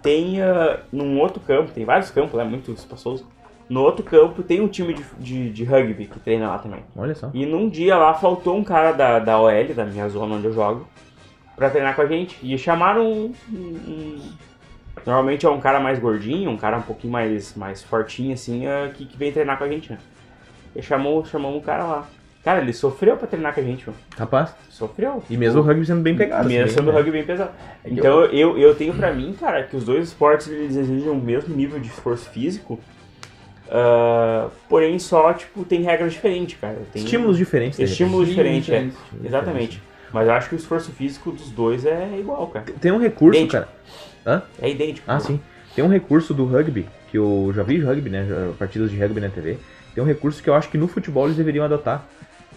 tem 0.02 0.40
ah, 0.42 0.78
num 0.92 1.18
outro 1.18 1.40
campo, 1.40 1.70
tem 1.72 1.84
vários 1.84 2.10
campos 2.10 2.34
lá, 2.34 2.44
muito 2.44 2.70
espaçoso. 2.72 3.26
No 3.70 3.82
outro 3.82 4.02
campo 4.04 4.42
tem 4.42 4.60
um 4.60 4.66
time 4.66 4.92
de, 4.94 5.04
de, 5.20 5.50
de 5.50 5.64
rugby 5.64 6.06
que 6.06 6.18
treina 6.18 6.48
lá 6.48 6.58
também. 6.58 6.80
Olha 6.96 7.14
só. 7.14 7.30
E 7.32 7.46
num 7.46 7.68
dia 7.68 7.96
lá 7.96 8.12
faltou 8.12 8.56
um 8.56 8.64
cara 8.64 8.90
da, 8.90 9.20
da 9.20 9.40
OL, 9.40 9.72
da 9.74 9.84
minha 9.84 10.08
zona 10.08 10.34
onde 10.34 10.46
eu 10.46 10.52
jogo, 10.52 10.88
pra 11.54 11.70
treinar 11.70 11.94
com 11.94 12.02
a 12.02 12.06
gente. 12.06 12.36
E 12.42 12.58
chamaram 12.58 13.06
um, 13.08 13.32
um- 13.52 14.20
Normalmente 15.06 15.46
é 15.46 15.48
um 15.48 15.60
cara 15.60 15.78
mais 15.78 15.98
gordinho, 16.00 16.50
um 16.50 16.56
cara 16.56 16.78
um 16.78 16.82
pouquinho 16.82 17.12
mais, 17.12 17.54
mais 17.54 17.80
fortinho, 17.82 18.34
assim, 18.34 18.66
ah, 18.66 18.90
que, 18.92 19.06
que 19.06 19.16
vem 19.16 19.32
treinar 19.32 19.56
com 19.56 19.64
a 19.64 19.68
gente, 19.68 19.92
né? 19.92 19.98
E 20.74 20.82
chamou, 20.82 21.24
chamou 21.24 21.56
um 21.56 21.60
cara 21.60 21.84
lá. 21.84 22.08
Cara, 22.44 22.60
ele 22.60 22.72
sofreu 22.72 23.16
pra 23.16 23.26
treinar 23.28 23.54
com 23.54 23.60
a 23.60 23.62
gente, 23.62 23.86
mano. 23.86 23.98
Rapaz, 24.18 24.54
Sofreu. 24.68 25.22
e 25.30 25.36
mesmo 25.36 25.60
o 25.60 25.62
rugby 25.64 25.86
sendo 25.86 26.00
bem 26.02 26.16
pegado. 26.16 26.48
Mesmo 26.48 26.64
assim, 26.64 26.74
sendo 26.74 26.90
né? 26.90 26.98
rugby 26.98 27.12
bem 27.12 27.24
pesado. 27.24 27.50
Então 27.84 28.24
eu, 28.24 28.58
eu 28.58 28.74
tenho 28.74 28.94
pra 28.94 29.12
mim, 29.12 29.34
cara, 29.38 29.62
que 29.62 29.76
os 29.76 29.84
dois 29.84 30.08
esportes 30.08 30.48
eles 30.48 30.74
exigem 30.74 31.08
o 31.08 31.14
mesmo 31.14 31.54
nível 31.54 31.78
de 31.78 31.88
esforço 31.88 32.28
físico. 32.30 32.80
Ah, 33.70 34.48
porém, 34.68 34.98
só, 34.98 35.32
tipo, 35.32 35.64
tem 35.64 35.82
regras 35.82 36.12
diferentes, 36.12 36.58
cara. 36.60 36.78
Tem 36.92 37.02
Estímulos 37.04 37.36
diferentes. 37.38 37.78
né? 37.78 37.84
estímulos 37.84 38.28
Estímulos 38.28 38.28
diferentes, 38.28 38.68
é. 38.68 38.78
diferentes. 38.80 39.24
Exatamente. 39.24 39.82
Mas 40.12 40.26
eu 40.26 40.32
acho 40.32 40.48
que 40.48 40.54
o 40.56 40.58
esforço 40.58 40.90
físico 40.90 41.30
dos 41.30 41.50
dois 41.50 41.86
é 41.86 42.16
igual, 42.18 42.46
cara. 42.48 42.66
Tem 42.80 42.90
um 42.90 42.98
recurso, 42.98 43.38
Idêntico. 43.40 43.66
cara. 44.24 44.44
É 44.60 44.68
idêntico. 44.70 45.04
Ah, 45.10 45.20
sim. 45.20 45.40
Tem 45.74 45.84
um 45.84 45.88
recurso 45.88 46.34
do 46.34 46.44
rugby, 46.44 46.86
que 47.10 47.16
eu 47.16 47.52
já 47.54 47.62
vi 47.62 47.78
rugby, 47.78 48.10
né? 48.10 48.26
já- 48.28 48.52
Partidas 48.58 48.90
de 48.90 48.98
rugby 48.98 49.20
na 49.20 49.28
TV, 49.28 49.56
tem 49.94 50.02
um 50.02 50.06
recurso 50.06 50.42
que 50.42 50.50
eu 50.50 50.54
acho 50.54 50.68
que 50.68 50.76
no 50.76 50.88
futebol 50.88 51.26
eles 51.26 51.36
deveriam 51.36 51.64
adotar. 51.64 52.04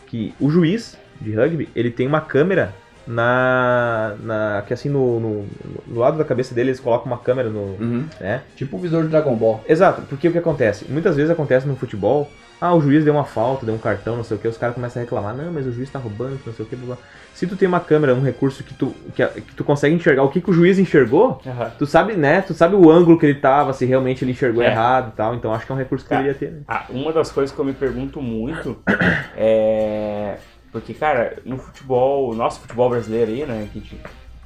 Que 0.07 0.33
o 0.39 0.49
juiz 0.49 0.97
de 1.21 1.31
rugby, 1.31 1.69
ele 1.75 1.91
tem 1.91 2.07
uma 2.07 2.21
câmera 2.21 2.73
na. 3.07 4.15
na 4.21 4.63
que 4.67 4.73
assim, 4.73 4.89
no, 4.89 5.19
no, 5.19 5.45
no 5.87 5.99
lado 5.99 6.17
da 6.17 6.23
cabeça 6.25 6.53
dele, 6.55 6.69
eles 6.69 6.79
colocam 6.79 7.07
uma 7.11 7.17
câmera 7.17 7.49
no. 7.49 7.59
Uhum. 7.79 8.05
né? 8.19 8.41
Tipo 8.55 8.77
o 8.77 8.79
visor 8.79 9.03
de 9.03 9.09
Dragon 9.09 9.35
Ball. 9.35 9.63
Exato, 9.67 10.01
porque 10.03 10.27
o 10.27 10.31
que 10.31 10.37
acontece? 10.37 10.85
Muitas 10.89 11.15
vezes 11.15 11.31
acontece 11.31 11.67
no 11.67 11.75
futebol, 11.75 12.29
ah, 12.61 12.73
o 12.73 12.79
juiz 12.81 13.03
deu 13.03 13.13
uma 13.13 13.25
falta, 13.25 13.65
deu 13.65 13.75
um 13.75 13.79
cartão, 13.79 14.15
não 14.15 14.23
sei 14.23 14.37
o 14.37 14.39
que, 14.39 14.47
os 14.47 14.57
caras 14.57 14.73
começam 14.73 15.01
a 15.01 15.03
reclamar, 15.03 15.35
não, 15.35 15.51
mas 15.51 15.67
o 15.67 15.71
juiz 15.73 15.89
tá 15.89 15.99
roubando, 15.99 16.39
não 16.45 16.53
sei 16.53 16.65
o 16.65 16.67
que, 16.69 16.75
blá, 16.77 16.95
blá. 16.95 16.97
Se 17.33 17.45
tu 17.45 17.57
tem 17.57 17.67
uma 17.67 17.79
câmera, 17.81 18.13
um 18.15 18.21
recurso 18.21 18.63
que 18.63 18.73
tu, 18.73 18.95
que, 19.13 19.25
que 19.25 19.53
tu 19.55 19.63
consegue 19.65 19.93
enxergar 19.93 20.23
o 20.23 20.29
que, 20.29 20.39
que 20.39 20.49
o 20.49 20.53
juiz 20.53 20.79
enxergou, 20.79 21.41
Aham. 21.45 21.71
tu 21.77 21.85
sabe, 21.85 22.13
né, 22.13 22.41
tu 22.41 22.53
sabe 22.53 22.75
o 22.75 22.89
ângulo 22.89 23.19
que 23.19 23.25
ele 23.25 23.39
tava, 23.39 23.73
se 23.73 23.85
realmente 23.85 24.23
ele 24.23 24.31
enxergou 24.31 24.63
É. 24.63 24.67
errado 24.67 25.09
e 25.13 25.17
tal, 25.17 25.35
então 25.35 25.53
acho 25.53 25.65
que 25.65 25.71
é 25.71 25.75
um 25.75 25.77
recurso 25.77 26.05
que 26.05 26.09
Cara, 26.09 26.21
deveria 26.21 26.39
ter, 26.39 26.53
né? 26.55 26.61
Ah, 26.67 26.85
uma 26.89 27.11
das 27.11 27.31
coisas 27.31 27.53
que 27.53 27.59
eu 27.59 27.65
me 27.65 27.73
pergunto 27.73 28.21
muito 28.21 28.77
é. 29.35 30.37
Porque, 30.73 30.93
cara, 30.93 31.37
no 31.45 31.57
futebol, 31.57 32.33
nosso 32.35 32.59
futebol 32.59 32.89
brasileiro 32.89 33.31
aí, 33.31 33.45
né, 33.45 33.69
que 33.71 33.79
a 33.79 33.81
gente 33.81 33.97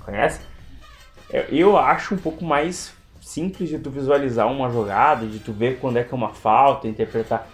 conhece, 0.05 0.41
eu- 1.31 1.45
eu 1.49 1.77
acho 1.77 2.13
um 2.13 2.17
pouco 2.17 2.45
mais 2.45 2.93
simples 3.21 3.69
de 3.69 3.79
tu 3.79 3.89
visualizar 3.89 4.47
uma 4.51 4.69
jogada, 4.69 5.25
de 5.25 5.39
tu 5.39 5.51
ver 5.53 5.79
quando 5.79 5.97
é 5.97 6.03
que 6.03 6.13
é 6.13 6.17
uma 6.17 6.29
falta, 6.29 6.87
interpretar. 6.87 7.47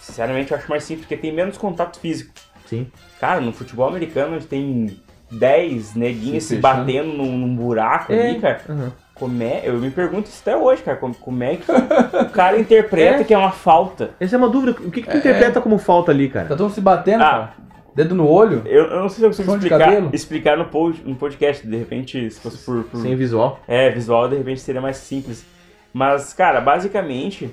Sinceramente, 0.00 0.50
eu 0.52 0.58
acho 0.58 0.68
mais 0.68 0.84
simples, 0.84 1.06
porque 1.06 1.16
tem 1.16 1.32
menos 1.32 1.56
contato 1.56 1.98
físico. 1.98 2.32
Sim. 2.66 2.90
Cara, 3.20 3.40
no 3.40 3.52
futebol 3.52 3.88
americano, 3.88 4.34
a 4.34 4.38
gente 4.38 4.48
tem 4.48 5.00
10 5.30 5.94
neguinhos 5.94 6.44
Se 6.44 6.56
se, 6.56 6.60
batendo 6.60 7.12
num, 7.12 7.36
num 7.38 7.54
buraco 7.56 8.12
É. 8.12 8.28
ali, 8.30 8.40
cara. 8.40 8.60
Uhum. 8.68 8.90
Como 9.14 9.42
é, 9.42 9.62
eu 9.64 9.74
me 9.78 9.90
pergunto 9.90 10.28
isso 10.28 10.40
até 10.42 10.56
hoje, 10.56 10.82
cara. 10.82 10.96
Como, 10.98 11.14
como 11.14 11.42
é 11.42 11.56
que 11.56 11.70
o 11.72 12.30
cara 12.30 12.58
interpreta 12.58 13.20
É. 13.22 13.24
que 13.24 13.32
é 13.34 13.38
uma 13.38 13.50
falta? 13.50 14.10
Essa 14.20 14.36
é 14.36 14.38
uma 14.38 14.48
dúvida, 14.48 14.72
o 14.72 14.90
que, 14.90 15.00
que 15.02 15.08
tu 15.08 15.14
É. 15.16 15.18
interpreta 15.18 15.60
como 15.60 15.78
falta 15.78 16.10
ali, 16.12 16.28
Tá 16.28 16.42
cara? 16.44 16.56
todo 16.56 16.70
se 16.72 16.80
batendo, 16.80 17.22
Ah. 17.24 17.30
cara. 17.30 17.65
Dedo 17.96 18.14
no 18.14 18.28
olho. 18.28 18.62
Eu, 18.66 18.84
eu 18.84 19.00
não 19.00 19.08
sei 19.08 19.16
se 19.16 19.24
eu 19.24 19.28
consigo 19.30 19.50
Som 19.50 19.56
explicar, 19.56 20.14
explicar 20.14 20.56
no, 20.58 20.66
pod, 20.66 21.02
no 21.02 21.16
podcast. 21.16 21.66
De 21.66 21.76
repente, 21.76 22.30
se 22.30 22.38
fosse 22.38 22.58
por, 22.58 22.84
por 22.84 23.00
Sem 23.00 23.16
visual. 23.16 23.58
é, 23.66 23.88
visual, 23.90 24.28
de 24.28 24.36
repente 24.36 24.60
seria 24.60 24.82
mais 24.82 24.98
simples. 24.98 25.46
Mas, 25.94 26.34
cara, 26.34 26.60
basicamente, 26.60 27.50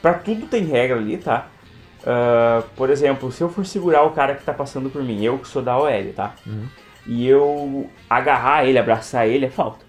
pra 0.00 0.14
tudo 0.14 0.46
tem 0.46 0.62
regra 0.64 0.96
ali, 0.96 1.16
tá? 1.18 1.48
Ah, 2.06 2.62
por 2.76 2.88
exemplo, 2.88 3.32
se 3.32 3.42
eu 3.42 3.48
for 3.48 3.66
segurar 3.66 4.04
o 4.04 4.12
cara 4.12 4.36
que 4.36 4.44
tá 4.44 4.52
passando 4.54 4.88
por 4.90 5.02
mim, 5.02 5.24
eu 5.24 5.38
que 5.38 5.48
sou 5.48 5.60
da 5.60 5.76
OL, 5.76 6.12
tá? 6.14 6.34
Uhum. 6.46 6.66
E 7.06 7.26
eu 7.26 7.90
agarrar 8.08 8.64
ele, 8.64 8.78
abraçar 8.78 9.26
ele, 9.26 9.46
é 9.46 9.50
falta. 9.50 9.84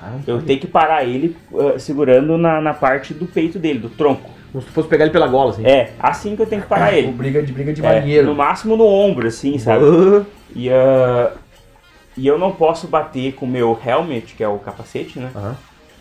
Ah, 0.00 0.18
Eu 0.26 0.40
tenho 0.42 0.60
que 0.60 0.66
parar 0.66 1.04
ele 1.04 1.36
ah, 1.54 1.78
segurando 1.78 2.38
na, 2.38 2.60
na 2.60 2.72
parte 2.72 3.12
do 3.12 3.26
peito 3.26 3.58
dele, 3.58 3.80
do 3.80 3.90
tronco. 3.90 4.30
Como 4.56 4.62
se 4.62 4.68
tu 4.68 4.72
fosse 4.72 4.88
pegar 4.88 5.04
ele 5.04 5.12
pela 5.12 5.26
gola, 5.26 5.50
assim. 5.50 5.66
É, 5.66 5.90
assim 5.98 6.34
que 6.34 6.40
eu 6.40 6.46
tenho 6.46 6.62
que 6.62 6.68
parar 6.68 6.90
ele. 6.94 7.08
briga 7.12 7.42
de 7.42 7.52
briga 7.52 7.74
de 7.74 7.84
É, 7.84 7.94
marinheiro. 7.94 8.26
no 8.26 8.34
máximo 8.34 8.74
no 8.74 8.86
ombro, 8.86 9.28
assim, 9.28 9.58
sabe? 9.58 9.84
Ah, 9.84 10.24
E, 10.54 10.70
ah, 10.70 11.32
e 12.16 12.26
eu 12.26 12.38
não 12.38 12.50
posso 12.52 12.86
bater 12.88 13.34
com 13.34 13.44
o 13.44 13.48
meu 13.48 13.78
helmet, 13.84 14.34
que 14.34 14.42
é 14.42 14.48
o 14.48 14.58
capacete, 14.58 15.18
né? 15.18 15.28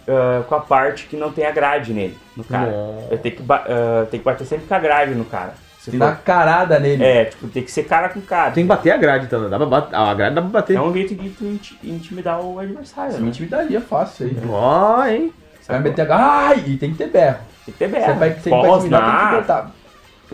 Ah, 0.08 0.42
com 0.48 0.56
a 0.56 0.62
parte 0.62 1.08
que 1.08 1.18
não 1.18 1.34
tem 1.34 1.46
a 1.46 1.52
grade 1.52 1.92
nele, 1.94 2.18
no 2.38 2.46
cara. 2.46 2.72
Eu 3.12 3.18
tenho 3.18 3.36
que, 3.36 3.44
ah, 3.50 4.06
tenho 4.10 4.22
que 4.24 4.26
bater 4.26 4.46
sempre 4.48 4.66
com 4.68 4.74
a 4.74 4.80
grade 4.80 5.14
no 5.16 5.26
cara. 5.26 5.54
Se 5.80 5.92
Se 5.92 5.98
for- 5.98 6.06
dá 6.06 6.14
carada 6.14 6.80
nele. 6.80 7.04
É, 7.04 7.26
tipo, 7.26 7.50
tem 7.50 7.62
que 7.62 7.70
ser 7.72 7.84
cara 7.84 8.08
com 8.08 8.22
cara. 8.22 8.52
Tem 8.52 8.64
que 8.64 8.68
bater 8.70 8.92
a 8.92 8.98
grade, 8.98 9.26
então. 9.26 9.50
Dá 9.50 9.58
pra 9.58 9.66
bat- 9.68 9.94
A 9.94 10.14
grade 10.14 10.34
dá 10.34 10.42
pra 10.42 10.50
bater. 10.50 10.78
É 10.78 10.82
um 10.82 10.94
jeito 10.94 11.14
de 11.14 11.28
inti- 11.46 11.78
intimidar 11.84 12.40
o 12.42 12.58
adversário. 12.58 13.12
Você 13.12 13.20
Né? 13.20 13.28
intimidaria 13.28 13.82
fácil 13.82 14.28
aí. 14.28 14.38
Ó, 14.50 15.06
hein? 15.06 15.34
Você 15.62 15.72
vai 15.74 15.82
meter 15.82 16.10
a. 16.10 16.48
Ai! 16.48 16.64
E 16.66 16.78
tem 16.78 16.92
que 16.92 16.98
ter 16.98 17.08
berro. 17.10 17.38
Tem 17.66 17.74
que 17.74 17.80
ter 17.80 17.90
Você 17.90 18.14
vai, 18.14 18.34
você 18.34 18.50
Pode 18.50 18.68
vai 18.68 18.78
intimidar, 18.78 19.02
tem 19.02 19.18
que 19.18 19.36
rosnar. 19.36 19.42
botar. 19.42 19.72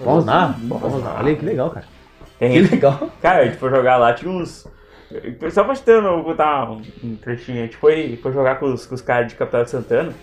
Rosnar. 0.04 0.60
Rosnar. 0.60 0.92
Rosnar. 0.92 1.20
Olha 1.20 1.30
aí 1.30 1.36
que 1.36 1.46
legal, 1.46 1.70
cara. 1.70 1.86
Tem 2.40 2.52
Que 2.52 2.62
legal. 2.62 3.10
Cara, 3.22 3.40
a 3.40 3.46
gente 3.46 3.58
foi 3.58 3.70
jogar 3.70 3.98
lá, 3.98 4.14
tinha 4.14 4.32
uns. 4.32 4.68
Só 5.52 5.64
pra 5.64 5.76
te 5.76 5.90
eu 5.90 6.02
vou 6.02 6.24
botar 6.24 6.72
um, 6.72 6.82
um 7.04 7.16
trechinho. 7.16 7.60
A 7.60 7.66
gente 7.66 7.78
foi, 7.78 8.18
foi 8.22 8.32
jogar 8.32 8.56
com 8.60 8.74
os, 8.74 8.86
com 8.86 8.96
os 8.96 9.02
caras 9.02 9.28
de 9.28 9.36
Capital 9.36 9.64
de 9.64 9.70
Santana. 9.70 10.14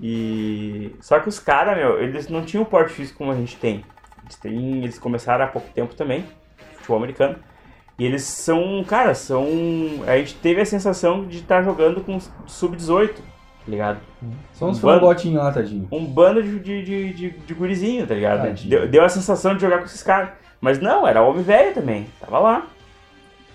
E. 0.00 0.94
Só 1.00 1.20
que 1.20 1.28
os 1.28 1.38
caras, 1.38 1.76
meu, 1.76 2.02
eles 2.02 2.28
não 2.28 2.44
tinham 2.44 2.62
o 2.62 2.66
porte 2.66 2.92
físico 2.92 3.18
como 3.18 3.32
a 3.32 3.34
gente 3.34 3.56
tem. 3.56 3.84
Eles, 4.24 4.36
têm, 4.36 4.78
eles 4.82 4.98
começaram 4.98 5.44
há 5.44 5.48
pouco 5.48 5.68
tempo 5.70 5.94
também, 5.94 6.24
futebol 6.74 6.96
americano. 6.96 7.36
E 7.98 8.04
eles 8.04 8.22
são, 8.24 8.84
cara, 8.84 9.14
são. 9.14 9.46
A 10.06 10.16
gente 10.16 10.34
teve 10.34 10.60
a 10.60 10.66
sensação 10.66 11.26
de 11.26 11.38
estar 11.38 11.62
jogando 11.62 12.00
com 12.02 12.18
sub-18, 12.46 13.14
tá 13.66 13.70
ligado? 13.70 13.98
Só 14.52 14.66
uns 14.66 14.78
Um 14.78 14.80
frangotinhos 14.80 15.42
lá, 15.42 15.50
tadinho. 15.52 15.88
um 15.90 16.04
bando 16.06 16.42
de, 16.42 16.58
de, 16.60 17.12
de, 17.12 17.30
de, 17.30 17.54
gurizinho, 17.54 18.06
tá 18.06 18.14
ligado? 18.14 18.42
Deu, 18.68 18.88
deu 18.88 19.04
a 19.04 19.08
sensação 19.08 19.54
de 19.54 19.60
jogar 19.60 19.78
com 19.80 19.84
esses 19.84 20.02
caras. 20.02 20.30
Mas 20.60 20.80
não, 20.80 21.06
era 21.06 21.20
homem 21.22 21.42
velho 21.42 21.74
também, 21.74 22.06
tava 22.20 22.38
lá. 22.38 22.66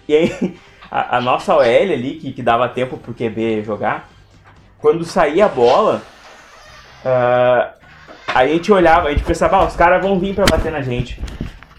E 0.08 0.16
aí, 0.16 0.56
a, 0.92 1.18
a 1.18 1.22
nossa 1.22 1.56
OL 1.56 1.62
ali, 1.64 2.16
que, 2.22 2.34
que 2.34 2.44
dava 2.44 2.68
tempo 2.70 2.98
pro 2.98 3.14
QB 3.14 3.64
jogar, 3.64 4.10
quando 4.78 5.04
saía 5.06 5.46
a 5.46 5.50
bola, 5.50 6.02
ah, 7.06 7.74
a 8.28 8.46
gente 8.48 8.72
olhava, 8.72 9.08
a 9.08 9.12
gente 9.12 9.24
pensava, 9.24 9.58
ah, 9.58 9.66
os 9.66 9.76
caras 9.76 10.02
vão 10.02 10.20
vir 10.20 10.36
pra 10.36 10.46
bater 10.46 10.72
na 10.72 10.82
gente. 10.82 11.20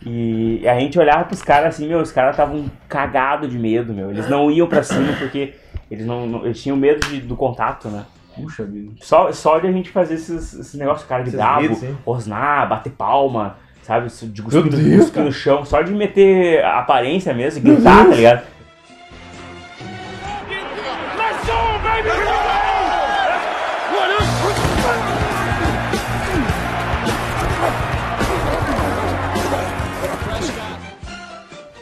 E 0.04 0.66
a 0.66 0.78
gente 0.80 0.98
olhava 0.98 1.24
pros 1.24 1.42
caras 1.42 1.74
assim, 1.74 1.86
meu, 1.86 2.00
os 2.00 2.10
caras 2.10 2.32
estavam 2.32 2.64
cagados 2.88 3.48
de 3.48 3.58
medo, 3.58 3.92
meu. 3.94 4.10
Eles 4.10 4.28
não 4.28 4.50
iam 4.50 4.66
pra 4.66 4.82
cima 4.82 5.12
porque 5.18 5.54
eles 5.88 6.04
não, 6.04 6.26
não- 6.26 6.44
eles 6.44 6.60
tinham 6.60 6.76
medo 6.76 7.06
de- 7.06 7.20
do 7.20 7.36
contato, 7.36 7.88
né? 7.88 8.04
Puxa 8.34 8.64
vida. 8.64 8.92
Só, 9.00 9.30
só 9.32 9.58
de 9.58 9.66
a 9.66 9.72
gente 9.72 9.90
fazer 9.90 10.14
esses, 10.14 10.54
esses 10.54 10.74
negócios, 10.74 11.06
cara, 11.06 11.22
de 11.22 11.30
Esses 11.30 11.82
hein? 11.82 11.96
rosnar, 12.04 12.68
bater 12.68 12.92
palma, 12.92 13.56
sabe? 13.82 14.08
De 14.08 14.42
cuspir, 14.42 14.70
Deus, 14.70 15.12
no 15.12 15.32
chão, 15.32 15.64
só 15.64 15.82
de 15.82 15.92
meter 15.92 16.64
a 16.64 16.78
aparência 16.78 17.34
mesmo, 17.34 17.58
e 17.58 17.62
gritar, 17.62 18.06
tá 18.06 18.14
ligado? 18.14 18.52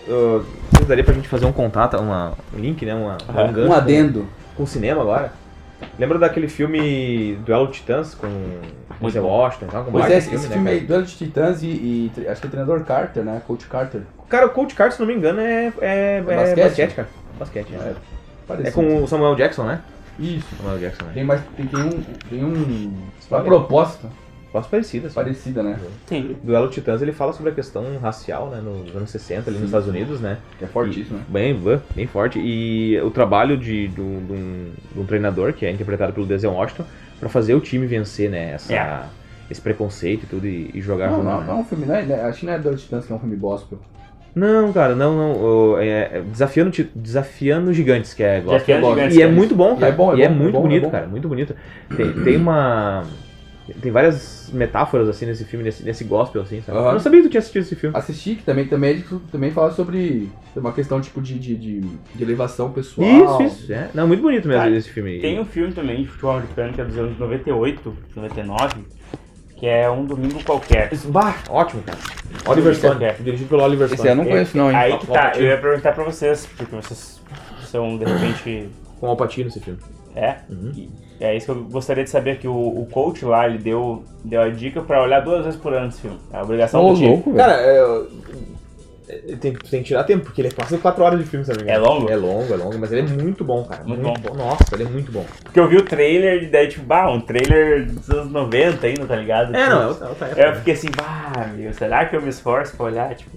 Uh, 0.09 0.45
daria 0.89 1.05
pra 1.05 1.15
gente 1.15 1.29
fazer 1.29 1.47
um 1.47 1.53
contato, 1.53 1.97
uma, 1.97 2.33
um 2.53 2.59
link, 2.59 2.85
né? 2.85 2.95
Uma, 2.95 3.17
Aham. 3.29 3.45
um 3.45 3.53
gancho 3.53 3.69
Um 3.69 3.73
adendo. 3.73 4.21
Com, 4.21 4.57
com 4.57 4.63
o 4.65 4.67
cinema 4.67 5.01
agora. 5.01 5.33
Lembra 5.99 6.19
daquele 6.19 6.49
filme 6.49 7.37
Duelo 7.45 7.67
de 7.69 7.75
Titãs 7.75 8.15
com 8.15 8.29
Denzel 9.01 9.25
Washington? 9.25 9.67
e 9.67 9.69
tal? 9.69 9.85
Com 9.85 9.93
Pois 9.93 10.11
é, 10.11 10.19
esse, 10.19 10.31
né, 10.31 10.39
filme 10.39 10.65
cara? 10.65 10.71
aí, 10.77 10.81
Duelo 10.81 11.05
de 11.05 11.17
Titãs 11.17 11.63
e, 11.63 11.67
e 11.67 12.13
acho 12.29 12.41
que 12.41 12.47
é 12.47 12.51
treinador 12.51 12.85
Carter, 12.85 13.23
né? 13.25 13.43
Coach 13.47 13.67
Carter. 13.67 14.03
Cara, 14.29 14.47
o 14.47 14.51
Coach 14.51 14.75
Carter, 14.75 14.95
se 14.97 15.01
não 15.01 15.07
me 15.07 15.15
engano, 15.15 15.41
é, 15.41 15.73
é, 15.81 16.17
é 16.17 16.23
basquete? 16.23 16.65
basquete? 16.65 16.95
cara. 16.95 17.09
Basquete, 17.39 17.69
é. 17.75 17.95
É, 18.65 18.69
É 18.69 18.71
com 18.71 19.03
o 19.03 19.09
Samuel 19.09 19.35
Jackson, 19.35 19.65
né? 19.65 19.81
Isso. 20.19 20.47
Samuel 20.57 20.79
Jackson, 20.79 21.05
né? 21.05 21.11
Tem, 21.15 21.25
mais, 21.25 21.41
tem, 21.57 21.67
tem 21.67 21.81
um, 21.81 22.03
tem 22.29 22.45
um, 22.45 22.93
uma 23.31 23.41
proposta 23.43 24.09
Quase 24.53 24.69
parecida, 24.69 25.07
assim. 25.07 25.15
parecida, 25.15 25.63
né? 25.63 25.79
Entendi. 26.07 26.37
Duelo 26.43 26.69
Titãs, 26.69 27.01
ele 27.01 27.13
fala 27.13 27.33
sobre 27.33 27.53
a 27.53 27.55
questão 27.55 27.85
racial, 28.03 28.49
né? 28.51 28.61
Nos 28.61 28.95
anos 28.97 29.09
60, 29.11 29.49
ali 29.49 29.59
nos 29.59 29.67
Estados 29.69 29.87
Unidos, 29.89 30.21
né? 30.21 30.39
Que 30.59 30.65
é 30.65 30.69
fortíssimo, 30.69 31.19
né? 31.19 31.25
Bem, 31.29 31.55
bem- 31.55 31.81
bem 31.95 32.07
forte. 32.09 32.41
E 32.41 33.01
o 33.01 33.11
trabalho 33.11 33.57
de, 33.57 33.87
de, 33.89 34.01
um, 34.01 34.25
de 34.27 34.33
um- 34.33 34.71
de 34.95 35.01
um 35.01 35.07
treinador, 35.07 35.53
que 35.53 35.65
é 35.65 35.71
interpretado 35.71 36.13
pelo 36.13 36.27
Denzel 36.27 36.53
Washington, 36.53 36.85
pra 37.21 37.29
fazer 37.29 37.55
o 37.55 37.61
time 37.61 37.87
vencer, 37.87 38.29
né? 38.29 38.53
Essa, 38.55 38.75
É. 38.75 39.03
Esse 39.49 39.61
preconceito 39.61 40.25
e 40.25 40.27
tudo 40.27 40.47
e, 40.47 40.71
e 40.75 40.81
jogar 40.81 41.09
Não, 41.11 41.17
junto. 41.17 41.25
não, 41.29 41.41
né? 41.41 41.47
não 41.47 41.55
é 41.55 41.57
um 41.61 41.65
filme, 41.65 41.85
não 41.87 41.95
é, 41.95 42.03
né? 42.03 42.23
acho 42.23 42.41
que 42.41 42.47
não 42.47 42.53
é 42.53 42.59
Duelo 42.59 42.77
Titãs, 42.79 43.05
que 43.07 43.13
é 43.13 43.17
um 43.17 43.19
filme 43.19 43.35
gospel. 43.37 43.79
Não, 44.35 44.73
cara, 44.73 44.95
não, 44.95 45.17
não. 45.17 45.79
é, 45.79 46.19
é 46.19 46.23
desafiando, 46.25 46.71
desafiando 46.95 47.73
Gigantes, 47.73 48.15
que 48.15 48.23
é 48.23 48.41
gospel. 48.41 48.59
Desafiando 48.59 48.87
E 48.87 48.91
Gigantes, 48.95 49.17
é 49.17 49.21
cara. 49.23 49.33
muito 49.33 49.55
bom, 49.57 49.75
cara. 49.77 49.93
é 49.93 49.93
bom, 49.93 50.13
é 50.15 50.17
e 50.19 50.23
é 50.23 50.29
bom, 50.29 50.35
é 50.35 50.37
muito 50.39 50.53
bom, 50.53 50.59
é 50.59 50.63
bonito, 50.63 50.91
cara. 50.91 51.07
Muito 51.09 51.29
bonito. 51.29 51.57
Tem, 51.97 52.13
tem 52.25 52.37
uma. 52.37 53.03
Tem 53.81 53.93
várias 53.93 54.51
metáforas, 54.53 55.09
assim, 55.09 55.27
nesse 55.27 55.45
filme, 55.45 55.65
nesse, 55.65 55.85
nesse 55.85 56.03
gospel, 56.05 56.43
assim, 56.43 56.61
sabe? 56.63 56.79
Aham. 56.79 56.89
Eu 56.89 56.93
não 56.95 57.01
sabia 57.01 57.21
que 57.21 57.29
tu 57.29 57.31
tinha 57.31 57.39
assistido 57.39 57.63
esse 57.63 57.77
filme. 57.77 57.97
Assisti, 57.97 58.35
que 58.35 58.43
também, 58.43 58.67
também, 58.67 58.91
ele 58.91 59.05
também 59.31 59.51
fala 59.51 59.71
sobre 59.71 60.29
uma 60.57 60.73
questão 60.73 61.01
tipo 61.01 61.21
de, 61.21 61.39
de, 61.39 61.55
de, 61.55 61.81
de 61.81 62.23
elevação 62.23 62.73
pessoal. 62.73 63.41
Isso, 63.43 63.63
isso. 63.63 63.73
É. 63.73 63.89
Não, 63.95 64.09
muito 64.09 64.23
bonito 64.23 64.49
mesmo 64.49 64.63
Cara, 64.63 64.75
esse 64.75 64.91
filme. 64.91 65.13
aí. 65.13 65.21
Tem 65.21 65.39
um 65.39 65.45
filme 65.45 65.73
também 65.73 66.03
de 66.03 66.09
futebol 66.09 66.33
americano 66.39 66.73
que 66.73 66.81
é 66.81 66.85
dos 66.85 66.99
anos 66.99 67.19
98, 67.19 67.97
99, 68.17 68.75
que 69.57 69.67
é 69.67 69.89
Um 69.91 70.05
Domingo 70.05 70.43
Qualquer. 70.43 70.91
Bah, 71.07 71.37
ótimo, 71.49 71.83
cara. 71.83 71.99
Oliver 72.47 72.75
Stone. 72.75 73.01
Dirigido 73.21 73.49
pelo 73.49 73.63
Oliver 73.63 73.87
Esse 73.87 73.97
Stone. 73.97 74.09
eu 74.11 74.17
não 74.17 74.25
conheço 74.25 74.57
não, 74.57 74.71
hein? 74.71 74.77
Aí 74.77 74.99
que 74.99 75.07
tá, 75.07 75.33
eu 75.37 75.45
ia 75.45 75.59
perguntar 75.59 75.93
pra 75.93 76.03
vocês, 76.03 76.47
porque 76.57 76.75
vocês 76.75 77.21
são 77.67 77.97
de 77.99 78.05
repente. 78.05 78.69
Com 78.99 79.07
o 79.07 79.11
Alpatino 79.11 79.49
esse 79.49 79.61
filme. 79.61 79.79
É? 80.15 80.39
Uhum. 80.49 80.73
E 80.75 81.10
é 81.21 81.37
isso 81.37 81.47
que 81.47 81.53
eu 81.53 81.65
gostaria 81.65 82.03
de 82.05 82.11
saber, 82.11 82.39
que 82.39 82.49
o, 82.49 82.53
o 82.53 82.87
coach 82.91 83.25
lá, 83.25 83.47
ele 83.47 83.59
deu, 83.59 84.03
deu 84.25 84.41
a 84.43 84.49
dica 84.49 84.81
pra 84.81 85.03
olhar 85.03 85.21
duas 85.21 85.45
vezes 85.45 85.61
por 85.61 85.73
ano 85.75 85.89
esse 85.89 86.01
filme. 86.01 86.19
É 86.33 86.39
a 86.39 86.43
obrigação 86.43 86.85
Ô, 86.85 86.91
do 86.91 86.97
time. 86.97 87.09
louco, 87.09 87.33
velho. 87.33 87.37
Cara, 87.49 87.61
é, 87.61 88.03
É, 89.09 89.37
Tem, 89.37 89.53
tem 89.53 89.83
que 89.83 89.83
tirar 89.83 90.05
tempo, 90.05 90.25
porque 90.25 90.41
ele 90.41 90.49
é 90.49 90.53
quase 90.53 90.79
4 90.79 91.03
horas 91.03 91.19
de 91.19 91.25
filme, 91.27 91.45
engano. 91.45 91.69
É 91.69 91.79
longo? 91.79 92.11
É 92.11 92.17
longo, 92.17 92.55
é 92.55 92.57
longo, 92.57 92.79
mas 92.79 92.93
ele 92.93 93.01
é 93.01 93.23
muito 93.23 93.45
bom, 93.45 93.65
cara. 93.65 93.83
Muito 93.85 94.03
bom. 94.03 94.35
Nossa, 94.37 94.65
ele 94.73 94.85
é 94.85 94.87
muito 94.89 95.11
bom. 95.11 95.25
Porque 95.43 95.59
eu 95.59 95.69
vi 95.69 95.77
o 95.77 95.85
trailer 95.85 96.45
e 96.45 96.47
daí, 96.47 96.69
tipo, 96.69 96.87
bah, 96.87 97.11
um 97.11 97.21
trailer 97.21 97.87
dos 97.91 98.09
anos 98.09 98.31
90 98.33 98.87
ainda, 98.87 99.07
tá 99.07 99.17
ligado? 99.17 99.55
É, 99.55 99.59
Tipo, 99.65 99.71
não, 99.75 99.83
é 99.83 99.87
outra, 99.89 100.09
outra 100.09 100.27
época. 100.29 100.43
Eu 100.43 100.55
fiquei 100.57 100.75
assim, 100.75 100.89
bah, 100.97 101.51
meu, 101.57 101.75
será 101.75 102.05
que 102.07 102.15
eu 102.17 102.23
me 102.23 102.29
esforço 102.29 102.77
pra 102.77 102.87
olhar? 102.87 103.15
Tipo, 103.17 103.31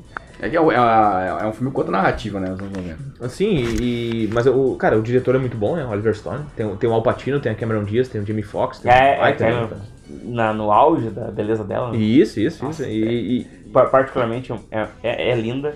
É 0.46 0.50
que 0.50 0.58
é, 0.58 0.60
é, 0.60 1.44
é 1.44 1.48
um 1.48 1.54
filme 1.54 1.72
contra 1.72 1.92
narrativa, 1.92 2.40
né? 2.40 2.52
Os 2.52 2.60
anos 2.60 2.72
90. 2.74 2.98
Assim, 3.26 3.56
e, 3.56 4.26
e- 4.26 4.30
mas 4.34 4.46
o 4.46 4.76
cara, 4.76 4.98
o 4.98 5.02
diretor 5.02 5.36
é 5.36 5.38
muito 5.40 5.56
bom, 5.58 5.76
né? 5.76 5.86
O 5.86 5.90
Oliver 5.90 6.14
Stone. 6.16 6.44
Tem, 6.56 6.66
o- 6.66 6.76
tem 6.76 6.90
o 6.90 6.94
Al 6.94 7.02
Pacino, 7.02 7.40
tem 7.40 7.52
a 7.52 7.56
Cameron 7.56 7.84
Diaz, 7.84 8.10
tem 8.10 8.22
o 8.22 8.26
Jamie 8.26 8.44
Foxx, 8.44 8.80
tem 8.80 8.92
é, 8.92 9.20
o 9.22 9.26
é, 9.26 9.30
Ike 9.30 9.38
também, 9.40 9.56
é, 9.56 9.68
cara. 9.68 9.82
na, 10.24 10.54
no 10.54 10.72
auge 10.72 11.10
da 11.10 11.32
beleza 11.32 11.64
dela, 11.64 11.92
né? 11.92 11.98
Isso, 11.98 12.40
isso, 12.40 12.64
Nossa, 12.66 12.84
isso. 12.84 12.92
E, 12.92 13.40
e- 13.40 13.64
Pa- 13.72 13.86
particularmente 13.86 14.52
é, 14.70 14.88
é, 15.02 15.30
é 15.32 15.36
linda, 15.36 15.76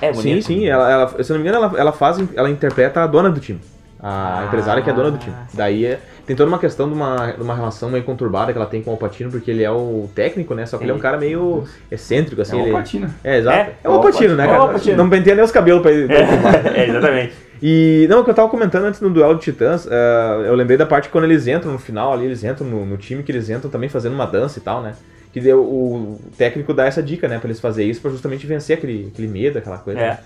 é 0.00 0.12
sim, 0.12 0.22
bonita. 0.22 0.46
sim, 0.46 0.66
ela, 0.66 0.90
ela- 0.90 1.22
se 1.22 1.30
eu 1.32 1.36
não 1.36 1.42
me 1.44 1.48
engano, 1.50 1.64
ela, 1.66 1.78
ela 1.80 1.92
faz, 1.92 2.18
ela 2.36 2.48
interpreta 2.48 3.02
a 3.02 3.06
dona 3.06 3.30
do 3.30 3.40
time. 3.40 3.60
A 4.00 4.42
Ah. 4.42 4.44
empresária 4.46 4.80
que 4.80 4.88
é 4.88 4.92
a 4.92 4.96
dona 4.96 5.10
do 5.10 5.18
time. 5.18 5.34
Daí 5.52 5.84
é- 5.84 6.00
tem 6.28 6.36
toda 6.36 6.46
uma 6.46 6.58
questão 6.58 6.86
de 6.86 6.94
uma, 6.94 7.32
de 7.32 7.40
uma 7.40 7.54
relação 7.54 7.88
meio 7.88 8.04
conturbada 8.04 8.52
que 8.52 8.58
ela 8.58 8.66
tem 8.66 8.82
com 8.82 8.90
o 8.90 8.92
Alpatino, 8.92 9.30
porque 9.30 9.50
ele 9.50 9.64
é 9.64 9.70
o 9.70 10.10
técnico, 10.14 10.54
né? 10.54 10.66
Só 10.66 10.76
que 10.76 10.84
ele 10.84 10.90
é 10.90 10.94
um 10.94 10.98
cara 10.98 11.16
meio 11.16 11.64
excêntrico, 11.90 12.42
assim. 12.42 12.60
é 12.60 12.64
uma 12.64 12.78
patina. 12.78 13.10
É, 13.24 13.38
exato. 13.38 13.56
É, 13.56 13.72
É, 13.82 13.88
o 13.88 13.92
Alpatino, 13.92 14.36
né, 14.36 14.44
é 14.44 14.46
o 14.46 14.50
cara? 14.50 14.72
Pacino. 14.74 14.96
Não 14.98 15.08
penteia 15.08 15.34
nem 15.34 15.42
os 15.42 15.50
cabelos 15.50 15.80
pra 15.80 15.90
ele. 15.90 16.12
É, 16.12 16.20
é, 16.84 16.88
exatamente. 16.90 17.32
E 17.62 18.06
não, 18.10 18.20
o 18.20 18.24
que 18.24 18.28
eu 18.28 18.34
tava 18.34 18.46
comentando 18.50 18.84
antes 18.84 19.00
no 19.00 19.08
duelo 19.08 19.36
de 19.36 19.40
titãs, 19.40 19.88
eh, 19.90 20.44
eu 20.46 20.54
lembrei 20.54 20.76
da 20.76 20.84
parte 20.84 21.08
quando 21.08 21.24
eles 21.24 21.46
entram 21.46 21.72
no 21.72 21.78
final 21.78 22.12
ali, 22.12 22.26
eles 22.26 22.44
entram 22.44 22.66
no, 22.66 22.84
no 22.84 22.98
time 22.98 23.22
que 23.22 23.32
eles 23.32 23.48
entram 23.48 23.70
também 23.70 23.88
fazendo 23.88 24.12
uma 24.12 24.26
dança 24.26 24.58
e 24.58 24.62
tal, 24.62 24.82
né? 24.82 24.92
Que 25.32 25.40
deu, 25.40 25.60
o 25.62 26.20
técnico 26.36 26.74
dá 26.74 26.84
essa 26.84 27.02
dica, 27.02 27.26
né, 27.26 27.38
pra 27.38 27.48
eles 27.48 27.58
fazerem 27.58 27.90
isso 27.90 28.02
pra 28.02 28.10
justamente 28.10 28.46
vencer 28.46 28.76
aquele, 28.76 29.10
aquele 29.12 29.28
medo, 29.28 29.56
aquela 29.56 29.78
coisa. 29.78 29.98
É. 29.98 30.08
né? 30.08 30.18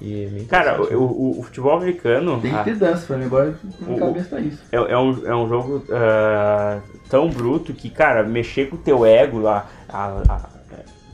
E 0.00 0.24
é 0.24 0.30
meio 0.30 0.46
Cara, 0.46 0.80
o, 0.80 0.84
né? 0.90 0.96
o- 0.96 1.40
o 1.40 1.42
futebol 1.42 1.76
americano 1.76 2.40
Tem 2.40 2.52
ah, 2.54 2.58
que 2.58 2.64
ter 2.70 2.76
dança 2.76 3.06
pra 3.06 3.16
mim, 3.18 3.26
agora 3.26 3.54
na 3.80 3.94
O- 3.94 3.98
cabeça 3.98 4.30
tá 4.30 4.40
isso. 4.40 4.62
é, 4.72 4.76
é 4.76 4.98
um, 4.98 5.26
é 5.26 5.36
um 5.36 5.48
jogo 5.48 5.84
ah, 5.90 6.78
tão 7.08 7.28
bruto 7.28 7.72
que, 7.74 7.90
cara, 7.90 8.22
mexer 8.22 8.68
com 8.70 8.76
o 8.76 8.78
teu 8.78 9.04
ego, 9.04 9.46
a, 9.46 9.66
a- 9.88 10.22
a- 10.28 10.48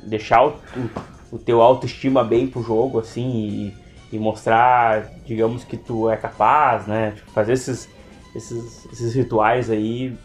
deixar 0.05 0.47
o, 0.47 0.51
o, 0.77 1.37
o 1.37 1.39
teu 1.39 1.61
autoestima 1.61 2.23
bem 2.23 2.47
pro 2.47 2.63
jogo, 2.63 3.01
assim, 3.01 3.73
e, 4.13 4.17
e 4.17 4.19
mostrar, 4.21 5.05
digamos, 5.27 5.65
que 5.65 5.77
tu 5.77 6.09
é 6.09 6.17
capaz, 6.17 6.87
né? 6.87 7.13
Tipo, 7.17 7.31
fazer 7.33 7.55
esses, 7.55 7.89
esses, 8.37 8.87
esses 8.93 9.13
rituais 9.15 9.69
aí 9.69 10.17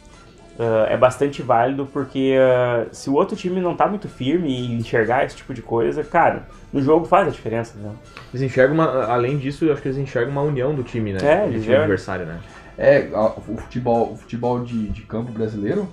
ah, 0.59 0.86
é 0.88 0.95
bastante 0.97 1.41
válido 1.41 1.88
porque 1.91 2.36
ah, 2.39 2.86
se 2.91 3.09
o 3.09 3.14
outro 3.16 3.36
time 3.36 3.59
não 3.59 3.76
tá 3.76 3.88
muito 3.88 4.07
firme 4.07 4.49
e 4.51 4.72
enxergar 4.76 5.26
esse 5.26 5.36
tipo 5.38 5.51
de 5.51 5.64
coisa, 5.64 6.03
cara, 6.03 6.47
no 6.74 6.82
jogo 6.82 7.05
faz 7.05 7.28
a 7.28 7.32
diferença, 7.32 7.78
né? 7.78 7.91
Eles 8.34 8.41
enxergam, 8.43 8.76
uma, 8.76 9.05
além 9.05 9.38
disso, 9.38 9.65
eu 9.65 9.74
acho 9.74 9.82
que 9.82 9.88
eles 9.89 9.97
enxergam 9.97 10.32
uma 10.32 10.41
união 10.41 10.74
do 10.74 10.84
time, 10.84 11.13
né? 11.13 11.19
É, 11.22 11.43
do 11.47 11.51
eles 11.53 11.63
time 11.63 11.76
adversário, 11.76 12.26
né? 12.26 12.39
É, 12.78 13.09
a- 13.13 13.34
o 13.47 13.57
futebol, 13.57 14.13
o 14.13 14.15
futebol 14.17 14.63
de, 14.63 14.88
de 14.89 15.01
campo 15.01 15.32
brasileiro, 15.32 15.88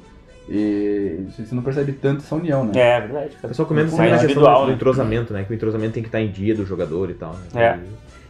e 0.49 1.27
você 1.37 1.55
não 1.55 1.63
percebe 1.63 1.93
tanto 1.93 2.19
essa 2.23 2.35
união, 2.35 2.65
né? 2.65 2.73
É, 2.77 2.97
é 2.97 3.01
verdade, 3.01 3.37
O 3.43 3.49
pessoal 3.49 3.69
comenta 3.69 3.91
também 3.91 4.11
na 4.11 4.19
questão 4.19 4.43
do, 4.43 4.61
do 4.63 4.67
né? 4.69 4.73
entrosamento, 4.75 5.33
né? 5.33 5.45
Que 5.45 5.53
o 5.53 5.55
entrosamento 5.55 5.93
tem 5.93 6.03
que 6.03 6.09
estar 6.09 6.21
em 6.21 6.31
dia 6.31 6.55
do 6.55 6.65
jogador 6.65 7.11
e 7.11 7.15
tal. 7.15 7.35
Né? 7.53 7.63
É. 7.65 7.77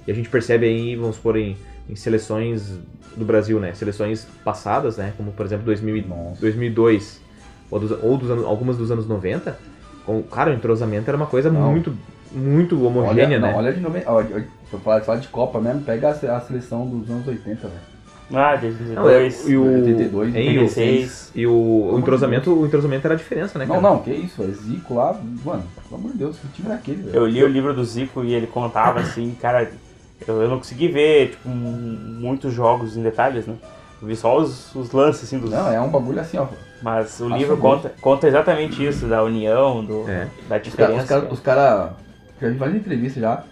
E, 0.07 0.09
e 0.09 0.13
a 0.13 0.15
gente 0.15 0.29
percebe 0.29 0.67
aí, 0.67 0.97
vamos 0.97 1.17
supor, 1.17 1.37
em, 1.37 1.57
em 1.89 1.95
seleções 1.95 2.73
do 3.17 3.25
Brasil, 3.25 3.61
né? 3.61 3.73
Seleções 3.75 4.27
passadas, 4.45 4.97
né? 4.97 5.13
Como, 5.17 5.31
por 5.33 5.47
exemplo, 5.47 5.65
2000, 5.67 5.97
e- 5.99 6.03
Nossa. 6.03 6.41
2002 6.41 7.21
ou, 7.71 7.79
dos, 7.79 7.91
ou 8.03 8.17
dos 8.17 8.31
anos, 8.31 8.45
algumas 8.45 8.77
dos 8.77 8.91
anos 8.91 9.07
90. 9.07 9.57
Com, 10.05 10.23
cara, 10.23 10.51
o 10.51 10.55
entrosamento 10.55 11.09
era 11.09 11.17
uma 11.17 11.27
coisa 11.27 11.51
Não. 11.53 11.71
muito, 11.71 11.93
muito 12.33 12.85
homogênea, 12.85 13.25
olha, 13.27 13.39
né? 13.41 13.51
não, 13.53 13.59
olha 13.59 13.73
de 13.73 13.81
90. 13.81 14.11
Olha, 14.13 14.29
olha, 14.35 14.43
se 14.69 14.73
eu 14.75 14.79
falar, 14.81 15.01
falar 15.03 15.19
de 15.19 15.29
Copa 15.29 15.61
mesmo, 15.61 15.81
pega 15.83 16.09
a, 16.09 16.37
a 16.37 16.41
seleção 16.41 16.87
dos 16.87 17.09
anos 17.11 17.27
80, 17.27 17.69
velho. 17.69 17.81
Ah, 18.31 18.57
de 18.57 18.67
Não, 18.95 19.09
é- 19.09 19.21
2002, 19.21 19.49
e 19.49 19.57
o, 19.57 19.65
82, 19.65 20.35
hein, 20.37 20.59
o- 20.59 20.61
86. 20.63 21.33
E 21.35 21.47
o, 21.47 21.91
o 21.95 21.99
entrosamento, 21.99 22.53
o 22.53 22.67
entrosamento 22.67 23.07
era 23.07 23.15
a 23.15 23.17
diferença, 23.17 23.59
né, 23.59 23.65
Não, 23.65 23.77
cara? 23.77 23.89
não, 23.89 23.99
que 24.03 24.11
isso, 24.11 24.43
é 24.43 24.47
Zico 24.49 24.95
lá, 24.95 25.19
mano, 25.45 25.63
pelo 25.89 25.99
amor 26.01 26.13
de 26.13 26.19
Deus, 26.19 26.37
que 26.39 26.49
time 26.49 26.69
era 26.69 26.77
aquele, 26.77 27.03
velho? 27.05 27.17
Eu 27.17 27.27
li 27.27 27.43
o 27.43 27.49
livro 27.49 27.73
do 27.73 27.83
Zico 27.85 28.23
e 28.23 28.35
ele 28.35 28.47
contava 28.47 29.01
assim, 29.01 29.35
cara, 29.41 29.71
eu, 30.27 30.43
eu 30.43 30.49
não 30.51 30.59
consegui 30.59 30.89
ver 30.89 31.31
tipo, 31.31 31.49
muitos 31.49 32.53
jogos 32.53 32.99
em 32.99 33.03
detalhes, 33.03 33.47
né? 33.47 33.55
Eu 34.03 34.07
vi 34.07 34.15
só 34.15 34.37
os, 34.37 34.75
os 34.77 34.93
lances 34.93 35.25
assim 35.25 35.39
dos. 35.39 35.51
Não, 35.51 35.73
é 35.73 35.81
um 35.81 35.89
bagulho 35.89 36.21
assim, 36.21 36.37
ó. 36.39 36.47
Mas 36.83 37.19
o 37.21 37.29
livro 37.29 37.57
conta, 37.57 37.93
conta 38.01 38.29
exatamente 38.29 38.87
isso, 38.87 39.07
da 39.07 39.25
união, 39.25 39.85
do, 39.85 40.09
É. 40.09 40.27
da 40.27 40.29
Os 40.29 40.39
caras, 40.49 40.63
diferença. 40.63 41.03
os 41.03 41.09
cara, 41.09 41.33
os 41.33 41.41
cara, 41.41 41.93
já 42.41 42.49
vi 42.49 42.57
várias 42.57 42.77
entrevistas 42.77 43.21
já. 43.21 43.45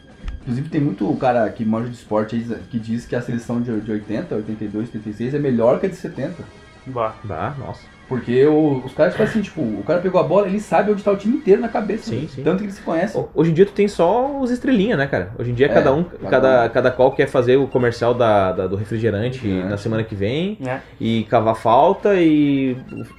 Inclusive 0.43 0.68
tem 0.68 0.80
muito 0.80 1.12
cara 1.16 1.49
que 1.51 1.64
manja 1.64 1.89
de 1.89 1.97
esporte 1.97 2.37
aí 2.37 2.59
que 2.70 2.78
diz 2.78 3.05
que 3.05 3.16
a 3.16 3.20
seleção 3.20 3.61
de, 3.61 3.80
de 3.80 3.91
80, 3.91 4.34
82, 4.34 4.89
86 4.89 5.34
é 5.34 5.39
melhor 5.39 5.80
que 5.80 5.87
a 5.87 5.89
de 5.89 5.97
70. 5.97 6.45
Bah. 6.87 7.16
Bah, 7.24 7.55
nossa. 7.59 7.95
Porque 8.09 8.47
o- 8.47 8.83
os 8.85 8.95
caras, 8.95 9.15
tipo 9.15 9.25
assim, 9.25 9.41
tipo, 9.41 9.61
o 9.61 9.83
cara 9.85 9.99
pegou 10.01 10.21
a 10.21 10.25
bola, 10.25 10.47
ele 10.47 10.61
sabe 10.61 10.93
onde 10.93 11.03
tá 11.03 11.11
o 11.11 11.17
time 11.17 11.37
inteiro 11.39 11.61
na 11.61 11.69
cabeça. 11.69 12.05
Sim, 12.11 12.29
sim. 12.33 12.43
Tanto 12.45 12.59
que 12.59 12.65
eles 12.65 12.77
se 12.77 12.83
conhecem. 12.83 13.21
Ho- 13.21 13.29
Hoje 13.35 13.51
em 13.51 13.55
dia 13.55 13.67
tu 13.67 13.73
tem 13.73 13.89
só 13.89 14.39
os 14.41 14.51
estrelinha, 14.53 14.97
né, 14.97 15.07
cara? 15.09 15.31
Hoje 15.39 15.51
em 15.51 15.55
dia 15.55 15.67
É, 15.67 15.69
cada 15.69 15.93
um, 15.93 16.05
cada 16.05 16.31
cada, 16.31 16.65
um. 16.65 16.69
cada 16.69 16.91
qual 16.93 17.11
quer 17.13 17.27
fazer 17.27 17.57
o 17.57 17.67
comercial 17.67 18.15
da, 18.15 18.53
da- 18.53 18.67
do 18.69 18.77
refrigerante 18.77 19.39
Refrigerante. 19.39 19.69
na 19.71 19.77
semana 19.77 20.05
que 20.05 20.15
vem 20.15 20.57
né? 20.61 20.81
e 21.01 21.25
cavar 21.29 21.57
falta 21.57 22.15
e 22.15 22.77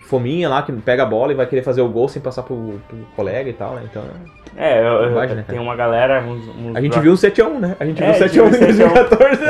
fominha 0.07 0.47
lá 0.47 0.61
que 0.63 0.71
pega 0.71 1.03
a 1.03 1.05
bola 1.05 1.33
e 1.33 1.35
vai 1.35 1.45
querer 1.47 1.63
fazer 1.63 1.81
o 1.81 1.89
gol 1.89 2.07
sem 2.07 2.21
passar 2.21 2.43
pro, 2.43 2.79
pro 2.87 2.97
colega 3.15 3.49
e 3.49 3.53
tal, 3.53 3.75
né? 3.75 3.81
Então, 3.91 4.03
É, 4.55 4.79
eu, 4.79 4.85
eu- 5.03 5.35
né, 5.35 5.43
tem 5.47 5.59
uma 5.59 5.75
galera. 5.75 6.21
Uns, 6.23 6.47
uns 6.47 6.75
a 6.75 6.79
gente 6.81 6.93
bro- 6.93 7.01
viu 7.01 7.11
um 7.11 7.15
7x1, 7.17 7.59
né? 7.59 7.75
A 7.79 7.85
gente 7.85 8.01
É, 8.01 8.05
viu 8.13 8.15
a 8.23 8.27
gente 8.27 8.39
7x1 8.39 8.47
em 8.47 8.49
viu 8.73 8.87
2014. 8.87 9.41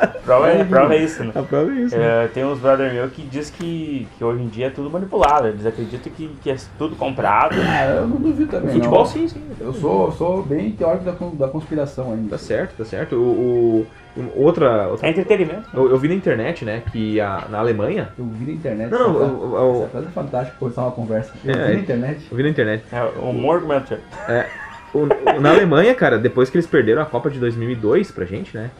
É. 0.00 0.06
prova, 0.06 0.48
é, 0.48 0.64
prova 0.64 0.94
é 0.94 0.98
isso, 1.04 1.24
né? 1.24 1.32
A 1.34 1.42
prova 1.42 1.70
é 1.70 1.74
isso. 1.74 1.96
né? 1.96 2.24
É, 2.24 2.28
tem 2.28 2.44
uns 2.44 2.58
brother 2.58 2.92
meu 2.92 3.08
que 3.08 3.22
diz 3.22 3.50
que, 3.50 4.06
que 4.16 4.24
hoje 4.24 4.42
em 4.42 4.48
dia 4.48 4.66
é 4.66 4.70
tudo 4.70 4.88
manipulado. 4.90 5.48
Eles 5.48 5.66
acreditam 5.66 6.12
que, 6.12 6.28
que 6.42 6.50
é 6.50 6.56
tudo 6.78 6.96
comprado. 6.96 7.54
Ah, 7.66 7.86
eu 7.96 8.06
não 8.06 8.16
duvido 8.16 8.50
também. 8.50 8.74
Futebol 8.74 8.98
não. 9.00 9.06
sim, 9.06 9.28
sim. 9.28 9.42
Eu 9.60 9.72
sou, 9.72 10.10
sou 10.12 10.42
bem 10.42 10.70
teórico 10.72 11.04
da, 11.04 11.12
da 11.46 11.48
conspiração 11.52 12.12
ainda. 12.12 12.30
Tá 12.30 12.38
certo, 12.38 12.76
tá 12.78 12.84
certo. 12.84 13.16
O, 13.16 13.86
o- 14.16 14.32
outra, 14.36 14.88
outra 14.88 15.06
É 15.06 15.10
entretenimento. 15.10 15.68
eu, 15.74 15.90
eu 15.90 15.98
vi 15.98 16.08
na 16.08 16.14
internet, 16.14 16.64
né, 16.64 16.82
que 16.90 17.20
a, 17.20 17.44
na 17.48 17.58
Alemanha, 17.60 18.08
Eu 18.18 18.24
vi 18.24 18.46
na 18.46 18.52
internet. 18.52 18.90
Não, 18.90 18.98
não, 19.12 19.22
essa, 19.22 19.32
eu- 19.32 19.54
eu- 19.56 19.76
essa 19.82 19.88
frase 19.90 20.06
é 20.06 20.10
fantástica 20.10 20.56
começar 20.58 20.82
uma 20.82 20.90
conversa. 20.92 21.32
Eu 21.44 21.54
É, 21.54 21.56
vi 21.56 21.62
é. 21.62 21.74
na 21.74 21.80
internet. 21.80 22.26
eu 22.30 22.36
vi 22.36 22.42
na 22.42 22.48
internet, 22.48 22.84
É, 22.92 23.02
o 23.02 23.32
mentor. 23.32 23.98
É, 24.28 24.46
o- 24.92 25.06
na 25.40 25.50
Alemanha, 25.50 25.94
cara, 25.94 26.18
depois 26.18 26.50
que 26.50 26.56
eles 26.56 26.66
perderam 26.66 27.02
a 27.02 27.06
Copa 27.06 27.30
de 27.30 27.38
2002 27.38 28.10
pra 28.10 28.24
gente, 28.24 28.56
né? 28.56 28.70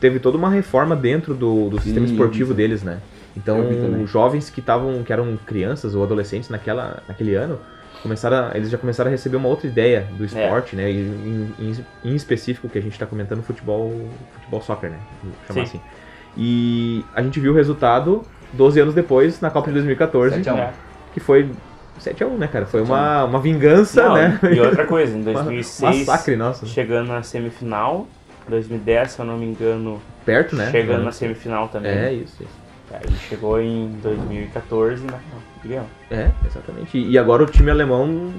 Teve 0.00 0.18
toda 0.20 0.36
uma 0.38 0.48
reforma 0.50 0.94
dentro 0.94 1.34
do, 1.34 1.68
do 1.70 1.80
sistema 1.80 2.06
Sim, 2.06 2.12
esportivo 2.12 2.50
vi 2.50 2.56
deles, 2.62 2.82
né? 2.82 2.98
Então, 3.36 4.06
jovens 4.06 4.50
que 4.50 4.60
estavam, 4.60 5.02
que 5.02 5.12
eram 5.12 5.36
crianças 5.46 5.94
ou 5.94 6.02
adolescentes 6.02 6.48
naquela, 6.48 7.02
naquele 7.06 7.34
ano, 7.34 7.58
começaram, 8.02 8.48
a- 8.48 8.50
eles 8.56 8.70
já 8.70 8.78
começaram 8.78 9.08
a 9.08 9.12
receber 9.12 9.36
uma 9.36 9.48
outra 9.48 9.66
ideia 9.66 10.06
do 10.16 10.24
esporte, 10.24 10.74
né? 10.76 10.90
E 10.90 10.96
em, 10.96 11.54
em- 11.58 11.84
em 12.10 12.14
específico 12.14 12.68
que 12.68 12.78
a 12.78 12.82
gente 12.82 12.98
tá 12.98 13.06
comentando 13.06 13.42
futebol, 13.42 13.92
futebol 14.34 14.60
soccer, 14.60 14.90
né? 14.90 14.98
Vou 15.22 15.32
chamar 15.46 15.66
Sim. 15.66 15.78
assim. 15.78 15.80
E 16.36 17.04
a 17.14 17.22
gente 17.22 17.40
viu 17.40 17.52
o 17.52 17.54
resultado 17.54 18.22
12 18.52 18.80
anos 18.80 18.94
depois 18.94 19.40
na 19.40 19.50
Copa 19.50 19.68
de 19.68 19.74
2014, 19.74 20.36
7 20.36 20.48
a 20.48 20.54
1. 20.54 20.58
É. 20.58 20.72
que 21.12 21.20
foi 21.20 21.50
7 21.98 22.22
a 22.22 22.26
1, 22.26 22.38
né, 22.38 22.46
cara? 22.46 22.66
Foi 22.66 22.80
uma, 22.82 23.24
uma 23.24 23.40
vingança, 23.40 24.02
Não, 24.08 24.14
né? 24.14 24.38
E 24.52 24.60
outra 24.60 24.86
coisa, 24.86 25.16
em 25.16 25.22
Uma- 25.22 25.42
2006, 25.42 26.06
Massacre, 26.06 26.36
nossa. 26.36 26.66
chegando 26.66 27.08
na 27.08 27.22
semifinal. 27.22 28.06
2010, 28.48 29.10
se 29.10 29.18
eu 29.20 29.24
não 29.24 29.36
me 29.36 29.46
engano, 29.46 30.00
Perto, 30.24 30.56
né? 30.56 30.70
chegando 30.70 31.04
na 31.04 31.12
semifinal 31.12 31.68
também. 31.68 31.90
É, 31.90 32.12
isso, 32.12 32.42
isso. 32.42 32.68
Aí 32.92 33.10
chegou 33.28 33.60
em 33.60 33.90
2014 34.02 35.04
na 35.04 35.18
ganhou. 35.64 35.84
É, 36.10 36.30
exatamente. 36.46 36.98
E 36.98 37.18
agora 37.18 37.42
o 37.42 37.46
time 37.46 37.70
alemão, 37.70 38.32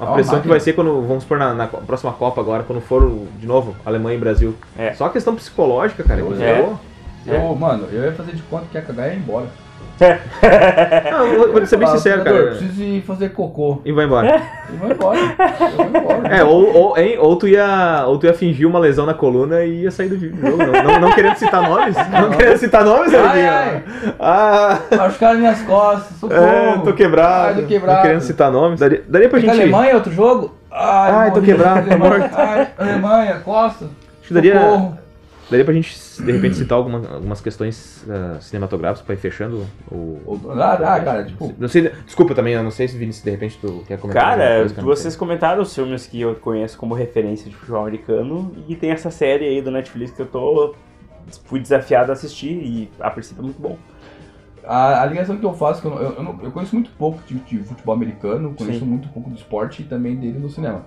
a 0.00 0.04
É 0.04 0.06
uma 0.06 0.14
pressão 0.14 0.40
que 0.40 0.48
vai 0.48 0.60
ser 0.60 0.72
quando, 0.72 1.02
vamos 1.02 1.22
supor, 1.22 1.38
na, 1.38 1.54
na 1.54 1.66
próxima 1.66 2.12
Copa 2.12 2.40
agora, 2.40 2.62
quando 2.62 2.80
for 2.80 3.26
de 3.38 3.46
novo 3.46 3.76
Alemanha 3.84 4.16
e 4.16 4.20
Brasil. 4.20 4.54
É. 4.76 4.92
Só 4.94 5.06
a 5.06 5.10
questão 5.10 5.34
psicológica, 5.34 6.02
cara. 6.02 6.22
que 6.22 6.42
É. 6.42 6.60
Eu, 7.26 7.54
mano, 7.54 7.86
eu 7.92 8.04
ia 8.04 8.12
fazer 8.12 8.32
de 8.32 8.42
conta 8.42 8.66
que 8.70 8.76
ia 8.76 8.82
cagar 8.82 9.08
e 9.08 9.12
ia 9.12 9.16
embora. 9.16 9.48
Não, 11.10 11.26
eu 11.26 11.38
vou, 11.38 11.52
vou 11.52 11.66
ser 11.66 11.76
bem 11.76 11.88
sincero, 11.88 12.22
"Treinador, 12.22 12.48
cara. 12.48 12.56
Preciso 12.58 12.82
ir 12.82 13.02
fazer 13.02 13.28
cocô. 13.30 13.80
E 13.84 13.92
vai 13.92 14.04
embora. 14.04 14.40
E 14.72 14.76
vou 14.76 14.90
embora. 14.90 15.18
Eu 15.18 15.76
vou 15.76 15.86
embora. 15.86 16.28
É, 16.28 16.44
ou, 16.44 16.76
ou, 16.76 16.98
hein, 16.98 17.16
ou, 17.18 17.36
tu 17.36 17.48
ia, 17.48 18.04
ou 18.06 18.18
tu 18.18 18.26
ia 18.26 18.34
fingir 18.34 18.66
uma 18.68 18.78
lesão 18.78 19.04
na 19.06 19.14
coluna 19.14 19.64
e 19.64 19.82
ia 19.82 19.90
sair 19.90 20.08
do 20.08 20.18
jogo. 20.18 20.36
Não, 20.56 20.56
não, 20.82 21.00
não 21.00 21.12
querendo 21.12 21.36
citar 21.36 21.62
nomes. 21.68 21.96
Não 22.08 22.30
querendo 22.30 22.56
citar 22.58 22.84
nomes, 22.84 23.12
Ai, 23.14 23.46
ai. 23.48 23.82
Ah, 24.20 24.78
Machucaram 24.96 25.38
minhas 25.38 25.60
costas, 25.62 26.16
socorro. 26.18 26.42
é, 26.42 26.78
tô 26.84 26.92
quebrado. 26.92 27.48
Ai, 27.56 27.62
tô 27.62 27.66
quebrado. 27.68 27.96
Não 27.96 28.02
querendo 28.02 28.20
citar 28.20 28.50
nomes. 28.52 28.80
Daria, 28.80 29.02
daria 29.08 29.28
pra 29.28 29.40
Fica 29.40 29.52
gente. 29.52 29.62
Alemanha, 29.62 29.94
outro 29.94 30.12
jogo? 30.12 30.54
Ai, 30.70 31.12
Ai, 31.12 31.30
tô 31.32 31.40
quebrado, 31.40 31.86
tô 31.88 31.94
Alemanha, 31.94 32.18
morto. 32.20 32.34
Ai, 32.36 32.68
Alemanha, 32.78 33.40
costa. 33.44 33.84
Acho 33.86 34.28
que 34.28 34.34
daria- 34.34 34.54
Socorro. 34.60 34.98
Daria 35.50 35.64
pra 35.64 35.72
gente, 35.72 35.96
de 36.22 36.30
repente, 36.30 36.56
citar 36.56 36.76
alguma- 36.76 36.98
algumas 37.14 37.40
questões 37.40 38.04
ah, 38.08 38.36
cinematográficas 38.40 39.06
pra 39.06 39.14
ir 39.14 39.18
fechando 39.18 39.66
o. 39.90 40.38
Ah, 40.50 40.74
ah, 40.74 41.00
cara, 41.00 41.24
tipo. 41.24 41.54
Não 41.58 41.68
sei, 41.68 41.88
desculpa 42.04 42.34
também, 42.34 42.52
eu 42.52 42.62
não 42.62 42.70
sei 42.70 42.86
se 42.86 42.98
Vinícius, 42.98 43.24
de 43.24 43.30
repente, 43.30 43.58
tu 43.58 43.82
quer 43.86 43.98
comentar. 43.98 44.36
Cara, 44.36 44.58
coisa 44.60 44.82
vocês 44.82 45.16
comentaram 45.16 45.62
os 45.62 45.74
filmes 45.74 46.06
que 46.06 46.20
eu 46.20 46.34
conheço 46.34 46.76
como 46.76 46.94
referência 46.94 47.48
de 47.48 47.56
futebol 47.56 47.80
americano 47.82 48.52
e 48.68 48.76
tem 48.76 48.90
essa 48.90 49.10
série 49.10 49.46
aí 49.46 49.62
do 49.62 49.70
Netflix 49.70 50.10
que 50.12 50.20
eu 50.20 50.26
tô 50.26 50.74
fui 51.44 51.60
desafiado 51.60 52.10
a 52.10 52.14
assistir 52.14 52.52
e 52.52 52.90
a 53.00 53.10
princípio 53.10 53.40
é 53.40 53.44
muito 53.44 53.60
bom. 53.60 53.78
A, 54.64 55.02
a 55.02 55.06
ligação 55.06 55.38
que 55.38 55.44
eu 55.46 55.54
faço, 55.54 55.80
que 55.80 55.86
eu, 55.86 55.90
não- 55.92 56.02
eu, 56.02 56.12
eu 56.12 56.22
não- 56.22 56.38
eu 56.42 56.50
conheço 56.50 56.74
muito 56.74 56.90
pouco 56.90 57.22
de, 57.26 57.34
de 57.36 57.58
futebol 57.60 57.94
americano, 57.94 58.54
conheço 58.54 58.80
Sim. 58.80 58.84
muito 58.84 59.08
pouco 59.08 59.30
do 59.30 59.36
esporte 59.36 59.80
e 59.80 59.84
também 59.86 60.14
dele 60.16 60.38
no 60.38 60.50
cinema. 60.50 60.84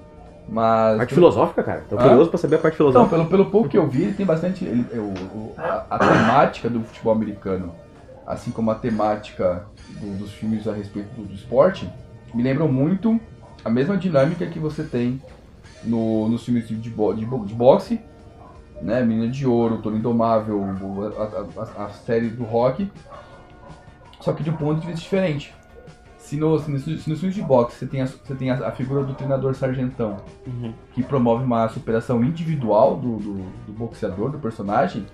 Mas. 0.52 0.98
Parte 0.98 1.14
filosófica, 1.14 1.64
cara. 1.64 1.84
Tô 1.90 1.96
Hã? 1.98 2.02
curioso 2.02 2.30
pra 2.30 2.38
saber 2.38 2.58
a 2.58 2.60
parte 2.60 2.76
Então, 2.76 2.88
filosófica. 2.92 3.16
pelo, 3.16 3.30
pelo 3.30 3.46
pouco 3.46 3.70
que 3.70 3.78
eu 3.78 3.88
vi, 3.88 4.12
tem 4.12 4.26
bastante. 4.26 4.66
ele- 4.66 4.86
o- 5.00 5.54
a, 5.58 5.86
a 5.90 5.98
temática 6.00 6.70
do 6.70 6.82
futebol 6.82 7.14
americano, 7.14 7.74
assim 8.28 8.52
como 8.52 8.70
a 8.70 8.76
temática 8.76 9.64
do- 10.00 10.18
dos 10.18 10.32
filmes 10.34 10.68
a 10.68 10.74
respeito 10.74 11.08
do, 11.16 11.24
do 11.24 11.34
esporte, 11.34 11.90
me 12.34 12.44
lembram 12.44 12.68
muito 12.68 13.18
a 13.64 13.70
mesma 13.70 13.96
dinâmica 13.96 14.46
que 14.46 14.60
você 14.60 14.84
tem 14.84 15.22
no, 15.86 16.28
nos 16.28 16.44
filmes 16.44 16.68
de, 16.68 16.76
de, 16.76 16.90
de, 16.90 17.26
de 17.46 17.54
boxe, 17.56 18.02
né? 18.82 19.02
Menina 19.04 19.32
de 19.32 19.48
Ouro, 19.48 19.78
Toro 19.78 19.96
Indomável, 19.96 20.62
a, 21.18 21.82
a- 21.82 21.86
a 21.86 21.90
série 21.92 22.28
do 22.28 22.44
rock, 22.44 22.92
só 24.20 24.34
que 24.34 24.44
de 24.44 24.50
um 24.50 24.58
ponto 24.58 24.82
de 24.82 24.88
vista 24.88 25.02
diferente. 25.02 25.56
Se, 26.32 26.38
no, 26.38 26.58
se, 26.60 26.72
nos, 26.72 26.84
se 26.84 27.10
nos 27.10 27.20
filmes 27.20 27.36
de 27.36 27.42
boxe 27.42 27.76
você 27.78 27.86
tem, 27.86 28.02
a, 28.02 28.06
você 28.06 28.34
tem 28.36 28.50
a, 28.52 28.68
a 28.70 28.72
figura 28.72 29.04
do 29.04 29.14
treinador 29.14 29.54
sargentão, 29.54 30.16
Uhum. 30.48 30.74
que 30.94 31.04
promove 31.04 31.44
uma 31.44 31.68
superação 31.68 32.24
individual 32.24 32.96
do, 32.96 33.18
do, 33.18 33.34
do 33.68 33.74
boxeador, 33.74 34.30
do 34.32 34.40
personagem, 34.40 35.06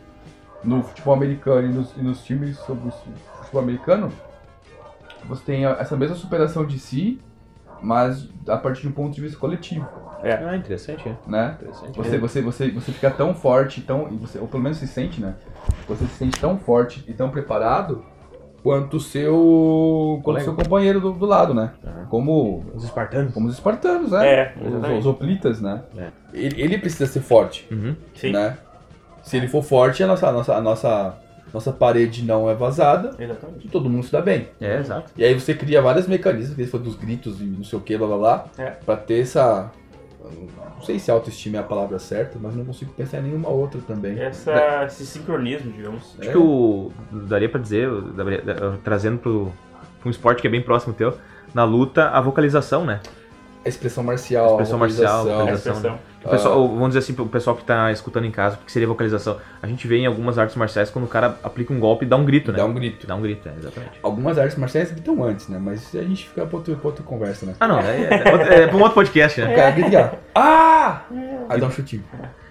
no 0.63 0.84
futebol 0.84 1.15
americano 1.15 1.68
e 1.68 1.74
nos, 1.74 1.91
e 1.97 2.01
nos 2.01 2.22
filmes 2.22 2.55
sobre 2.59 2.88
o 2.88 2.91
futebol 3.39 3.61
americano, 3.63 4.11
você 5.28 5.43
tem 5.43 5.65
essa 5.65 5.97
mesma 5.97 6.15
superação 6.15 6.63
de 6.65 6.78
si, 6.78 7.20
mas 7.82 8.30
a 8.47 8.57
partir 8.57 8.82
de 8.84 8.88
um 8.89 8.91
ponto 8.91 9.15
de 9.15 9.22
vista 9.22 9.39
coletivo, 9.39 9.88
Ah, 10.24 10.55
interessante, 10.55 11.09
é. 11.09 11.15
né? 11.26 11.55
Interessante. 11.59 11.97
Você, 11.97 12.18
você, 12.20 12.41
você, 12.43 12.70
você 12.72 12.91
fica 12.91 13.09
tão 13.09 13.34
forte, 13.34 13.82
tão, 13.82 14.05
você, 14.20 14.38
ou 14.38 14.47
pelo 14.47 14.61
menos 14.61 14.78
se 14.78 14.88
sente, 14.88 15.20
né? 15.20 15.34
Você 15.88 16.05
se 16.05 16.13
sente 16.13 16.39
tão 16.39 16.59
forte 16.59 17.03
e 17.07 17.13
tão 17.13 17.30
preparado 17.32 18.03
quanto 18.68 18.97
o 18.97 18.99
seu, 18.99 20.20
quanto 20.24 20.41
seu 20.43 20.53
companheiro 20.53 20.99
do, 20.99 21.11
do 21.13 21.26
lado, 21.26 21.53
né? 21.53 21.72
Como 22.09 22.65
Os 22.76 22.84
espartanos. 22.84 23.34
como 23.34 23.47
os 23.47 23.53
espartanos, 23.53 24.11
né? 24.11 24.28
É, 24.28 24.53
os, 24.61 24.99
os 24.99 25.05
hoplitas, 25.05 25.61
né? 25.61 25.84
É. 25.97 26.07
Ele, 26.34 26.61
ele 26.61 26.78
precisa 26.78 27.05
ser 27.05 27.22
forte, 27.22 27.65
Uhum. 27.72 27.95
Sim, 28.13 28.32
né? 28.34 28.57
Se 29.24 29.38
ele 29.38 29.47
for 29.47 29.63
forte, 29.63 30.03
a 30.03 30.07
nossa, 30.07 30.28
a 30.28 30.32
nossa, 30.34 30.55
a 30.55 30.61
nossa, 30.61 31.18
nossa 31.53 31.72
parede 31.72 32.26
não 32.26 32.49
é 32.49 32.53
vazada 32.53 33.15
exatamente. 33.18 33.68
e 33.68 33.70
todo 33.70 33.89
mundo 33.89 34.03
se 34.05 34.11
dá 34.11 34.22
bem. 34.22 34.49
É, 34.59 34.80
exato. 34.80 35.11
E 35.18 35.24
aí 35.24 35.34
você 35.34 35.53
cria 35.53 35.82
vários 35.82 36.07
mecanismos, 36.07 36.55
que 36.57 36.65
foi 36.65 36.80
dos 36.82 36.95
gritos 36.95 37.39
e 37.39 37.45
não 37.45 37.63
sei 37.63 37.80
o 37.80 37.82
que, 37.82 37.97
blá 37.97 38.05
blá 38.07 38.18
blá, 38.18 38.45
É. 38.57 38.72
pra 38.86 38.97
ter 38.97 39.22
essa. 39.22 39.72
Não 40.75 40.82
sei 40.84 40.99
se 40.99 41.09
autoestima 41.09 41.57
é 41.57 41.59
a 41.59 41.63
palavra 41.63 41.97
certa, 41.99 42.38
mas 42.41 42.55
não 42.55 42.63
consigo 42.65 42.91
pensar 42.93 43.19
em 43.19 43.23
nenhuma 43.23 43.49
outra 43.49 43.80
também. 43.88 44.19
Essa, 44.19 44.84
esse 44.86 45.05
sincronismo, 45.05 45.71
digamos. 45.71 46.15
Acho 46.19 46.30
que 46.32 46.38
o. 46.38 46.91
Daria 47.11 47.49
pra 47.49 47.59
dizer, 47.59 47.89
daria- 48.13 48.41
da- 48.41 48.78
trazendo 48.84 49.17
pro, 49.17 49.51
um 50.05 50.09
esporte 50.09 50.41
que 50.41 50.47
é 50.47 50.51
bem 50.51 50.61
próximo 50.61 50.93
teu, 50.93 51.17
na 51.53 51.63
luta, 51.63 52.09
a 52.09 52.21
vocalização, 52.21 52.86
né? 52.86 52.99
A 53.66 53.70
expressão 53.70 54.03
marcial, 54.03 54.51
Expressão 54.51 54.80
marcial, 54.80 55.24
vocalização. 55.26 55.47
A 55.49 55.53
expressão. 55.74 55.99
O 56.24 56.30
pessoal, 56.30 56.68
vamos 56.68 56.88
dizer 56.89 56.99
assim, 56.99 57.14
o 57.22 57.26
pessoal 57.26 57.55
que 57.55 57.64
tá 57.64 57.91
escutando 57.91 58.26
em 58.26 58.32
casa, 58.32 58.58
o 58.62 58.66
que 58.66 58.72
seria 58.72 58.88
vocalização? 58.88 59.38
A 59.62 59.68
gente 59.68 59.88
vê 59.88 59.97
em 59.97 60.05
algumas 60.05 60.38
artes 60.38 60.55
marciais 60.55 60.89
quando 60.89 61.05
o 61.05 61.08
cara 61.08 61.38
aplica 61.43 61.74
um 61.74 61.80
golpe 61.80 62.05
e 62.05 62.08
dá 62.08 62.16
um 62.18 62.24
grito, 62.26 62.51
né? 62.51 62.58
Dá 62.60 62.66
um 62.66 62.74
grito. 62.74 63.05
Dá 63.08 63.16
um 63.16 63.22
grito, 63.22 63.47
é, 63.47 63.53
exatamente. 63.58 63.93
Algumas 64.01 64.38
artes 64.38 64.58
marciais 64.58 64.91
gritam 64.91 65.22
antes, 65.24 65.47
né? 65.49 65.58
Mas 65.62 65.93
a 65.95 66.01
gente 66.03 66.28
fica 66.28 66.45
pra 66.45 66.58
outra, 66.58 66.76
pra 66.76 66.88
outra 66.88 67.03
conversa, 67.03 67.45
né? 67.45 67.53
Ah, 67.60 67.68
não, 67.68 67.80
é, 67.80 68.01
é, 68.03 68.32
outra- 68.32 68.53
é 68.55 68.68
pra 68.68 68.76
um 68.78 68.80
outro 68.82 68.95
podcast, 68.95 69.39
O 69.41 69.45
né? 69.45 69.55
cara 69.55 69.72
grita 69.72 69.89
e 69.89 69.91
fala, 69.93 70.20
Ah! 70.36 71.01
Aí 71.49 71.60
dá 71.60 71.68
um 71.68 71.72
chutinho. 71.72 72.03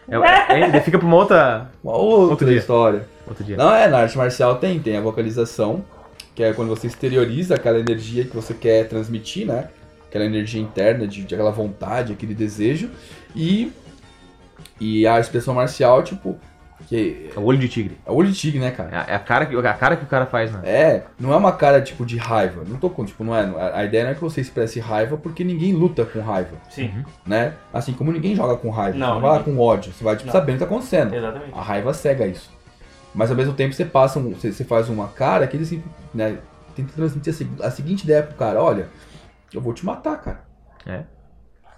É, 0.09 0.17
é, 0.55 0.61
é, 0.77 0.81
fica 0.81 0.99
pra 0.99 1.07
uma 1.07 1.17
outra. 1.17 1.71
Uma 1.83 1.97
outra 1.97 2.31
Outro 2.31 2.47
dia. 2.47 2.59
história. 2.59 3.07
Outro 3.27 3.43
dia. 3.45 3.57
Não, 3.57 3.75
é, 3.75 3.89
na 3.89 3.99
arte 3.99 4.17
marcial 4.17 4.57
tem, 4.57 4.79
tem 4.79 4.97
a 4.97 5.01
vocalização, 5.01 5.85
que 6.35 6.43
é 6.45 6.53
quando 6.53 6.69
você 6.69 6.87
exterioriza 6.87 7.57
aquela 7.57 7.79
energia 7.79 8.25
que 8.25 8.35
você 8.35 8.55
quer 8.55 8.89
transmitir, 8.89 9.47
né? 9.47 9.69
Aquela 10.09 10.25
energia 10.25 10.61
interna, 10.61 11.07
de, 11.07 11.23
de 11.25 11.35
aquela 11.35 11.51
vontade, 11.51 12.13
aquele 12.13 12.35
desejo. 12.35 12.91
E, 13.35 13.73
e 14.81 15.07
a 15.07 15.19
expressão 15.21 15.55
marcial, 15.55 16.03
tipo, 16.03 16.39
que 16.89 17.31
É 17.35 17.39
o 17.39 17.43
olho 17.45 17.59
de 17.59 17.69
tigre. 17.69 17.97
é 18.07 18.11
o 18.11 18.15
olho 18.15 18.31
de 18.31 18.39
tigre, 18.39 18.61
né, 18.61 18.69
É 18.69 18.71
cara? 18.71 19.05
é 19.09 19.15
a 19.15 19.19
cara, 19.19 19.47
que, 19.47 19.57
a 19.57 19.75
cara 19.75 19.97
que 19.97 20.05
o 20.05 20.07
cara 20.07 20.27
faz, 20.27 20.53
né? 20.53 20.61
É, 20.65 21.03
não 21.19 21.33
é 21.33 21.37
uma 21.37 21.53
cara, 21.53 21.81
tipo, 21.81 22.05
de 22.07 22.17
raiva. 22.17 22.63
Não 22.67 22.77
tô 22.77 22.89
com, 22.91 23.05
tipo, 23.05 23.25
não 23.25 23.35
é, 23.35 23.41
a- 23.43 23.79
a 23.79 23.85
ideia 23.85 24.05
não 24.05 24.11
é 24.13 24.15
que 24.15 24.21
você 24.21 24.41
expresse 24.41 24.79
raiva, 24.79 25.17
porque 25.17 25.43
ninguém 25.43 25.73
luta 25.73 26.05
com 26.05 26.21
raiva, 26.21 26.57
Sim, 26.71 27.05
né? 27.27 27.55
Assim 27.73 27.93
como 27.93 28.13
ninguém 28.13 28.35
joga 28.37 28.57
com 28.57 28.71
raiva, 28.71 28.97
Não, 28.97 29.07
você 29.09 29.13
não 29.15 29.21
vai 29.21 29.31
lá 29.39 29.43
com 29.43 29.59
ódio, 29.59 29.93
você 29.93 30.05
vai, 30.05 30.15
tipo, 30.17 30.27
Não. 30.27 30.33
sabendo 30.33 30.57
o 30.57 30.59
que 30.59 30.65
tá 30.65 30.71
acontecendo. 30.71 31.15
exatamente. 31.15 31.53
A 31.55 31.63
raiva 31.63 31.93
cega 31.95 32.27
isso. 32.27 32.55
Mas 33.15 33.31
ao 33.31 33.37
mesmo 33.37 33.55
tempo 33.55 33.75
você 33.75 33.85
passa, 33.85 34.19
um, 34.19 34.31
você, 34.35 34.53
você 34.53 34.63
faz 34.65 34.89
uma 34.91 35.09
cara 35.09 35.47
que 35.47 35.57
ele 35.57 35.65
assim, 35.65 35.83
né, 36.15 36.37
tenta 36.77 36.93
transmitir 36.95 37.35
a, 37.63 37.67
a 37.67 37.71
seguinte 37.71 38.05
ideia 38.05 38.23
pro 38.23 38.37
cara, 38.37 38.63
olha, 38.63 38.89
eu 39.53 39.61
vou 39.61 39.73
te 39.73 39.85
matar, 39.85 40.21
cara. 40.21 40.45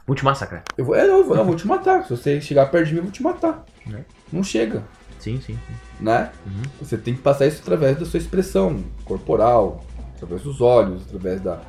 Vou 0.07 0.17
te 0.17 0.25
massacrar. 0.25 0.63
Eu 0.77 0.85
vou, 0.87 0.95
é, 0.95 1.07
não, 1.07 1.19
eu 1.19 1.25
vou, 1.25 1.35
não, 1.35 1.43
eu 1.43 1.47
vou 1.47 1.57
te 1.57 1.67
matar. 1.67 2.03
Se 2.05 2.11
você 2.11 2.41
chegar 2.41 2.67
perto 2.71 2.87
de 2.87 2.93
mim, 2.93 2.99
eu 2.99 3.03
vou 3.05 3.13
te 3.13 3.23
matar. 3.23 3.65
Né? 3.87 4.05
Não 4.33 4.43
chega, 4.43 4.83
Sim, 5.19 5.41
sim, 5.41 5.55
sim. 5.67 5.75
né? 6.01 6.31
Uhum. 6.47 6.63
Você 6.81 6.97
tem 6.97 7.15
que 7.15 7.21
passar 7.21 7.47
isso 7.47 7.61
através 7.63 7.99
da 7.99 8.07
sua 8.07 8.19
expressão 8.19 8.83
corporal, 9.05 9.85
através 10.17 10.43
dos 10.43 10.61
olhos, 10.61 11.03
através 11.07 11.41
da, 11.41 11.61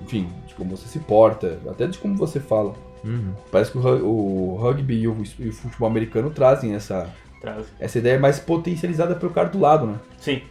enfim, 0.00 0.28
de 0.46 0.54
como 0.54 0.76
você 0.76 0.88
se 0.88 0.98
porta, 1.00 1.58
até 1.68 1.86
de 1.86 1.98
como 1.98 2.16
você 2.16 2.40
fala. 2.40 2.74
Uhum. 3.04 3.32
Parece 3.52 3.70
que 3.70 3.78
o, 3.78 4.06
o 4.06 4.56
rugby 4.56 5.02
e 5.02 5.06
o, 5.08 5.16
e 5.38 5.48
o 5.48 5.52
futebol 5.52 5.88
americano 5.88 6.30
trazem 6.30 6.74
essa, 6.74 7.08
Traz. 7.40 7.66
essa 7.78 7.98
ideia 7.98 8.18
mais 8.18 8.40
potencializada 8.40 9.14
pro 9.14 9.30
cara 9.30 9.48
do 9.50 9.60
lado, 9.60 9.86
né? 9.86 9.98
Sim, 10.18 10.42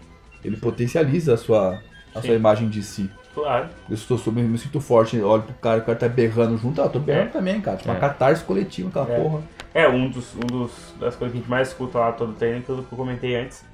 Ele 0.46 0.56
potencializa 0.58 1.34
a 1.34 1.38
sua, 1.38 1.82
a 2.14 2.22
Sim. 2.22 2.28
sua 2.28 2.36
imagem 2.36 2.70
de 2.70 2.84
si. 2.84 3.10
Claro. 3.34 3.68
Eu 3.90 3.96
estou 3.96 4.20
eu 4.26 4.32
me 4.32 4.58
sinto 4.58 4.80
forte, 4.80 5.20
olho 5.22 5.44
pro 5.44 5.54
cara, 5.56 5.80
o 5.80 5.84
cara 5.86 5.98
tá 5.98 6.08
berrando 6.08 6.58
junto, 6.58 6.82
ah, 6.82 6.86
eu 6.86 6.90
tô 6.90 7.00
berrando 7.00 7.28
É. 7.30 7.32
também, 7.32 7.60
cara. 7.62 7.78
Tipo, 7.78 7.90
uma 7.90 7.98
É. 7.98 8.00
catarse 8.00 8.44
coletiva, 8.44 8.90
aquela 8.90 9.12
É. 9.12 9.20
porra. 9.22 9.42
É, 9.74 9.88
um 9.88 10.10
dos, 10.10 10.36
um 10.36 10.46
dos 10.46 10.94
das 11.00 11.16
coisas 11.16 11.32
que 11.32 11.38
a 11.38 11.42
gente 11.42 11.50
mais 11.50 11.70
escuta 11.70 11.98
lá 12.00 12.12
todo 12.12 12.34
treino, 12.34 12.62
que 12.62 12.70
eu, 12.70 12.78
que 12.78 12.92
eu 12.94 12.98
comentei 12.98 13.36
antes, 13.36 13.66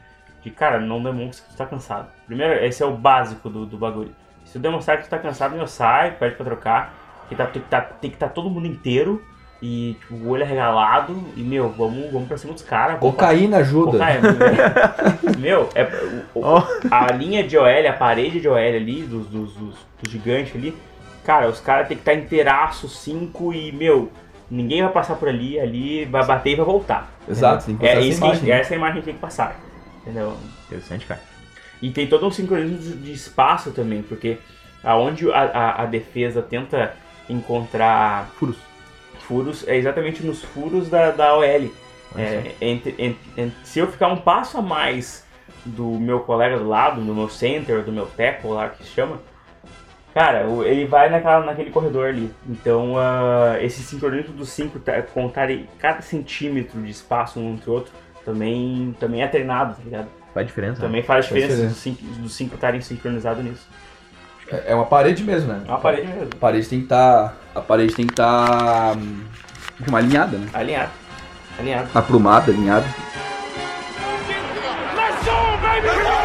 de 0.42 0.50
cara, 0.50 0.80
não 0.80 1.04
demonstra 1.04 1.46
que 1.46 1.54
tu 1.54 1.58
tá 1.58 1.66
cansado. 1.66 2.08
Primeiro, 2.26 2.54
esse 2.66 2.82
é 2.82 2.86
o 2.86 2.96
básico 2.96 3.50
do, 3.50 3.66
do 3.66 3.78
bagulho. 3.78 4.12
Se 4.46 4.54
tu 4.54 4.60
demonstrar 4.60 4.98
que 4.98 5.04
tu 5.04 5.10
tá 5.10 5.20
cansado, 5.20 5.56
meu, 5.56 5.68
sai, 5.68 6.12
pede 6.12 6.36
pra 6.36 6.46
trocar. 6.46 6.94
Que 7.28 7.36
tá, 7.36 7.46
tem 7.46 7.62
que 7.62 7.68
tá, 7.70 7.82
tem 7.82 8.10
que 8.10 8.18
tá 8.18 8.28
todo 8.28 8.50
mundo 8.50 8.66
inteiro 8.66 9.22
e 9.62 9.98
tipo, 10.00 10.16
o 10.16 10.30
olho 10.30 10.44
arregalado 10.44 11.14
e, 11.36 11.42
meu, 11.42 11.70
vamos, 11.70 12.12
vamos 12.12 12.28
pra 12.28 12.38
cima 12.38 12.54
dos 12.54 12.62
caras. 12.64 13.00
vamos 13.00 13.16
pra- 13.16 13.28
Cocaína 13.28 13.58
ajuda. 13.58 13.92
Cocaína, 13.92 14.30
meu, 15.38 15.70
é, 15.76 15.84
o- 16.34 16.40
o- 16.40 16.44
Ó. 16.46 16.64
a 16.90 17.12
linha 17.14 17.44
de 17.44 17.58
OL, 17.58 17.88
a 17.90 17.94
parede 17.94 18.40
de 18.40 18.48
OL 18.48 18.56
ali, 18.58 19.02
dos, 19.04 19.28
dos, 19.28 19.54
dos, 19.54 19.76
dos 20.02 20.12
gigantes 20.12 20.56
ali, 20.56 20.76
cara, 21.26 21.48
os 21.50 21.60
caras 21.60 21.88
tem 21.88 21.98
que 21.98 22.02
estar 22.02 22.14
inteiraço, 22.14 22.88
cinco 22.88 23.54
e, 23.54 23.72
meu, 23.72 24.10
ninguém 24.50 24.82
vai 24.82 24.92
passar 24.92 25.16
por 25.16 25.28
ali, 25.28 25.60
ali 25.60 26.06
vai 26.06 26.26
bater 26.26 26.52
e 26.52 26.56
vai 26.56 26.66
voltar. 26.66 27.12
Exato, 27.28 27.66
tem 27.66 27.78
que 27.78 27.86
É 27.86 28.08
essa 28.10 28.26
imagem. 28.26 28.52
essa 28.52 28.74
é 28.74 28.76
a 28.76 28.78
imagem 28.78 29.00
que 29.02 29.06
tem 29.06 29.14
que 29.16 29.20
passar. 29.22 29.60
Entendeu? 30.02 30.36
Interessante, 30.68 31.06
cara. 31.06 31.22
E 31.82 31.92
tem 31.92 32.08
todo 32.08 32.26
um 32.26 32.32
sincronismo 32.32 32.78
de, 32.78 32.94
de 32.96 33.12
espaço 33.14 33.72
também, 33.72 34.02
porque 34.02 34.38
aonde 34.84 35.30
a, 35.32 35.42
a, 35.44 35.82
a 35.84 35.86
defesa 35.86 36.42
tenta 36.42 36.94
encontrar 37.30 38.30
Furos. 38.38 38.58
Furos 39.30 39.66
é 39.68 39.78
exatamente 39.78 40.26
nos 40.26 40.44
furos 40.44 40.90
da, 40.90 41.12
da 41.12 41.36
OL. 41.36 41.46
É, 42.18 42.52
entre- 42.60 42.96
entre- 42.98 43.16
entre- 43.38 43.58
se 43.64 43.78
eu 43.78 43.86
ficar 43.88 44.08
um 44.08 44.18
passo 44.18 44.58
a 44.58 44.62
mais 44.64 45.24
do 45.64 45.86
meu 46.00 46.22
colega 46.22 46.58
do 46.58 46.68
lado, 46.68 47.00
do 47.00 47.14
meu 47.14 47.30
center, 47.30 47.84
do 47.84 47.92
meu 47.92 48.08
tackle 48.08 48.50
lá 48.52 48.70
que 48.70 48.84
se 48.84 48.90
chama, 48.90 49.20
cara, 50.14 50.46
ele 50.66 50.86
vai 50.86 51.08
naquela, 51.10 51.46
naquele 51.46 51.70
corredor 51.70 52.08
ali. 52.08 52.32
Então, 52.48 52.98
ah, 52.98 53.58
esse 53.62 53.84
sincronismo 53.84 54.34
dos 54.34 54.50
cinco 54.50 54.80
tá- 54.80 55.02
contarem 55.04 55.68
cada 55.78 56.02
centímetro 56.02 56.82
de 56.82 56.90
espaço 56.90 57.40
um 57.40 57.54
entre 57.54 57.70
o 57.70 57.74
outro 57.74 57.92
também, 58.26 58.96
também 59.00 59.22
é 59.22 59.28
treinado, 59.28 59.76
tá 59.76 59.82
ligado? 59.84 60.08
Faz 60.34 60.48
diferença. 60.48 60.82
né? 60.82 60.88
Também 60.88 61.04
faz 61.04 61.26
Faz 61.28 61.28
diferença 61.28 61.70
diferença. 61.74 62.20
dos 62.24 62.34
cinco- 62.34 62.56
estarem 62.56 62.82
sincronizados 62.82 63.44
nisso. 63.44 63.68
É 64.52 64.72
é 64.72 64.76
uma 64.76 64.86
parede 64.86 65.24
mesmo, 65.24 65.54
né? 65.54 65.62
É 65.68 65.70
uma 65.70 65.80
parede 65.80 66.08
mesmo. 66.08 66.30
A 66.34 66.38
parede 66.38 66.68
tem 66.68 66.80
que 66.80 66.86
estar. 66.86 67.38
A 67.60 67.62
parade 67.62 67.94
tem 67.94 68.06
que 68.08 68.14
estar. 68.14 68.96
Tá, 68.96 69.98
alinhada, 69.98 70.38
né? 70.38 70.50
Alinhado. 70.54 70.92
Alinhado. 71.58 71.90
Aprumada, 71.94 72.52
alinhada. 72.52 72.86
Let's 74.96 75.26
go, 75.26 75.58
baby! 75.62 75.88
Here 75.88 75.98
we 75.98 76.04
go! 76.04 76.20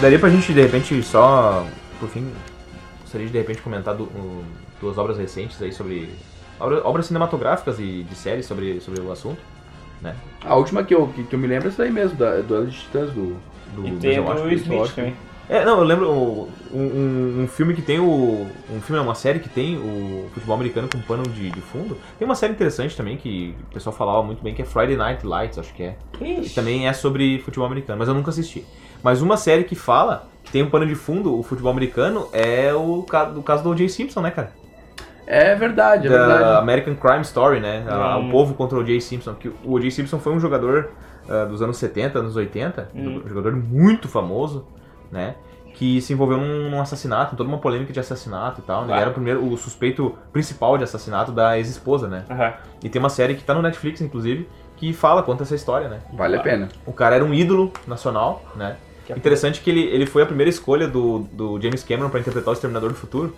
Daria 0.00 0.18
pra 0.18 0.28
gente, 0.30 0.52
de 0.52 0.60
repente, 0.60 1.00
só, 1.02 1.64
por 2.00 2.08
fim, 2.08 2.32
gostaria 3.02 3.26
de 3.26 3.32
de 3.32 3.38
repente 3.38 3.62
comentar 3.62 3.94
du- 3.94 4.04
um, 4.04 4.42
duas 4.80 4.98
obras 4.98 5.16
recentes 5.16 5.60
aí 5.62 5.72
sobre. 5.72 6.10
obra- 6.58 6.80
obras 6.86 7.06
cinematográficas 7.06 7.78
e 7.78 8.02
de 8.08 8.14
séries 8.16 8.46
sobre, 8.46 8.80
sobre 8.80 9.00
o 9.00 9.12
assunto. 9.12 9.40
Né? 10.02 10.14
A 10.44 10.56
última 10.56 10.82
que 10.82 10.94
eu, 10.94 11.06
que, 11.08 11.22
que 11.22 11.34
eu 11.34 11.38
me 11.38 11.46
lembro 11.46 11.68
é 11.68 11.70
essa 11.70 11.84
aí 11.84 11.90
mesmo, 11.90 12.16
da, 12.18 12.40
do 12.40 12.66
de 12.66 12.76
Titãs 12.76 13.10
do. 13.10 13.36
Do, 13.74 13.86
E 13.86 13.90
do 13.92 13.98
tem 14.00 14.10
Denzel 14.16 14.24
o 14.24 14.26
Washington. 14.26 14.52
Smith 14.54 14.94
também. 14.94 15.14
É, 15.48 15.64
não, 15.64 15.78
eu 15.78 15.84
lembro 15.84 16.10
um, 16.10 16.48
um, 16.72 17.42
um 17.42 17.48
filme 17.48 17.74
que 17.74 17.82
tem 17.82 17.98
o. 18.00 18.46
Um 18.70 18.80
filme, 18.80 18.96
não, 18.98 19.04
uma 19.04 19.14
série 19.14 19.38
que 19.38 19.48
tem 19.48 19.76
o 19.76 20.28
futebol 20.32 20.54
americano 20.54 20.88
com 20.88 21.00
pano 21.00 21.22
de, 21.24 21.50
de 21.50 21.60
fundo. 21.60 21.96
Tem 22.18 22.24
uma 22.24 22.34
série 22.34 22.52
interessante 22.52 22.96
também 22.96 23.16
que 23.16 23.54
o 23.70 23.74
pessoal 23.74 23.94
falava 23.94 24.22
muito 24.22 24.42
bem, 24.42 24.54
que 24.54 24.62
é 24.62 24.64
Friday 24.64 24.96
Night 24.96 25.26
Lights, 25.26 25.58
acho 25.58 25.72
que 25.74 25.82
é. 25.82 25.96
E 26.20 26.40
Ixi. 26.40 26.54
também 26.54 26.88
é 26.88 26.92
sobre 26.92 27.38
futebol 27.40 27.66
americano, 27.66 27.98
mas 27.98 28.08
eu 28.08 28.14
nunca 28.14 28.30
assisti. 28.30 28.64
Mas 29.02 29.20
uma 29.20 29.36
série 29.36 29.64
que 29.64 29.74
fala, 29.74 30.28
que 30.44 30.52
tem 30.52 30.62
um 30.62 30.70
pano 30.70 30.86
de 30.86 30.94
fundo, 30.94 31.36
o 31.38 31.42
futebol 31.42 31.70
americano, 31.72 32.28
é 32.32 32.72
o 32.72 33.02
caso, 33.02 33.38
o 33.38 33.42
caso 33.42 33.62
do 33.62 33.70
O.J. 33.70 33.88
Simpson, 33.88 34.20
né, 34.20 34.30
cara? 34.30 34.52
É 35.26 35.54
verdade, 35.54 36.06
é 36.08 36.10
da 36.10 36.26
verdade. 36.26 36.58
American 36.62 36.94
Crime 36.96 37.22
Story, 37.22 37.60
né? 37.60 37.84
Hum. 37.88 38.28
O 38.28 38.30
povo 38.30 38.54
contra 38.54 38.76
o 38.76 38.80
O.J. 38.80 39.00
Simpson. 39.00 39.34
Que 39.34 39.48
o 39.48 39.54
O.J. 39.64 39.90
Simpson 39.90 40.18
foi 40.18 40.32
um 40.32 40.40
jogador 40.40 40.90
ah, 41.28 41.44
dos 41.44 41.62
anos 41.62 41.76
70, 41.76 42.18
anos 42.18 42.36
80, 42.36 42.88
Hum. 42.94 43.22
um 43.24 43.28
jogador 43.28 43.52
muito 43.54 44.08
famoso, 44.08 44.66
né? 45.10 45.34
Que 45.74 46.00
se 46.02 46.12
envolveu 46.12 46.36
num, 46.38 46.68
num 46.70 46.80
assassinato, 46.80 47.34
em 47.34 47.36
toda 47.36 47.48
uma 47.48 47.58
polêmica 47.58 47.92
de 47.92 48.00
assassinato 48.00 48.60
e 48.60 48.64
tal. 48.64 48.82
né? 48.82 48.88
Ele 48.88 48.98
Ah. 48.98 49.00
era 49.02 49.10
o 49.10 49.12
primeiro, 49.14 49.44
o 49.44 49.56
suspeito 49.56 50.14
principal 50.32 50.76
de 50.76 50.84
assassinato 50.84 51.32
da 51.32 51.56
ex-esposa, 51.56 52.08
né? 52.08 52.24
Aham. 52.30 52.52
E 52.82 52.88
tem 52.88 52.98
uma 53.00 53.08
série 53.08 53.34
que 53.34 53.42
tá 53.44 53.54
no 53.54 53.62
Netflix, 53.62 54.00
inclusive, 54.00 54.48
que 54.76 54.92
fala, 54.92 55.22
conta 55.22 55.44
essa 55.44 55.54
história, 55.54 55.88
né? 55.88 56.00
Vale 56.12 56.36
a 56.36 56.40
pena. 56.40 56.68
O 56.84 56.92
cara 56.92 57.14
era 57.14 57.24
um 57.24 57.32
ídolo 57.32 57.72
nacional, 57.86 58.42
né? 58.56 58.76
Que 59.06 59.12
é- 59.12 59.16
Interessante 59.16 59.60
que 59.60 59.70
ele, 59.70 59.82
ele 59.84 60.04
foi 60.06 60.22
a 60.22 60.26
primeira 60.26 60.50
escolha 60.50 60.86
do, 60.88 61.20
do 61.32 61.60
James 61.60 61.82
Cameron 61.84 62.10
pra 62.10 62.18
interpretar 62.20 62.50
o 62.50 62.52
Exterminador 62.52 62.90
do 62.90 62.96
Futuro, 62.96 63.34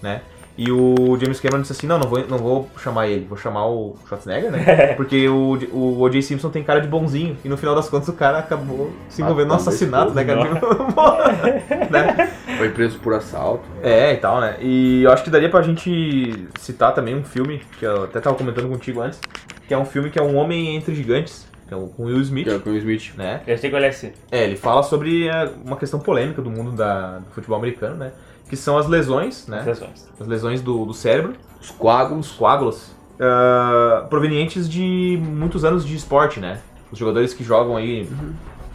né? 0.00 0.22
E 0.56 0.70
o 0.70 1.16
James 1.20 1.40
Cameron 1.40 1.62
disse 1.62 1.72
assim, 1.72 1.86
não, 1.86 1.98
não 1.98 2.08
vou, 2.08 2.26
não 2.28 2.38
vou 2.38 2.70
chamar 2.78 3.08
ele, 3.08 3.26
vou 3.28 3.36
chamar 3.36 3.66
o 3.66 3.96
Schwarzenegger, 4.06 4.52
né? 4.52 4.94
Porque 4.94 5.28
o, 5.28 5.58
o 5.72 6.00
O.J. 6.00 6.22
Simpson 6.22 6.48
tem 6.48 6.62
cara 6.62 6.80
de 6.80 6.86
bonzinho. 6.86 7.36
E 7.44 7.48
no 7.48 7.56
final 7.56 7.74
das 7.74 7.88
contas 7.88 8.08
o 8.08 8.12
cara 8.12 8.38
acabou 8.38 8.92
se 9.08 9.20
envolvendo 9.20 9.48
no 9.48 9.54
assassinato, 9.54 10.12
né, 10.12 10.24
cara? 10.24 10.44
né? 11.90 12.30
Foi 12.56 12.68
preso 12.70 13.00
por 13.00 13.14
assalto. 13.14 13.64
É, 13.82 14.12
e 14.12 14.16
tal, 14.18 14.40
né? 14.40 14.56
E 14.60 15.02
eu 15.02 15.10
acho 15.10 15.24
que 15.24 15.30
daria 15.30 15.50
pra 15.50 15.60
gente 15.60 16.46
citar 16.60 16.94
também 16.94 17.16
um 17.16 17.24
filme, 17.24 17.60
que 17.78 17.84
eu 17.84 18.04
até 18.04 18.20
tava 18.20 18.36
comentando 18.36 18.68
contigo 18.68 19.00
antes, 19.00 19.20
que 19.66 19.74
é 19.74 19.78
um 19.78 19.84
filme 19.84 20.08
que 20.08 20.18
é 20.20 20.22
Um 20.22 20.36
Homem 20.36 20.76
Entre 20.76 20.94
Gigantes, 20.94 21.48
que 21.66 21.74
é 21.74 21.76
o 21.76 21.88
com 21.88 22.04
Will 22.04 22.20
Smith, 22.20 22.44
Que 22.44 22.54
é 22.54 22.58
com 22.58 22.70
o 22.70 22.76
Smith. 22.76 23.14
né? 23.16 23.40
Eu 23.46 23.58
sei 23.58 23.70
qual 23.70 23.82
é 23.82 23.88
esse. 23.88 24.12
É, 24.30 24.44
ele 24.44 24.56
fala 24.56 24.82
sobre 24.82 25.26
é, 25.26 25.50
uma 25.64 25.76
questão 25.76 25.98
polêmica 25.98 26.40
do 26.40 26.50
mundo 26.50 26.72
da, 26.72 27.18
do 27.18 27.30
futebol 27.30 27.58
americano, 27.58 27.96
né? 27.96 28.12
Que 28.48 28.56
são 28.56 28.76
as 28.78 28.86
lesões, 28.86 29.46
né? 29.46 29.62
Sessões. 29.64 30.06
As 30.20 30.26
lesões 30.26 30.60
do, 30.60 30.84
do 30.84 30.92
cérebro, 30.94 31.34
Os 31.60 31.70
coágulos. 31.70 32.30
os 32.30 32.36
coágulos, 32.36 32.92
ah, 33.20 34.06
provenientes 34.10 34.68
de 34.68 35.18
muitos 35.22 35.64
anos 35.64 35.84
de 35.84 35.96
esporte, 35.96 36.40
né? 36.40 36.58
Os 36.92 36.98
jogadores 36.98 37.32
que 37.34 37.42
jogam 37.42 37.76
aí, 37.76 38.08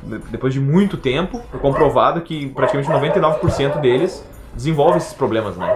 de- 0.04 0.18
depois 0.30 0.54
de 0.54 0.60
muito 0.60 0.98
tempo, 0.98 1.42
é 1.54 1.58
comprovado 1.58 2.22
que 2.22 2.50
praticamente 2.50 2.90
99% 2.92 3.80
deles 3.80 4.24
desenvolvem 4.54 4.98
esses 4.98 5.14
problemas, 5.14 5.56
né? 5.56 5.68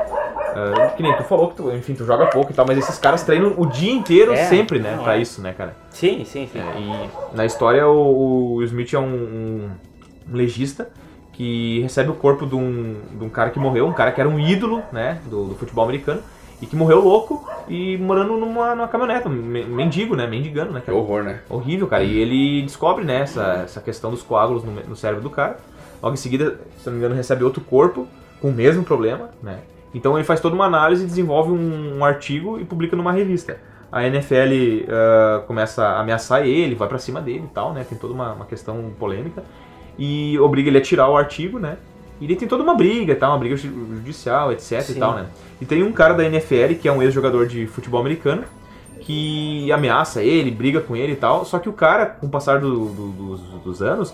Ah, 0.55 0.89
que 0.95 1.01
nem 1.01 1.15
tu 1.15 1.23
falou 1.23 1.49
que 1.49 1.55
tu, 1.55 1.71
enfim, 1.71 1.93
tu 1.93 2.05
joga 2.05 2.27
pouco 2.27 2.51
e 2.51 2.53
tal, 2.53 2.65
mas 2.65 2.77
esses 2.77 2.97
caras 2.99 3.23
treinam 3.23 3.53
o 3.57 3.65
dia 3.65 3.91
inteiro 3.91 4.33
É, 4.33 4.45
sempre, 4.45 4.79
né? 4.79 4.95
não 4.97 5.03
Pra 5.03 5.17
é. 5.17 5.21
isso, 5.21 5.41
né, 5.41 5.53
cara? 5.53 5.75
Sim, 5.89 6.23
sim, 6.25 6.47
sim. 6.51 6.59
É, 6.59 6.79
e 6.79 7.35
na 7.35 7.45
história 7.45 7.87
o, 7.87 8.55
o 8.55 8.63
Smith 8.63 8.93
é 8.93 8.99
um- 8.99 9.69
um 10.29 10.35
legista 10.35 10.89
que 11.33 11.81
recebe 11.81 12.09
o 12.09 12.13
corpo 12.13 12.45
de 12.45 12.55
um, 12.55 12.95
de 13.11 13.23
um 13.23 13.29
cara 13.29 13.49
que 13.49 13.59
morreu, 13.59 13.87
um 13.87 13.93
cara 13.93 14.11
que 14.11 14.21
era 14.21 14.29
um 14.29 14.39
ídolo 14.39 14.81
né, 14.91 15.19
do, 15.25 15.45
do 15.45 15.55
futebol 15.55 15.83
americano 15.83 16.21
e 16.61 16.65
que 16.65 16.75
morreu 16.75 17.01
louco 17.01 17.45
e 17.67 17.97
morando 17.97 18.37
numa, 18.37 18.73
numa 18.75 18.87
caminhonete, 18.87 19.27
um 19.27 19.31
me- 19.31 19.65
mendigo, 19.65 20.15
né? 20.15 20.25
Mendigando, 20.27 20.71
né? 20.71 20.81
Cara? 20.85 20.97
horror, 20.97 21.23
né? 21.23 21.41
Horrível, 21.49 21.87
cara. 21.87 22.03
E 22.03 22.17
ele 22.17 22.61
descobre, 22.61 23.03
né, 23.03 23.21
essa, 23.21 23.63
essa 23.65 23.81
questão 23.81 24.11
dos 24.11 24.21
coágulos 24.21 24.63
no, 24.63 24.71
no 24.71 24.95
cérebro 24.95 25.21
do 25.21 25.29
cara. 25.29 25.57
Logo 26.01 26.13
em 26.13 26.17
seguida, 26.17 26.59
se 26.77 26.85
não 26.85 26.93
me 26.93 26.99
engano, 26.99 27.15
recebe 27.15 27.43
outro 27.43 27.61
corpo 27.61 28.07
com 28.39 28.49
o 28.49 28.53
mesmo 28.53 28.83
problema, 28.83 29.29
né? 29.41 29.59
Então 29.93 30.15
ele 30.17 30.23
faz 30.23 30.39
toda 30.39 30.55
uma 30.55 30.65
análise, 30.65 31.05
desenvolve 31.05 31.51
um, 31.51 31.97
um 31.97 32.05
artigo 32.05 32.59
e 32.59 32.65
publica 32.65 32.95
numa 32.95 33.11
revista. 33.11 33.57
A 33.91 34.05
NFL 34.07 34.87
ah, 34.89 35.43
começa 35.45 35.83
a 35.85 35.99
ameaçar 35.99 36.45
ele, 36.45 36.75
vai 36.75 36.87
pra 36.87 36.97
cima 36.97 37.21
dele 37.21 37.43
e 37.45 37.53
tal, 37.53 37.73
né? 37.73 37.85
Tem 37.87 37.97
toda 37.97 38.13
uma, 38.13 38.33
uma 38.33 38.45
questão 38.45 38.91
polêmica. 38.97 39.43
E 39.97 40.37
obriga 40.39 40.69
ele 40.69 40.77
a 40.77 40.81
tirar 40.81 41.07
o 41.09 41.15
artigo, 41.17 41.59
né? 41.59 41.77
E 42.21 42.25
ele 42.25 42.35
tem 42.35 42.47
toda 42.47 42.63
uma 42.63 42.75
briga 42.75 43.15
tal, 43.15 43.31
uma 43.31 43.37
briga 43.39 43.55
ju- 43.55 43.69
judicial, 43.95 44.51
etc 44.51 44.81
Sim. 44.81 44.93
e 44.93 44.95
tal, 44.99 45.15
né? 45.15 45.25
E 45.61 45.65
tem 45.65 45.83
um 45.83 45.91
cara 45.91 46.13
da 46.13 46.23
NFL, 46.25 46.75
que 46.81 46.87
é 46.87 46.91
um 46.91 47.01
ex-jogador 47.01 47.45
de 47.47 47.67
futebol 47.67 47.99
americano, 47.99 48.43
que 49.01 49.71
ameaça 49.71 50.23
ele, 50.23 50.49
briga 50.51 50.79
com 50.79 50.95
ele 50.95 51.13
e 51.13 51.15
tal. 51.15 51.45
Só 51.45 51.59
que 51.59 51.67
o 51.69 51.73
cara, 51.73 52.05
com 52.05 52.27
o 52.27 52.29
passar 52.29 52.59
do- 52.59 52.85
do- 52.89 53.07
dos, 53.11 53.41
dos 53.63 53.81
anos, 53.81 54.13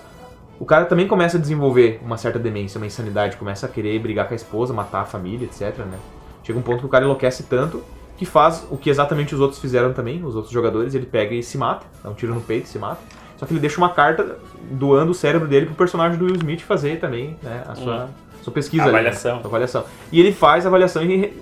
o 0.59 0.65
cara 0.65 0.86
também 0.86 1.07
começa 1.07 1.38
a 1.38 1.39
desenvolver 1.39 1.99
uma 2.03 2.17
certa 2.17 2.39
demência, 2.39 2.77
uma 2.77 2.88
insanidade, 2.88 3.38
começa 3.38 3.65
a 3.65 3.69
querer 3.69 3.97
brigar 3.99 4.27
com 4.27 4.34
a 4.34 4.36
esposa, 4.36 4.73
matar 4.73 5.01
a 5.01 5.05
família, 5.05 5.45
etc, 5.45 5.77
né? 5.86 5.97
Chega 6.43 6.57
um 6.57 6.61
ponto 6.61 6.80
que 6.80 6.86
o 6.86 6.89
cara 6.89 7.05
enlouquece 7.05 7.43
tanto 7.43 7.84
que 8.17 8.25
faz 8.25 8.65
o 8.69 8.75
que 8.75 8.89
exatamente 8.89 9.34
os 9.34 9.39
outros 9.39 9.61
fizeram 9.61 9.93
também, 9.93 10.21
os 10.25 10.36
outros 10.36 10.51
jogadores, 10.53 10.93
ele 10.93 11.05
pega 11.05 11.34
e 11.34 11.41
se 11.41 11.57
mata, 11.57 11.86
dá 12.03 12.09
um 12.09 12.13
tiro 12.13 12.34
no 12.34 12.41
peito 12.41 12.65
e 12.65 12.67
se 12.67 12.77
mata. 12.77 12.99
Só 13.38 13.45
que 13.45 13.53
ele 13.53 13.61
deixa 13.61 13.77
uma 13.77 13.89
carta 13.89 14.38
doando 14.70 15.11
o 15.11 15.15
cérebro 15.15 15.47
dele 15.47 15.65
pro 15.67 15.76
personagem 15.76 16.17
do 16.17 16.26
Will 16.26 16.36
Smith 16.36 16.61
fazer 16.61 16.99
também, 16.99 17.38
né, 17.41 17.63
a 17.67 17.76
sua, 17.76 18.09
sua 18.43 18.53
pesquisa. 18.53 18.84
ali, 18.84 18.91
né? 18.91 18.99
Avaliação. 18.99 19.41
Avaliação. 19.43 19.84
E 20.11 20.20
ele 20.20 20.32
faz 20.32 20.65
a 20.65 20.70
avaliação 20.70 21.03
e 21.03 21.34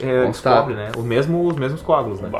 é, 0.00 0.26
descobre, 0.26 0.74
né, 0.74 0.92
os 0.96 1.04
mesmos, 1.04 1.52
os 1.52 1.58
mesmos 1.58 1.82
coágulos, 1.82 2.20
né? 2.20 2.30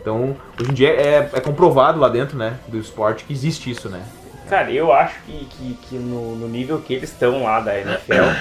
Então, 0.00 0.34
hoje 0.58 0.70
em 0.70 0.74
dia 0.74 0.90
é, 0.90 1.30
é 1.32 1.40
comprovado 1.40 1.98
lá 2.00 2.08
dentro, 2.08 2.38
né, 2.38 2.58
do 2.68 2.78
esporte 2.78 3.24
que 3.24 3.32
existe 3.32 3.70
isso, 3.70 3.88
né? 3.88 4.02
Cara, 4.48 4.70
eu 4.72 4.92
acho 4.92 5.14
que, 5.26 5.44
que, 5.44 5.74
que 5.82 5.94
no, 5.96 6.34
no 6.34 6.48
nível 6.48 6.78
que 6.80 6.94
eles 6.94 7.10
estão 7.10 7.44
lá 7.44 7.60
da 7.60 7.78
NFL, 7.78 8.34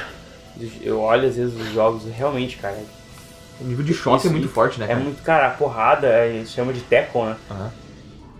eu 0.81 0.99
olho 0.99 1.27
às 1.27 1.35
vezes 1.35 1.53
os 1.59 1.71
jogos 1.73 2.03
realmente, 2.05 2.57
cara. 2.57 2.77
O 3.61 3.63
nível 3.63 3.83
de 3.83 3.93
choque 3.93 4.19
Isso, 4.19 4.27
é 4.27 4.31
muito 4.31 4.47
forte, 4.47 4.79
né, 4.79 4.85
É 4.85 4.87
cara? 4.89 4.99
muito, 5.01 5.21
cara, 5.21 5.47
a 5.47 5.49
porrada, 5.51 6.07
é, 6.07 6.29
eles 6.29 6.49
chamam 6.49 6.73
de 6.73 6.79
tackle, 6.81 7.23
né? 7.25 7.35
Aham. 7.51 7.71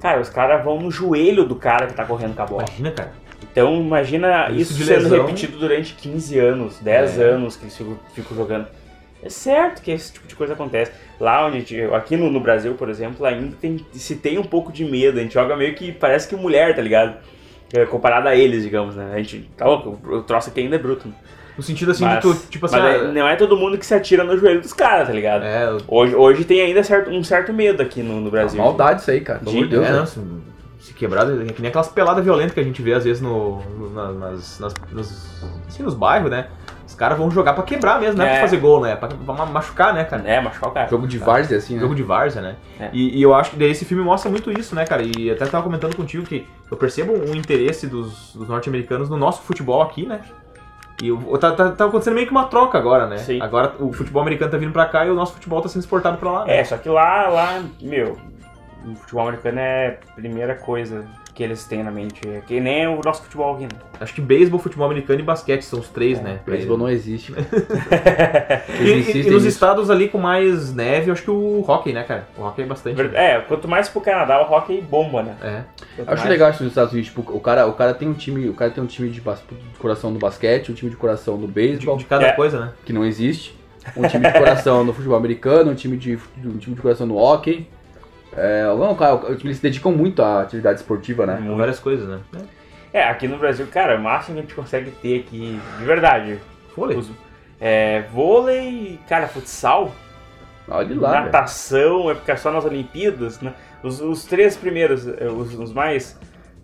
Cara, 0.01 0.21
os 0.21 0.29
caras 0.29 0.63
vão 0.63 0.79
no 0.79 0.89
joelho 0.89 1.45
do 1.45 1.55
cara 1.55 1.87
que 1.87 1.93
tá 1.93 2.05
correndo 2.05 2.35
com 2.35 2.41
a 2.41 2.45
bola. 2.45 2.63
Imagina, 2.67 2.91
cara. 2.91 3.11
Então 3.51 3.75
imagina 3.81 4.49
Isso 4.51 4.73
isso, 4.73 4.83
sendo 4.85 5.03
lesão. 5.03 5.25
repetido 5.25 5.57
durante 5.57 5.93
15 5.95 6.37
anos, 6.39 6.79
10 6.79 7.19
É. 7.19 7.23
anos 7.23 7.55
que 7.55 7.63
eles 7.63 7.77
ficam, 7.77 7.99
ficam 8.13 8.37
jogando. 8.37 8.67
É 9.21 9.29
certo 9.29 9.81
que 9.81 9.91
esse 9.91 10.13
tipo 10.13 10.27
de 10.27 10.35
coisa 10.35 10.53
acontece. 10.53 10.91
Lá 11.19 11.45
onde, 11.45 11.81
aqui 11.93 12.15
no, 12.15 12.29
no 12.29 12.39
Brasil, 12.39 12.73
por 12.75 12.89
exemplo, 12.89 13.25
ainda 13.25 13.55
tem, 13.59 13.85
se 13.91 14.15
tem 14.15 14.37
um 14.37 14.43
pouco 14.43 14.71
de 14.71 14.85
medo. 14.85 15.19
A 15.19 15.21
gente 15.21 15.33
joga 15.33 15.57
meio 15.57 15.75
que 15.75 15.91
parece 15.91 16.27
que 16.27 16.35
mulher, 16.37 16.73
tá 16.75 16.81
ligado? 16.81 17.17
É, 17.73 17.85
comparado 17.85 18.27
a 18.29 18.35
eles, 18.35 18.63
digamos, 18.63 18.95
né? 18.95 19.11
A 19.13 19.17
gente, 19.17 19.49
tá 19.57 19.65
louco, 19.65 19.99
o 20.09 20.23
troço 20.23 20.49
aqui 20.49 20.61
ainda 20.61 20.75
é 20.77 20.79
bruto. 20.79 21.07
né? 21.09 21.13
No 21.59 21.63
sentido 21.63 21.91
assim 21.91 22.05
Mas, 22.05 22.15
de 22.15 22.21
tu, 22.21 22.33
tipo 22.49 22.65
assim, 22.67 22.77
mas 22.77 22.85
ah, 22.85 22.89
é- 23.09 23.11
não 23.11 23.27
é 23.27 23.35
todo 23.35 23.57
mundo 23.57 23.77
que 23.77 23.85
se 23.85 23.93
atira 23.93 24.23
no 24.23 24.37
joelho 24.37 24.61
dos 24.61 24.71
caras, 24.71 25.07
tá 25.09 25.13
ligado? 25.13 25.43
é, 25.43 25.69
o- 25.73 25.79
Hoje, 25.89 26.15
hoje 26.15 26.45
tem 26.45 26.61
ainda 26.61 26.81
certo, 26.83 27.09
um 27.11 27.21
certo 27.21 27.51
medo 27.51 27.83
aqui 27.83 28.01
no, 28.01 28.21
no 28.21 28.31
Brasil. 28.31 28.57
Maldade 28.63 29.01
isso 29.01 29.11
aí, 29.11 29.19
cara. 29.19 29.39
Pelo 29.39 29.51
amor 29.51 29.63
de 29.65 29.69
Deus. 29.71 29.85
é, 29.85 29.91
né? 29.91 29.97
não, 29.97 30.05
se, 30.05 30.21
se 30.79 30.93
quebrar, 30.93 31.29
é 31.29 31.45
que 31.51 31.61
nem 31.61 31.67
aquelas 31.67 31.89
peladas 31.89 32.23
violentas 32.23 32.53
que 32.53 32.61
a 32.61 32.63
gente 32.63 32.81
vê 32.81 32.93
às 32.93 33.03
vezes 33.03 33.21
no, 33.21 33.61
no- 33.77 33.89
na- 33.93 34.11
nas, 34.13 34.57
nas, 34.61 34.73
nos, 34.93 35.43
assim, 35.67 35.83
nos 35.83 35.93
bairros, 35.95 36.31
né? 36.31 36.47
Os 36.87 36.95
caras 36.95 37.17
vão 37.17 37.29
jogar 37.29 37.53
pra 37.53 37.63
quebrar 37.63 37.99
mesmo, 37.99 38.17
não 38.17 38.25
é, 38.25 38.29
É. 38.29 38.31
pra 38.31 38.41
fazer 38.41 38.57
gol, 38.57 38.81
né? 38.81 38.95
Pra, 38.95 39.09
pra 39.09 39.33
ma- 39.33 39.45
machucar, 39.45 39.93
né, 39.93 40.05
cara? 40.05 40.23
É, 40.25 40.39
machucar 40.41 40.69
o 40.69 40.73
cara. 40.73 40.87
Jogo 40.89 41.07
de 41.07 41.17
várzea, 41.17 41.57
assim, 41.57 41.75
né? 41.75 41.81
Jogo 41.81 41.93
de 41.93 42.03
várzea, 42.03 42.41
né? 42.41 42.55
É. 42.79 42.89
E, 42.93 43.19
e 43.19 43.21
eu 43.21 43.33
acho 43.35 43.51
que 43.51 43.57
daí 43.57 43.69
esse 43.69 43.83
filme 43.85 44.01
mostra 44.03 44.31
muito 44.31 44.49
isso, 44.57 44.73
né, 44.75 44.85
cara? 44.85 45.03
E 45.03 45.29
até 45.29 45.45
tava 45.45 45.63
comentando 45.63 45.93
contigo 45.95 46.23
que 46.25 46.47
eu 46.71 46.77
percebo 46.77 47.13
um 47.13 47.35
interesse 47.35 47.85
dos, 47.85 48.33
dos 48.33 48.47
norte-americanos 48.47 49.09
no 49.09 49.17
nosso 49.17 49.41
futebol 49.41 49.81
aqui, 49.81 50.05
né? 50.07 50.21
E 51.01 51.11
o- 51.11 51.37
tá, 51.37 51.51
tá, 51.51 51.71
tá 51.71 51.85
acontecendo 51.85 52.15
meio 52.15 52.25
que 52.27 52.31
uma 52.31 52.45
troca 52.45 52.77
agora, 52.77 53.07
né? 53.07 53.17
Sim. 53.19 53.41
Agora 53.41 53.73
o 53.79 53.91
futebol 53.93 54.21
americano 54.21 54.51
tá 54.51 54.57
vindo 54.57 54.71
pra 54.73 54.85
cá 54.85 55.05
e 55.05 55.09
o 55.09 55.15
nosso 55.15 55.33
futebol 55.33 55.61
tá 55.61 55.69
sendo 55.69 55.81
exportado 55.81 56.17
pra 56.17 56.31
lá, 56.31 56.45
né? 56.45 56.57
É, 56.59 56.63
só 56.63 56.77
que 56.77 56.89
lá, 56.89 57.27
lá, 57.29 57.63
meu, 57.81 58.17
o 58.85 58.95
futebol 58.95 59.23
americano 59.27 59.59
é 59.59 59.97
a 60.09 60.13
primeira 60.15 60.55
coisa 60.55 61.05
que 61.39 61.43
eles 61.43 61.63
têm 61.63 61.81
na 61.83 61.89
mente. 61.89 62.19
É 62.27 62.41
que 62.45 62.59
nem 62.59 62.85
o 62.85 62.99
nosso 63.01 63.23
futebol 63.23 63.55
aqui, 63.55 63.63
né? 63.63 63.69
Acho 64.01 64.13
que 64.13 64.19
beisebol, 64.19 64.59
futebol 64.59 64.85
americano 64.85 65.21
e 65.21 65.23
basquete 65.23 65.61
são 65.61 65.79
os 65.79 65.87
três, 65.87 66.21
né? 66.21 66.41
pra 66.43 66.53
Beisebol 66.53 66.77
não 66.77 66.89
existe. 66.89 67.31
E, 67.31 68.89
Eles 68.89 69.07
e- 69.15 69.21
e 69.21 69.29
nos 69.31 69.45
estados 69.45 69.89
ali 69.89 70.09
com 70.09 70.17
mais 70.17 70.73
neve, 70.73 71.07
eu 71.09 71.13
acho 71.13 71.23
que 71.23 71.31
o 71.31 71.63
hockey, 71.65 71.93
né, 71.93 72.03
cara? 72.03 72.27
O 72.37 72.43
hockey 72.43 72.63
é 72.63 72.65
bastante. 72.65 73.01
É, 73.15 73.39
quanto 73.47 73.69
mais 73.69 73.87
pro 73.87 74.01
Canadá, 74.01 74.41
o 74.45 74.51
hockey 74.53 74.81
bomba, 74.81 75.23
né? 75.23 75.35
É. 75.41 75.61
Quanto 75.95 76.09
acho 76.09 76.17
mais- 76.23 76.29
legal 76.29 76.49
isso 76.49 76.61
nos 76.63 76.71
Estados 76.73 76.91
Unidos, 76.91 77.09
tipo, 77.09 77.21
o 77.33 77.39
cara, 77.39 77.67
o 77.67 77.73
cara 77.73 77.93
tem 77.93 78.09
um 78.09 78.13
time, 78.13 78.49
o 78.49 78.53
cara 78.53 78.69
tem 78.71 78.83
um 78.83 78.87
time 78.87 79.09
de, 79.09 79.21
bas- 79.21 79.41
de 79.49 79.79
coração 79.79 80.11
no 80.11 80.19
basquete, 80.19 80.73
um 80.73 80.75
time 80.75 80.91
de 80.91 80.97
coração 80.97 81.37
no 81.37 81.47
De, 81.47 81.53
beisebol, 81.53 81.95
de 81.95 82.03
cada 82.03 82.27
É. 82.27 82.31
coisa, 82.33 82.59
né? 82.59 82.71
que 82.85 82.91
não 82.91 83.05
existe, 83.05 83.57
um 83.95 84.05
time 84.09 84.25
de 84.29 84.33
coração 84.37 84.83
no 84.83 84.91
futebol 84.93 85.17
americano, 85.17 85.71
um 85.71 85.75
time 85.75 85.95
de, 85.95 86.19
um 86.45 86.57
time 86.57 86.75
de 86.75 86.81
coração 86.81 87.07
no 87.07 87.15
hockey. 87.17 87.65
É, 88.35 88.63
não, 88.65 88.95
cara, 88.95 89.19
eles 89.29 89.57
se 89.57 89.63
dedicam 89.63 89.91
muito 89.91 90.21
à 90.21 90.41
atividade 90.41 90.79
esportiva, 90.79 91.25
né? 91.25 91.41
Várias 91.57 91.79
coisas, 91.79 92.07
né? 92.07 92.19
É, 92.93 93.03
aqui 93.03 93.27
no 93.27 93.37
Brasil, 93.37 93.67
cara, 93.67 93.97
o 93.97 94.01
máximo 94.03 94.35
que 94.35 94.39
a 94.39 94.43
gente 94.43 94.55
consegue 94.55 94.91
ter 94.91 95.19
aqui, 95.21 95.59
de 95.79 95.85
verdade, 95.85 96.39
Vôlei. 96.75 96.97
os- 96.97 97.11
É, 97.61 98.03
vôlei, 98.13 98.99
cara, 99.09 99.27
futsal, 99.27 99.91
Olha 100.67 100.99
lá, 100.99 101.11
velho. 101.11 101.25
natação, 101.25 102.09
é 102.09 102.13
porque 102.13 102.31
é 102.31 102.35
só 102.35 102.51
nas 102.51 102.63
Olimpíadas, 102.65 103.41
né? 103.41 103.53
Os, 103.83 103.99
os 104.01 104.23
três 104.25 104.55
primeiros, 104.55 105.07
é, 105.07 105.25
os, 105.27 105.53
os 105.55 105.73
mais 105.73 106.17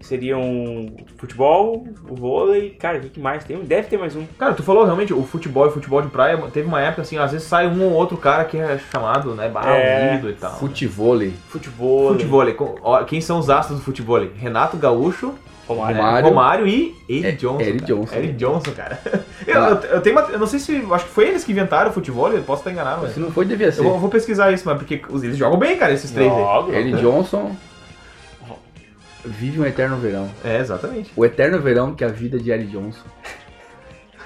seriam 0.06 0.92
futebol, 1.18 1.86
o 2.10 2.16
vôlei, 2.16 2.70
cara, 2.72 2.98
o 3.00 3.02
que 3.02 3.20
mais 3.20 3.44
tem? 3.44 3.58
Deve 3.60 3.88
ter 3.88 3.98
mais 3.98 4.16
um. 4.16 4.26
Cara, 4.38 4.54
tu 4.54 4.64
falou 4.64 4.84
realmente, 4.86 5.14
o 5.14 5.24
futebol 5.24 5.68
e 5.68 5.72
futebol 5.72 6.02
de 6.02 6.08
praia, 6.10 6.38
teve 6.54 6.68
uma 6.68 6.82
época 6.82 7.02
assim, 7.02 7.18
às 7.18 7.32
vezes 7.32 7.48
sai 7.48 7.68
um 7.68 7.84
ou 7.84 7.92
outro 7.92 8.18
cara 8.18 8.46
que 8.46 8.58
é 8.58 8.78
chamado, 8.92 9.34
né, 9.36 9.50
bah, 9.50 9.64
É. 9.76 10.22
e 10.24 10.34
tal. 10.34 10.54
Futevôlei. 10.58 11.34
Futebol, 11.50 12.10
Futebol, 12.14 12.76
ó, 12.84 13.04
quem 13.04 13.20
são 13.22 13.40
os 13.40 13.50
astros 13.50 13.80
do 13.80 13.84
futebol? 13.84 14.20
Renato 14.38 14.78
Gaúcho, 14.78 15.34
Romário. 15.68 15.96
né, 15.96 16.02
Romário. 16.04 16.28
Romário 16.30 16.68
e 16.68 16.96
Eddie 17.10 17.28
É, 17.28 17.32
Johnson. 17.32 17.58
Cara. 17.58 17.72
Johnson. 17.82 18.16
Eddie 18.16 18.34
Johnson, 18.34 18.72
cara. 18.72 19.00
Eu, 19.46 19.62
eu, 19.62 19.76
eu 19.76 20.02
tenho 20.02 20.18
uma, 20.18 20.26
eu 20.32 20.40
não 20.40 20.48
sei 20.48 20.58
se, 20.58 20.84
acho 20.92 21.06
que 21.06 21.12
foi 21.12 21.28
eles 21.28 21.44
que 21.44 21.52
inventaram 21.52 21.92
o 21.92 21.94
futebol, 21.94 22.32
eu 22.32 22.42
posso 22.42 22.62
estar 22.62 22.72
enganado, 22.72 23.02
mas... 23.04 23.14
Se 23.14 23.20
não 23.20 23.30
foi, 23.30 23.46
devia 23.46 23.72
ser. 23.72 23.82
Eu 23.82 23.90
vou, 23.90 24.00
vou 24.00 24.10
pesquisar 24.10 24.52
isso, 24.52 24.64
mas 24.66 24.76
porque 24.76 25.02
os- 25.08 25.24
eles 25.24 25.38
jogam 25.38 25.60
bem, 25.60 25.78
cara, 25.78 25.94
esses 25.94 26.10
três 26.10 26.32
aí. 26.32 26.38
Joga, 26.40 26.76
Ele 26.76 26.90
joga. 26.98 27.02
Johnson 27.04 27.52
vive 29.26 29.60
um 29.60 29.66
eterno 29.66 29.98
verão. 29.98 30.30
É, 30.44 30.60
exatamente. 30.60 31.12
O 31.16 31.26
eterno 31.26 31.60
verão 31.60 31.94
que 31.96 32.04
é 32.04 32.08
a 32.08 32.12
vida 32.12 32.38
de 32.40 32.52
Eric 32.52 32.72
Johnson. 32.72 33.06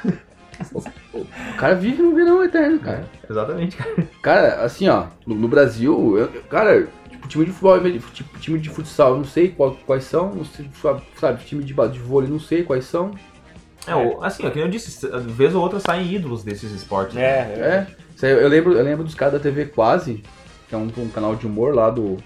o, 0.74 0.80
o 1.20 1.28
cara 1.58 1.76
vive 1.76 2.02
no 2.02 2.14
verão 2.16 2.44
eterno, 2.44 2.80
cara. 2.80 3.06
Exatamente, 3.30 3.78
cara. 3.78 4.08
Cara, 4.22 4.62
assim, 4.64 4.88
ó, 4.90 5.06
no, 5.26 5.36
no 5.36 5.48
Brasil, 5.48 6.18
eu- 6.18 6.26
eu- 6.34 6.42
cara, 6.44 6.88
tipo, 7.10 7.28
time 7.28 7.46
de 7.46 7.52
futebol, 7.52 8.00
tipo, 8.14 8.40
time 8.40 8.60
de 8.60 8.70
futsal, 8.70 9.12
eu 9.12 9.18
não 9.18 9.26
sei 9.26 9.50
qual- 9.50 9.78
quais 9.86 10.04
são, 10.04 10.34
não 10.34 10.46
sei, 10.46 10.70
sabe, 11.20 11.44
time 11.46 11.64
de, 11.64 11.74
de 11.74 12.00
vôlei, 12.00 12.30
não 12.30 12.40
sei 12.40 12.64
quais 12.64 12.86
são. 12.86 13.12
É, 13.88 13.96
o- 13.96 14.22
assim, 14.24 14.46
ó, 14.46 14.50
que 14.50 14.60
eu 14.60 14.68
disse, 14.68 15.08
vez 15.22 15.56
ou 15.56 15.62
outra 15.62 15.80
saem 15.80 16.14
ídolos 16.14 16.44
desses 16.44 16.72
esportes. 16.72 17.16
É, 17.18 17.22
é. 17.22 17.88
É, 18.22 18.26
aí, 18.26 18.32
eu 18.34 18.48
lembro, 18.50 18.74
eu 18.74 18.84
lembro 18.84 19.04
dos 19.04 19.16
caras 19.16 19.34
da 19.36 19.40
TV 19.40 19.66
Quase, 19.66 20.24
que 20.68 20.76
é 20.76 20.78
um, 20.78 20.92
um 20.98 21.10
canal 21.10 21.36
de 21.36 21.48
humor 21.48 21.74
lá 21.74 21.90
do 21.90 22.18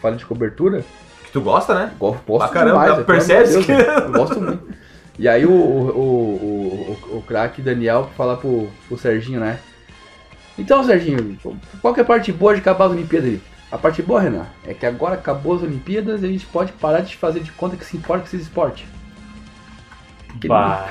Falha 0.00 0.16
de 0.16 0.24
Cobertura. 0.24 0.84
Que 1.30 1.34
tu 1.34 1.40
gosta, 1.42 1.74
né? 1.74 1.92
Gosto, 1.98 2.22
gosto 2.26 2.38
Pra 2.50 2.60
caramba, 2.60 2.84
demais, 2.86 3.06
percebe 3.06 3.64
que- 3.64 3.70
eu 3.72 4.12
gosto 4.12 4.40
muito. 4.40 4.68
E 5.16 5.28
aí 5.28 5.46
o, 5.46 5.50
o, 5.52 5.54
o, 5.54 6.98
o, 7.12 7.16
o 7.18 7.22
craque 7.22 7.62
Daniel 7.62 8.10
fala 8.16 8.36
pro, 8.36 8.68
pro 8.88 8.98
Serginho, 8.98 9.38
né? 9.38 9.60
Então, 10.58 10.82
Serginho, 10.82 11.38
qual 11.80 11.94
que 11.94 12.00
é 12.00 12.02
a 12.02 12.06
parte 12.06 12.32
boa 12.32 12.52
de 12.54 12.60
acabar 12.60 12.86
as 12.86 12.90
Olimpíadas 12.92 13.28
aí? 13.28 13.40
A 13.70 13.78
parte 13.78 14.02
boa, 14.02 14.20
Renan, 14.20 14.46
é 14.66 14.74
que 14.74 14.84
agora 14.84 15.14
acabou 15.14 15.54
as 15.54 15.62
Olimpíadas 15.62 16.22
e 16.22 16.26
a 16.26 16.28
gente 16.28 16.46
pode 16.46 16.72
parar 16.72 17.00
de 17.02 17.16
fazer 17.16 17.40
de 17.40 17.52
conta 17.52 17.76
que 17.76 17.84
se 17.84 17.96
importa 17.96 18.22
com 18.22 18.26
esses 18.28 18.42
esportes. 18.42 18.84
Porque 20.28 20.48
Bah, 20.48 20.88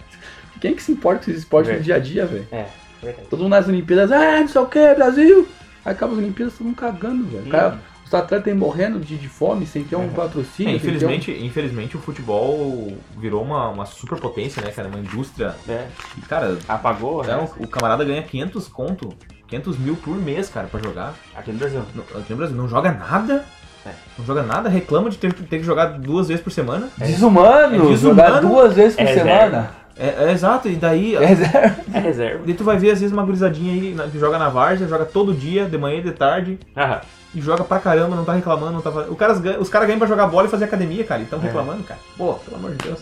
Quem 0.60 0.74
que 0.74 0.82
se 0.82 0.92
importa 0.92 1.24
com 1.24 1.30
esses 1.30 1.42
esportes 1.42 1.72
no 1.72 1.78
É. 1.78 1.80
dia 1.82 1.94
a 1.94 1.98
dia, 1.98 2.26
velho? 2.26 2.46
é, 2.52 2.66
verdade. 3.02 3.28
Todo 3.30 3.38
mundo 3.44 3.52
nas 3.52 3.66
Olimpíadas, 3.68 4.12
ah, 4.12 4.40
não 4.40 4.48
sei 4.48 4.60
o 4.60 4.66
que, 4.66 4.94
Brasil! 4.94 5.48
Aí 5.84 5.92
acaba 5.92 6.12
as 6.12 6.18
Olimpíadas, 6.18 6.54
todo 6.58 6.66
mundo 6.66 6.76
cagando, 6.76 7.24
velho. 7.26 7.46
Hum. 7.46 7.78
Os 8.10 8.14
atletas 8.14 8.48
aí 8.52 8.58
morrendo 8.58 8.98
de, 8.98 9.16
de 9.16 9.28
fome, 9.28 9.64
sem 9.66 9.84
ter 9.84 9.94
um 9.94 10.08
patrocínio. 10.08 10.74
É, 10.74 10.78
ter 10.80 10.86
um- 10.88 10.90
infelizmente, 10.90 11.30
infelizmente 11.30 11.96
o 11.96 12.00
futebol 12.00 12.92
virou 13.16 13.40
uma, 13.40 13.68
uma 13.68 13.86
superpotência, 13.86 14.60
né, 14.60 14.72
cara? 14.72 14.88
Uma 14.88 14.98
indústria. 14.98 15.54
É. 15.68 15.86
E, 16.18 16.20
cara, 16.22 16.58
Apagou, 16.68 17.22
é, 17.22 17.28
né? 17.28 17.48
o, 17.58 17.62
o 17.62 17.68
camarada 17.68 18.04
ganha 18.04 18.20
500 18.20 18.66
conto, 18.66 19.10
500 19.46 19.78
mil 19.78 19.94
por 19.94 20.16
mês, 20.16 20.48
cara, 20.50 20.66
pra 20.66 20.80
jogar. 20.82 21.14
Aqui 21.36 21.52
no 21.52 21.58
Brasil. 21.58 21.82
No, 21.94 22.02
aqui 22.18 22.30
no 22.30 22.36
Brasil, 22.36 22.56
não 22.56 22.66
joga 22.68 22.90
nada. 22.90 23.44
É. 23.86 23.90
Não 24.18 24.26
joga 24.26 24.42
nada, 24.42 24.68
reclama 24.68 25.08
de 25.08 25.16
ter, 25.16 25.32
ter 25.32 25.58
que 25.58 25.62
jogar 25.64 25.86
duas 26.00 26.26
vezes 26.26 26.42
por 26.42 26.50
semana. 26.50 26.88
Desumano, 26.98 27.76
É 27.76 27.88
desumano. 27.92 27.96
jogar 27.96 28.40
duas 28.40 28.74
vezes 28.74 28.96
por 28.96 29.04
É 29.06 29.14
semana. 29.14 29.70
É, 29.96 30.24
é 30.24 30.32
exato, 30.32 30.68
e 30.68 30.74
daí. 30.74 31.14
É 31.14 31.24
reserva. 31.24 31.76
É 31.94 31.98
reserva. 32.00 32.42
Daí 32.44 32.54
tu 32.54 32.64
vai 32.64 32.76
ver 32.76 32.90
às 32.90 32.98
vezes 33.00 33.12
uma 33.12 33.22
gurizadinha 33.22 33.72
aí 33.72 34.10
que 34.10 34.18
joga 34.18 34.36
na 34.36 34.48
várzea, 34.48 34.88
joga 34.88 35.04
todo 35.04 35.32
dia, 35.32 35.66
de 35.66 35.78
manhã 35.78 35.98
e 35.98 36.02
de 36.02 36.10
tarde, 36.10 36.58
Aham. 36.76 37.00
E 37.34 37.40
joga 37.40 37.64
pra 37.64 37.78
caramba, 37.78 38.16
não 38.16 38.24
tá 38.24 38.32
reclamando, 38.32 38.72
não 38.72 38.80
tá 38.82 38.90
fa- 38.90 39.06
o 39.08 39.14
caras 39.16 39.38
ganham- 39.40 39.60
Os 39.60 39.68
caras 39.68 39.86
ganham 39.86 39.98
pra 39.98 40.08
jogar 40.08 40.26
bola 40.26 40.46
e 40.46 40.50
fazer 40.50 40.64
academia, 40.64 41.04
cara, 41.04 41.20
e 41.20 41.24
É. 41.24 41.28
tão 41.28 41.38
reclamando, 41.38 41.82
cara. 41.84 42.00
Pô, 42.16 42.34
pelo 42.34 42.56
amor 42.56 42.70
de 42.72 42.78
Deus. 42.78 43.00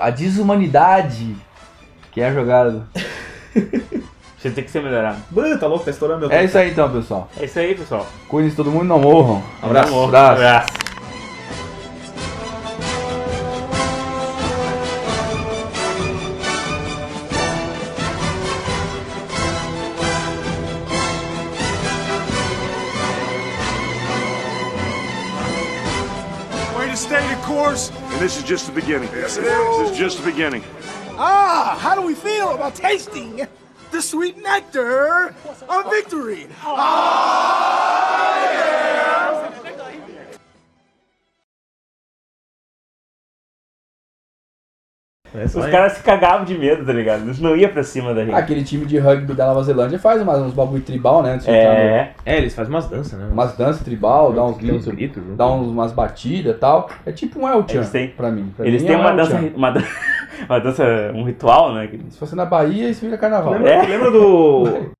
A 0.00 0.10
desumanidade 0.10 1.36
que 2.12 2.20
é 2.20 2.32
jogado. 2.32 2.84
Você 4.38 4.50
tem 4.50 4.64
que 4.64 4.70
ser 4.70 4.82
melhorado. 4.82 5.18
Mano, 5.30 5.58
tá 5.58 5.66
louco, 5.66 5.84
tá 5.84 5.90
estourando 5.90 6.20
meu 6.26 6.30
É 6.32 6.42
isso 6.44 6.56
aí 6.56 6.70
então, 6.70 6.90
pessoal. 6.90 7.28
É 7.38 7.44
isso 7.44 7.58
aí, 7.58 7.74
pessoal. 7.74 8.06
Cuidem 8.26 8.48
de 8.50 8.56
todo 8.56 8.70
mundo, 8.70 8.84
não 8.86 8.98
morram. 8.98 9.42
Abraço. 9.62 9.88
Amor. 9.92 10.04
Abraço. 10.08 10.32
Abraço. 10.32 10.68
This 28.30 28.38
is 28.38 28.48
just 28.48 28.66
the 28.68 28.72
beginning. 28.72 29.08
Yes, 29.12 29.38
it 29.38 29.44
is. 29.44 29.78
This 29.78 29.90
is 29.90 29.98
just 29.98 30.18
the 30.18 30.30
beginning. 30.30 30.62
Ah, 31.18 31.76
how 31.80 31.96
do 31.96 32.02
we 32.02 32.14
feel 32.14 32.54
about 32.54 32.76
tasting 32.76 33.44
the 33.90 34.00
sweet 34.00 34.40
nectar 34.40 35.34
of 35.68 35.90
victory? 35.90 36.46
É 45.34 45.44
Os 45.44 45.66
caras 45.66 45.92
se 45.92 46.02
cagavam 46.02 46.44
de 46.44 46.58
medo, 46.58 46.84
tá 46.84 46.92
ligado? 46.92 47.22
Eles 47.22 47.38
não 47.40 47.54
iam 47.56 47.70
pra 47.70 47.82
cima 47.84 48.12
da 48.12 48.24
gente. 48.24 48.34
Aquele 48.34 48.64
time 48.64 48.84
de 48.84 48.98
rugby 48.98 49.32
da 49.34 49.46
Nova 49.46 49.62
Zelândia 49.62 49.98
faz 49.98 50.20
umas, 50.20 50.38
uns 50.40 50.52
bagulho 50.52 50.82
tribal, 50.82 51.22
né? 51.22 51.38
É. 51.46 52.08
É, 52.26 52.38
eles 52.38 52.54
fazem 52.54 52.72
umas 52.72 52.86
danças, 52.88 53.18
né? 53.18 53.28
Umas 53.30 53.56
danças 53.56 53.82
tribal, 53.82 54.32
dá 54.32 54.44
uns 54.44 54.52
uns 54.52 54.58
gritos, 54.58 54.86
gritos 54.88 55.22
junto. 55.22 55.36
dá 55.36 55.46
uns, 55.48 55.68
umas 55.68 55.92
batidas 55.92 56.56
e 56.56 56.58
tal. 56.58 56.90
É 57.06 57.12
tipo 57.12 57.38
um 57.40 57.48
El 57.48 57.64
Chan 57.68 57.74
Eles 57.76 57.90
têm- 57.90 58.08
pra 58.08 58.30
mim. 58.30 58.52
Pra 58.56 58.66
Eles 58.66 58.82
mim 58.82 58.88
têm 58.88 58.96
é 58.96 58.98
um 58.98 59.02
uma 59.02 59.12
dança, 59.12 59.40
uma, 59.54 59.70
dan- 59.70 59.84
uma 60.48 60.58
dança, 60.60 60.84
um 61.14 61.22
ritual, 61.24 61.74
né? 61.74 61.88
Se 62.10 62.18
fosse 62.18 62.34
na 62.34 62.44
Bahia, 62.44 62.88
isso 62.90 63.02
vira 63.04 63.16
carnaval. 63.16 63.52
Lembra, 63.52 63.70
É. 63.70 63.82
lembra 63.86 64.10
do. 64.10 64.90